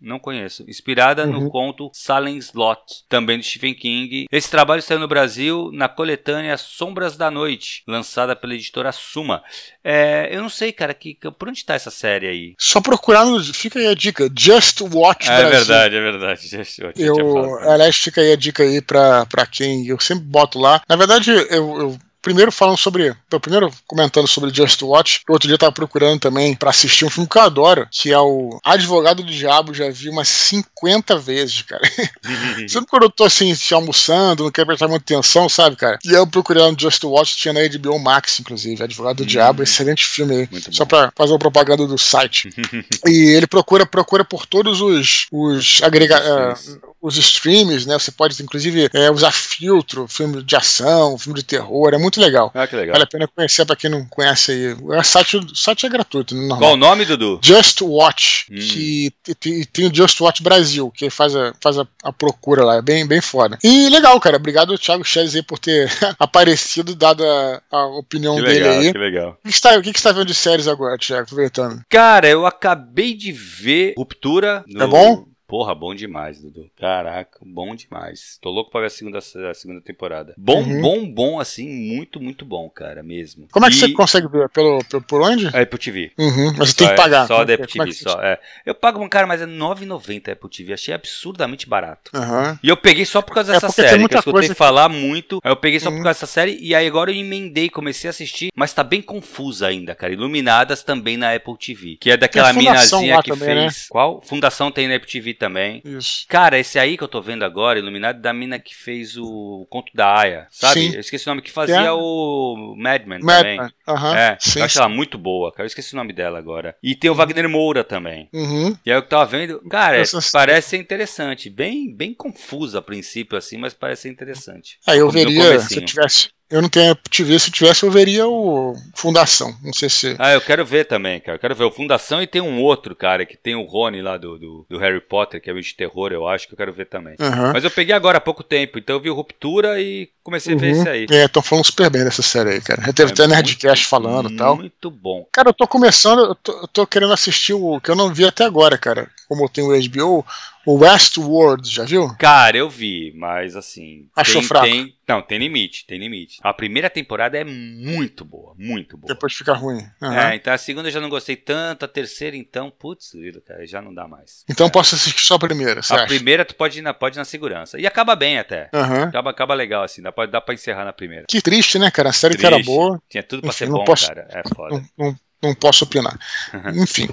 não 0.00 0.18
conheço, 0.18 0.64
inspirada 0.68 1.24
uhum. 1.24 1.44
no 1.44 1.50
conto 1.50 1.90
Silent 1.92 2.38
Slot, 2.38 3.04
também 3.08 3.38
do 3.38 3.44
Stephen 3.44 3.74
King. 3.74 4.26
Esse 4.32 4.50
trabalho 4.50 4.82
saiu 4.82 4.98
no 4.98 5.06
Brasil 5.06 5.70
na 5.72 5.88
coletânea 5.88 6.56
Sombras 6.56 7.16
da 7.16 7.30
Noite, 7.30 7.84
lançada 7.86 8.34
pela 8.34 8.54
editora 8.54 8.90
Suma. 8.90 9.42
É, 9.84 10.28
eu 10.30 10.42
não 10.42 10.48
sei, 10.48 10.72
cara, 10.72 10.92
que, 10.92 11.16
por 11.38 11.48
onde 11.48 11.64
tá 11.64 11.74
essa 11.74 11.90
série 11.90 12.26
aí? 12.26 12.54
Só 12.58 12.80
procurar 12.80 13.24
no. 13.24 13.42
Fica 13.42 13.78
aí 13.78 13.86
a 13.86 13.94
dica: 13.94 14.28
Just 14.36 14.80
Watch 14.80 15.30
é, 15.30 15.36
Brasil. 15.36 15.46
É 15.46 15.50
verdade, 15.50 15.97
é 15.98 16.02
verdade. 16.02 16.48
Just 16.48 16.78
Watch. 16.82 17.00
Eu, 17.00 17.58
aliás, 17.68 17.96
fica 17.96 18.20
aí 18.20 18.32
a 18.32 18.36
dica 18.36 18.62
aí 18.62 18.80
pra, 18.80 19.26
pra 19.26 19.46
quem 19.46 19.86
eu 19.86 19.98
sempre 20.00 20.24
boto 20.24 20.58
lá. 20.58 20.80
Na 20.88 20.96
verdade, 20.96 21.30
eu, 21.30 21.46
eu 21.50 21.98
Primeiro 22.28 22.52
falando 22.52 22.76
sobre. 22.76 23.16
Primeiro 23.40 23.72
comentando 23.86 24.28
sobre 24.28 24.52
Just 24.52 24.82
Watch. 24.82 25.22
Outro 25.26 25.48
dia 25.48 25.54
eu 25.54 25.58
tava 25.58 25.72
procurando 25.72 26.20
também 26.20 26.54
para 26.54 26.68
assistir 26.68 27.06
um 27.06 27.08
filme 27.08 27.26
que 27.26 27.38
eu 27.38 27.42
adoro, 27.42 27.88
que 27.90 28.12
é 28.12 28.18
o 28.18 28.60
Advogado 28.62 29.22
do 29.22 29.32
Diabo. 29.32 29.72
Já 29.72 29.88
vi 29.88 30.10
umas 30.10 30.28
50 30.28 31.16
vezes, 31.16 31.62
cara. 31.62 31.80
Sempre 32.68 32.90
quando 32.90 33.04
eu 33.04 33.10
tô 33.10 33.24
assim, 33.24 33.56
almoçando, 33.72 34.44
não 34.44 34.50
quero 34.50 34.66
prestar 34.66 34.88
muita 34.88 35.04
atenção, 35.04 35.48
sabe, 35.48 35.76
cara? 35.76 35.98
E 36.04 36.12
eu 36.12 36.26
procurando 36.26 36.78
Just 36.78 37.02
Watch, 37.02 37.34
tinha 37.34 37.54
na 37.54 37.60
HBO 37.66 37.98
Max, 37.98 38.40
inclusive. 38.40 38.82
Advogado 38.82 39.16
do 39.16 39.20
uhum. 39.22 39.26
Diabo, 39.26 39.62
excelente 39.62 40.04
filme 40.04 40.36
aí. 40.52 40.62
Só 40.70 40.84
bom. 40.84 40.88
pra 40.88 41.12
fazer 41.16 41.32
uma 41.32 41.38
propaganda 41.38 41.86
do 41.86 41.96
site. 41.96 42.50
e 43.08 43.34
ele 43.34 43.46
procura, 43.46 43.86
procura 43.86 44.22
por 44.22 44.44
todos 44.44 44.82
os, 44.82 45.28
os 45.32 45.80
agregados. 45.82 46.74
Uh, 46.74 46.88
os 47.00 47.16
streams, 47.16 47.86
né? 47.86 47.98
Você 47.98 48.10
pode, 48.10 48.40
inclusive, 48.42 48.90
é, 48.92 49.10
usar 49.10 49.32
filtro, 49.32 50.08
filme 50.08 50.42
de 50.42 50.56
ação, 50.56 51.16
filme 51.16 51.38
de 51.38 51.44
terror. 51.44 51.94
É 51.94 51.98
muito 51.98 52.17
muito 52.18 52.20
legal. 52.20 52.50
Ah, 52.54 52.66
que 52.66 52.76
legal. 52.76 52.92
Vale 52.94 53.04
a 53.04 53.06
pena 53.06 53.28
conhecer 53.28 53.64
pra 53.64 53.76
quem 53.76 53.88
não 53.88 54.04
conhece 54.06 54.52
aí. 54.52 54.72
O 54.72 55.02
site, 55.02 55.36
o 55.36 55.56
site 55.56 55.86
é 55.86 55.88
gratuito, 55.88 56.34
normal. 56.34 56.58
Qual 56.58 56.72
o 56.72 56.76
nome, 56.76 57.04
Dudu? 57.04 57.40
Just 57.42 57.80
Watch. 57.80 58.46
Hum. 58.50 58.56
Que 58.56 59.12
tem, 59.40 59.64
tem, 59.64 59.86
o 59.86 59.94
Just 59.94 60.20
Watch 60.20 60.42
Brasil, 60.42 60.90
que 60.90 61.08
faz 61.08 61.34
a, 61.34 61.54
faz 61.60 61.78
a, 61.78 61.86
a, 62.02 62.12
procura 62.12 62.64
lá. 62.64 62.76
É 62.76 62.82
bem, 62.82 63.06
bem 63.06 63.20
foda. 63.20 63.58
E 63.62 63.88
legal, 63.88 64.18
cara. 64.20 64.36
Obrigado, 64.36 64.76
Thiago 64.76 65.04
Chess, 65.04 65.34
aí, 65.34 65.42
por 65.42 65.58
ter 65.58 65.90
aparecido, 66.18 66.94
dado 66.94 67.24
a, 67.24 67.62
a 67.70 67.86
opinião 67.98 68.36
que 68.36 68.42
dele 68.42 68.58
legal, 68.58 68.80
aí. 68.80 68.92
Que 68.92 68.98
legal. 68.98 69.38
O 69.44 69.48
que, 69.48 69.52
você 69.52 69.60
tá, 69.60 69.78
o 69.78 69.82
que 69.82 69.92
você 69.92 70.02
tá 70.02 70.12
vendo 70.12 70.26
de 70.26 70.34
séries 70.34 70.68
agora, 70.68 70.98
Thiago? 70.98 71.22
Aproveitando. 71.22 71.82
Cara, 71.88 72.28
eu 72.28 72.46
acabei 72.46 73.14
de 73.14 73.32
ver 73.32 73.94
Ruptura. 73.96 74.64
No... 74.66 74.84
É 74.84 74.86
bom? 74.86 75.28
Porra, 75.48 75.74
bom 75.74 75.94
demais, 75.94 76.42
Dudu. 76.42 76.70
Caraca, 76.78 77.38
bom 77.40 77.74
demais. 77.74 78.38
Tô 78.42 78.50
louco 78.50 78.70
pra 78.70 78.80
ver 78.82 78.88
a 78.88 78.90
segunda, 78.90 79.18
a 79.18 79.54
segunda 79.54 79.80
temporada. 79.80 80.34
Bom, 80.36 80.62
uhum. 80.62 80.82
bom, 80.82 81.10
bom, 81.10 81.40
assim, 81.40 81.66
muito, 81.66 82.20
muito 82.20 82.44
bom, 82.44 82.68
cara, 82.68 83.02
mesmo. 83.02 83.48
Como 83.50 83.64
é 83.64 83.70
que 83.70 83.76
e... 83.76 83.78
você 83.78 83.88
consegue 83.92 84.28
ver? 84.28 84.50
Pelo, 84.50 84.84
pelo, 84.84 85.02
por 85.02 85.22
onde? 85.22 85.46
É 85.56 85.62
Apple 85.62 85.78
TV. 85.78 86.12
Uhum, 86.18 86.52
mas 86.58 86.68
você 86.68 86.76
tem 86.76 86.88
que 86.88 86.94
pagar. 86.96 87.24
É, 87.24 87.26
só 87.26 87.44
da 87.46 87.54
Apple 87.54 87.66
TV, 87.66 87.88
é 87.88 87.92
só. 87.94 88.22
É. 88.22 88.38
Eu 88.66 88.74
pago, 88.74 89.02
um 89.02 89.08
cara, 89.08 89.26
mas 89.26 89.40
é 89.40 89.46
R$ 89.46 89.52
9,90 89.52 90.32
Apple 90.32 90.50
TV. 90.50 90.74
Achei 90.74 90.92
absurdamente 90.92 91.66
barato. 91.66 92.10
Uhum. 92.14 92.58
E 92.62 92.68
eu 92.68 92.76
peguei 92.76 93.06
só 93.06 93.22
por 93.22 93.32
causa 93.32 93.52
é, 93.52 93.54
dessa 93.54 93.70
série, 93.70 94.06
que 94.06 94.14
eu 94.14 94.18
escutei 94.18 94.54
falar 94.54 94.90
muito. 94.90 95.40
Aí 95.42 95.50
eu 95.50 95.56
peguei 95.56 95.80
só 95.80 95.88
por 95.88 95.96
uhum. 95.96 96.02
causa 96.02 96.20
dessa 96.20 96.26
série 96.26 96.58
e 96.60 96.74
aí 96.74 96.86
agora 96.86 97.10
eu 97.10 97.16
emendei, 97.16 97.70
comecei 97.70 98.08
a 98.08 98.10
assistir, 98.10 98.50
mas 98.54 98.74
tá 98.74 98.84
bem 98.84 99.00
confusa 99.00 99.66
ainda, 99.66 99.94
cara. 99.94 100.12
Iluminadas 100.12 100.82
também 100.82 101.16
na 101.16 101.34
Apple 101.34 101.56
TV. 101.56 101.96
Que 101.98 102.10
é 102.10 102.18
daquela 102.18 102.52
minazinha 102.52 103.22
que 103.22 103.30
também, 103.30 103.48
fez. 103.48 103.64
Né? 103.64 103.86
Qual? 103.88 104.20
Fundação 104.20 104.70
tem 104.70 104.86
na 104.86 104.96
Apple 104.96 105.10
TV 105.10 105.37
também. 105.38 105.82
Isso. 105.84 106.26
Cara, 106.28 106.58
esse 106.58 106.78
aí 106.78 106.96
que 106.96 107.04
eu 107.04 107.08
tô 107.08 107.22
vendo 107.22 107.44
agora, 107.44 107.78
Iluminado, 107.78 108.20
da 108.20 108.32
mina 108.32 108.58
que 108.58 108.74
fez 108.74 109.16
o 109.16 109.66
Conto 109.70 109.92
da 109.94 110.18
Aya, 110.18 110.46
sabe? 110.50 110.80
Sim. 110.80 110.94
Eu 110.94 111.00
esqueci 111.00 111.26
o 111.26 111.30
nome, 111.30 111.42
que 111.42 111.50
fazia 111.50 111.76
é. 111.76 111.92
o 111.92 112.74
Madman 112.76 113.20
Mad 113.22 113.38
também. 113.38 113.56
Man. 113.56 113.72
Uhum. 113.88 114.14
É, 114.14 114.36
sim, 114.40 114.58
eu 114.58 114.64
acho 114.64 114.74
sim. 114.74 114.80
ela 114.80 114.88
muito 114.88 115.16
boa, 115.16 115.52
cara. 115.52 115.64
Eu 115.64 115.68
esqueci 115.68 115.94
o 115.94 115.96
nome 115.96 116.12
dela 116.12 116.38
agora. 116.38 116.76
E 116.82 116.94
tem 116.94 117.10
o 117.10 117.14
Wagner 117.14 117.48
Moura 117.48 117.84
também. 117.84 118.28
Uhum. 118.32 118.76
E 118.84 118.90
aí 118.90 118.96
eu 118.96 119.02
tava 119.02 119.26
vendo, 119.26 119.60
cara, 119.68 120.02
parece 120.32 120.70
ser 120.70 120.76
interessante. 120.78 121.48
Bem, 121.48 121.94
bem 121.94 122.12
confusa 122.12 122.78
a 122.78 122.82
princípio, 122.82 123.38
assim, 123.38 123.56
mas 123.56 123.74
parece 123.74 124.02
ser 124.02 124.08
interessante. 124.10 124.78
Aí 124.86 124.98
eu 124.98 125.10
veria, 125.10 125.58
se 125.60 125.76
eu 125.76 125.84
tivesse 125.84 126.30
eu 126.50 126.62
não 126.62 126.68
tenho 126.68 126.94
TV, 126.94 127.38
se 127.38 127.50
tivesse 127.50 127.84
eu 127.84 127.90
veria 127.90 128.26
o 128.26 128.74
Fundação, 128.94 129.54
não 129.62 129.72
sei 129.72 129.88
se... 129.88 130.16
Ah, 130.18 130.32
eu 130.32 130.40
quero 130.40 130.64
ver 130.64 130.86
também, 130.86 131.20
cara, 131.20 131.36
eu 131.36 131.40
quero 131.40 131.54
ver 131.54 131.64
o 131.64 131.70
Fundação 131.70 132.22
e 132.22 132.26
tem 132.26 132.40
um 132.40 132.60
outro, 132.62 132.96
cara, 132.96 133.26
que 133.26 133.36
tem 133.36 133.54
o 133.54 133.64
Rony 133.64 134.00
lá 134.00 134.16
do, 134.16 134.38
do, 134.38 134.66
do 134.68 134.78
Harry 134.78 135.00
Potter, 135.00 135.40
que 135.40 135.50
é 135.50 135.52
o 135.52 135.60
de 135.60 135.74
terror, 135.74 136.12
eu 136.12 136.26
acho, 136.26 136.46
que 136.46 136.54
eu 136.54 136.56
quero 136.56 136.72
ver 136.72 136.86
também. 136.86 137.16
Uhum. 137.20 137.52
Mas 137.52 137.64
eu 137.64 137.70
peguei 137.70 137.94
agora 137.94 138.18
há 138.18 138.20
pouco 138.20 138.42
tempo, 138.42 138.78
então 138.78 138.96
eu 138.96 139.00
vi 139.00 139.08
Ruptura 139.10 139.80
e 139.80 140.08
comecei 140.22 140.54
uhum. 140.54 140.58
a 140.58 140.62
ver 140.62 140.70
esse 140.70 140.88
aí. 140.88 141.06
É, 141.10 141.24
estão 141.24 141.42
falando 141.42 141.64
super 141.64 141.90
bem 141.90 142.04
dessa 142.04 142.22
série 142.22 142.50
aí, 142.50 142.60
cara. 142.60 142.82
Já 142.82 142.92
teve 142.92 143.10
é 143.10 143.14
até 143.14 143.26
Nerdcast 143.26 143.86
falando 143.86 144.30
e 144.30 144.36
tal. 144.36 144.56
Muito 144.56 144.90
bom. 144.90 145.26
Cara, 145.32 145.50
eu 145.50 145.54
tô 145.54 145.66
começando, 145.66 146.20
eu 146.20 146.34
tô, 146.34 146.52
eu 146.52 146.68
tô, 146.68 146.86
querendo 146.86 147.12
assistir 147.12 147.54
o 147.54 147.80
que 147.80 147.90
eu 147.90 147.96
não 147.96 148.12
vi 148.12 148.24
até 148.24 148.44
agora, 148.44 148.78
cara. 148.78 149.08
Como 149.28 149.44
eu 149.44 149.48
tenho 149.48 149.68
o 149.68 149.88
HBO, 149.88 150.24
o 150.68 150.80
Westworld, 150.80 151.66
já 151.66 151.82
viu? 151.82 152.14
Cara, 152.18 152.58
eu 152.58 152.68
vi, 152.68 153.10
mas 153.16 153.56
assim. 153.56 154.06
Achou 154.14 154.42
tem, 154.42 154.48
fraco? 154.48 154.66
Tem, 154.66 154.94
não, 155.08 155.22
tem 155.22 155.38
limite, 155.38 155.86
tem 155.86 155.98
limite. 155.98 156.40
A 156.42 156.52
primeira 156.52 156.90
temporada 156.90 157.38
é 157.38 157.42
muito 157.42 158.22
boa, 158.22 158.52
muito 158.58 158.98
boa. 158.98 159.08
Depois 159.14 159.32
fica 159.32 159.54
ruim. 159.54 159.82
Uhum. 160.02 160.12
É, 160.12 160.34
então 160.34 160.52
a 160.52 160.58
segunda 160.58 160.88
eu 160.88 160.92
já 160.92 161.00
não 161.00 161.08
gostei 161.08 161.36
tanto, 161.36 161.86
a 161.86 161.88
terceira, 161.88 162.36
então, 162.36 162.70
putz, 162.70 163.12
cara, 163.46 163.66
já 163.66 163.80
não 163.80 163.94
dá 163.94 164.06
mais. 164.06 164.44
Então 164.46 164.66
é. 164.66 164.70
posso 164.70 164.94
assistir 164.94 165.22
só 165.22 165.36
a 165.36 165.38
primeira, 165.38 165.80
A 165.88 166.04
primeira 166.04 166.44
tu 166.44 166.54
pode 166.54 166.80
ir, 166.80 166.82
na, 166.82 166.92
pode 166.92 167.16
ir 167.16 167.20
na 167.20 167.24
segurança. 167.24 167.80
E 167.80 167.86
acaba 167.86 168.14
bem 168.14 168.38
até. 168.38 168.68
Uhum. 168.74 169.04
Acaba, 169.04 169.30
acaba 169.30 169.54
legal, 169.54 169.84
assim, 169.84 170.02
dá 170.02 170.12
pra, 170.12 170.26
dá 170.26 170.38
pra 170.38 170.52
encerrar 170.52 170.84
na 170.84 170.92
primeira. 170.92 171.24
Que 171.26 171.40
triste, 171.40 171.78
né, 171.78 171.90
cara? 171.90 172.10
A 172.10 172.12
série 172.12 172.34
Triste. 172.34 172.46
que 172.46 172.54
era 172.54 172.62
boa. 172.62 173.00
Tinha 173.08 173.22
tudo 173.22 173.40
pra 173.40 173.48
Enfim, 173.48 173.58
ser 173.64 173.70
bom, 173.70 173.84
posso, 173.84 174.06
cara. 174.06 174.28
É 174.30 174.42
foda. 174.54 174.84
Não, 174.98 175.06
não, 175.06 175.16
não 175.44 175.54
posso 175.54 175.84
opinar. 175.84 176.18
Enfim. 176.76 177.08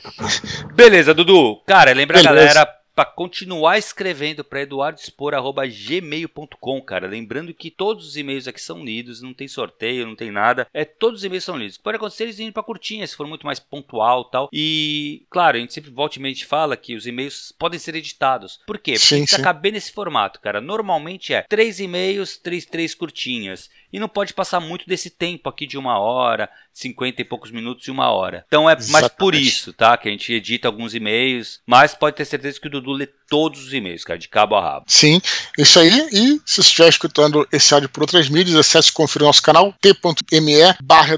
Beleza, 0.73 1.13
Dudu. 1.13 1.63
Cara, 1.65 1.93
lembra 1.93 2.17
Beleza. 2.17 2.29
a 2.29 2.35
galera 2.35 2.84
para 2.95 3.05
continuar 3.05 3.77
escrevendo 3.77 4.43
para 4.43 4.61
eduardospor@gmail.com, 4.61 6.81
cara. 6.81 7.05
Lembrando 7.07 7.53
que 7.53 7.69
todos 7.69 8.07
os 8.07 8.15
e-mails 8.15 8.47
aqui 8.47 8.61
são 8.61 8.81
lidos, 8.83 9.21
não 9.21 9.33
tem 9.33 9.47
sorteio, 9.47 10.07
não 10.07 10.15
tem 10.15 10.31
nada. 10.31 10.67
É 10.73 10.83
todos 10.85 11.19
os 11.19 11.25
e-mails 11.25 11.43
são 11.43 11.57
lidos. 11.57 11.77
Pode 11.77 11.97
acontecer 11.97 12.23
eles 12.23 12.39
indo 12.39 12.53
para 12.53 12.63
curtinha, 12.63 13.05
se 13.05 13.15
for 13.15 13.27
muito 13.27 13.45
mais 13.45 13.59
pontual, 13.59 14.25
tal. 14.25 14.49
E 14.53 15.25
claro, 15.29 15.57
a 15.57 15.59
gente 15.59 15.73
sempre 15.73 15.91
volta 15.91 16.17
e 16.17 16.21
meia 16.21 16.35
fala 16.45 16.77
que 16.77 16.95
os 16.95 17.07
e-mails 17.07 17.51
podem 17.57 17.79
ser 17.79 17.95
editados. 17.95 18.59
Por 18.65 18.77
quê? 18.77 18.93
Porque 18.93 19.05
sim, 19.05 19.25
sim. 19.25 19.41
caber 19.41 19.73
nesse 19.73 19.91
formato, 19.91 20.39
cara. 20.39 20.61
Normalmente 20.61 21.33
é 21.33 21.41
três 21.41 21.79
e-mails, 21.79 22.37
três 22.37 22.65
três 22.65 22.95
curtinhas 22.95 23.69
e 23.91 23.99
não 23.99 24.07
pode 24.07 24.33
passar 24.33 24.59
muito 24.59 24.87
desse 24.87 25.09
tempo 25.09 25.49
aqui 25.49 25.65
de 25.65 25.77
uma 25.77 25.99
hora, 25.99 26.49
50 26.73 27.21
e 27.21 27.25
poucos 27.25 27.51
minutos 27.51 27.87
e 27.87 27.91
uma 27.91 28.09
hora. 28.11 28.43
Então 28.47 28.69
é 28.69 28.73
Exatamente. 28.73 28.91
mais 28.91 29.07
por 29.07 29.33
isso, 29.33 29.71
tá? 29.73 29.95
Que 29.97 30.09
a 30.09 30.11
gente 30.11 30.33
edita 30.33 30.67
alguns 30.67 30.93
e-mails, 30.93 31.61
mas 31.65 31.95
pode 31.95 32.15
ter 32.15 32.25
certeza 32.25 32.59
que 32.59 32.67
o 32.67 32.69
Dudu 32.69 32.91
lê 32.91 33.07
todos 33.29 33.65
os 33.65 33.73
e-mails, 33.73 34.03
cara, 34.03 34.19
de 34.19 34.27
cabo 34.27 34.55
a 34.55 34.61
rabo. 34.61 34.85
Sim, 34.87 35.21
isso 35.57 35.79
aí. 35.79 35.89
E 36.11 36.39
se 36.45 36.57
você 36.57 36.61
estiver 36.61 36.89
escutando 36.89 37.47
esse 37.51 37.73
áudio 37.73 37.89
por 37.89 38.03
outras 38.03 38.29
mídias, 38.29 38.55
acesse 38.57 38.89
e 38.89 38.93
confira 38.93 39.23
o 39.23 39.27
nosso 39.27 39.41
canal 39.41 39.73
t.me 39.81 40.75
barra 40.83 41.15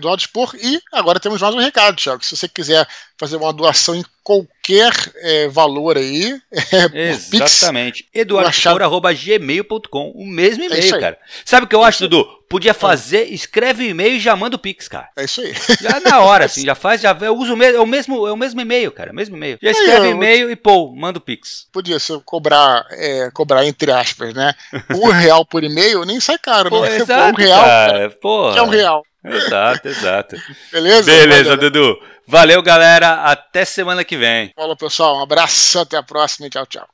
E 0.61 0.81
agora 0.93 1.19
temos 1.19 1.41
mais 1.41 1.55
um 1.55 1.59
recado, 1.59 1.97
Thiago. 1.97 2.23
Se 2.23 2.37
você 2.37 2.47
quiser 2.47 2.87
fazer 3.17 3.35
uma 3.37 3.51
doação 3.51 3.95
em 3.95 4.05
qualquer 4.23 4.93
é, 5.17 5.47
valor 5.47 5.97
aí. 5.97 6.39
É, 6.93 7.09
Exatamente. 7.11 8.07
eduardespor.gmail.com 8.13 10.11
O 10.11 10.25
mesmo 10.25 10.63
é 10.63 10.67
e-mail, 10.67 10.99
cara. 10.99 11.17
Sabe 11.43 11.65
o 11.65 11.69
que 11.69 11.75
eu 11.75 11.83
acho, 11.83 12.07
Dudu? 12.07 12.36
Podia 12.49 12.73
fazer, 12.73 13.25
escreve 13.25 13.83
o 13.83 13.89
e-mail 13.89 14.15
e 14.15 14.19
já 14.19 14.35
manda 14.35 14.55
o 14.55 14.59
Pix, 14.59 14.87
cara. 14.87 15.09
É 15.17 15.25
isso 15.25 15.41
aí. 15.41 15.53
Já 15.81 15.99
na 15.99 16.21
hora, 16.21 16.45
assim, 16.45 16.63
já 16.65 16.75
faz, 16.75 17.01
já 17.01 17.15
eu 17.21 17.35
uso 17.35 17.53
o 17.53 17.57
mesmo, 17.57 17.77
é 17.77 17.81
o 17.81 17.85
mesmo, 17.85 18.27
é 18.27 18.31
o 18.31 18.37
mesmo 18.37 18.61
e-mail, 18.61 18.91
cara. 18.91 19.09
É 19.09 19.13
o 19.13 19.15
mesmo 19.15 19.35
e-mail. 19.35 19.57
Já 19.61 19.71
escreve 19.71 20.09
e-mail 20.09 20.49
e 20.49 20.55
pô, 20.55 20.93
manda 20.95 21.17
o 21.17 21.21
Pix. 21.21 21.67
Podia 21.73 21.99
ser 21.99 22.19
cobrar, 22.23 22.85
é, 22.91 23.29
cobrar 23.33 23.65
entre 23.65 23.91
aspas, 23.91 24.33
né? 24.33 24.53
Um 24.95 25.09
real 25.11 25.45
por 25.45 25.63
e-mail 25.63 26.05
nem 26.05 26.19
sai 26.19 26.37
caro, 26.37 26.69
pô, 26.69 26.81
né? 26.81 26.95
Exato, 26.97 27.33
um 27.33 27.43
real. 27.43 27.63
Cara, 27.63 28.09
pô. 28.21 28.51
é 28.51 28.61
um 28.61 28.69
real. 28.69 29.03
Exato, 29.25 29.87
exato. 29.89 30.35
Beleza? 30.71 31.03
Beleza, 31.03 31.55
Valeu. 31.55 31.57
Dudu. 31.57 31.99
Valeu, 32.25 32.61
galera. 32.61 33.23
Até 33.23 33.65
semana 33.65 34.03
que 34.05 34.15
vem. 34.15 34.51
Falou, 34.55 34.77
pessoal. 34.77 35.17
Um 35.17 35.23
abraço. 35.23 35.79
Até 35.79 35.97
a 35.97 36.03
próxima. 36.03 36.49
Tchau, 36.49 36.65
tchau. 36.65 36.87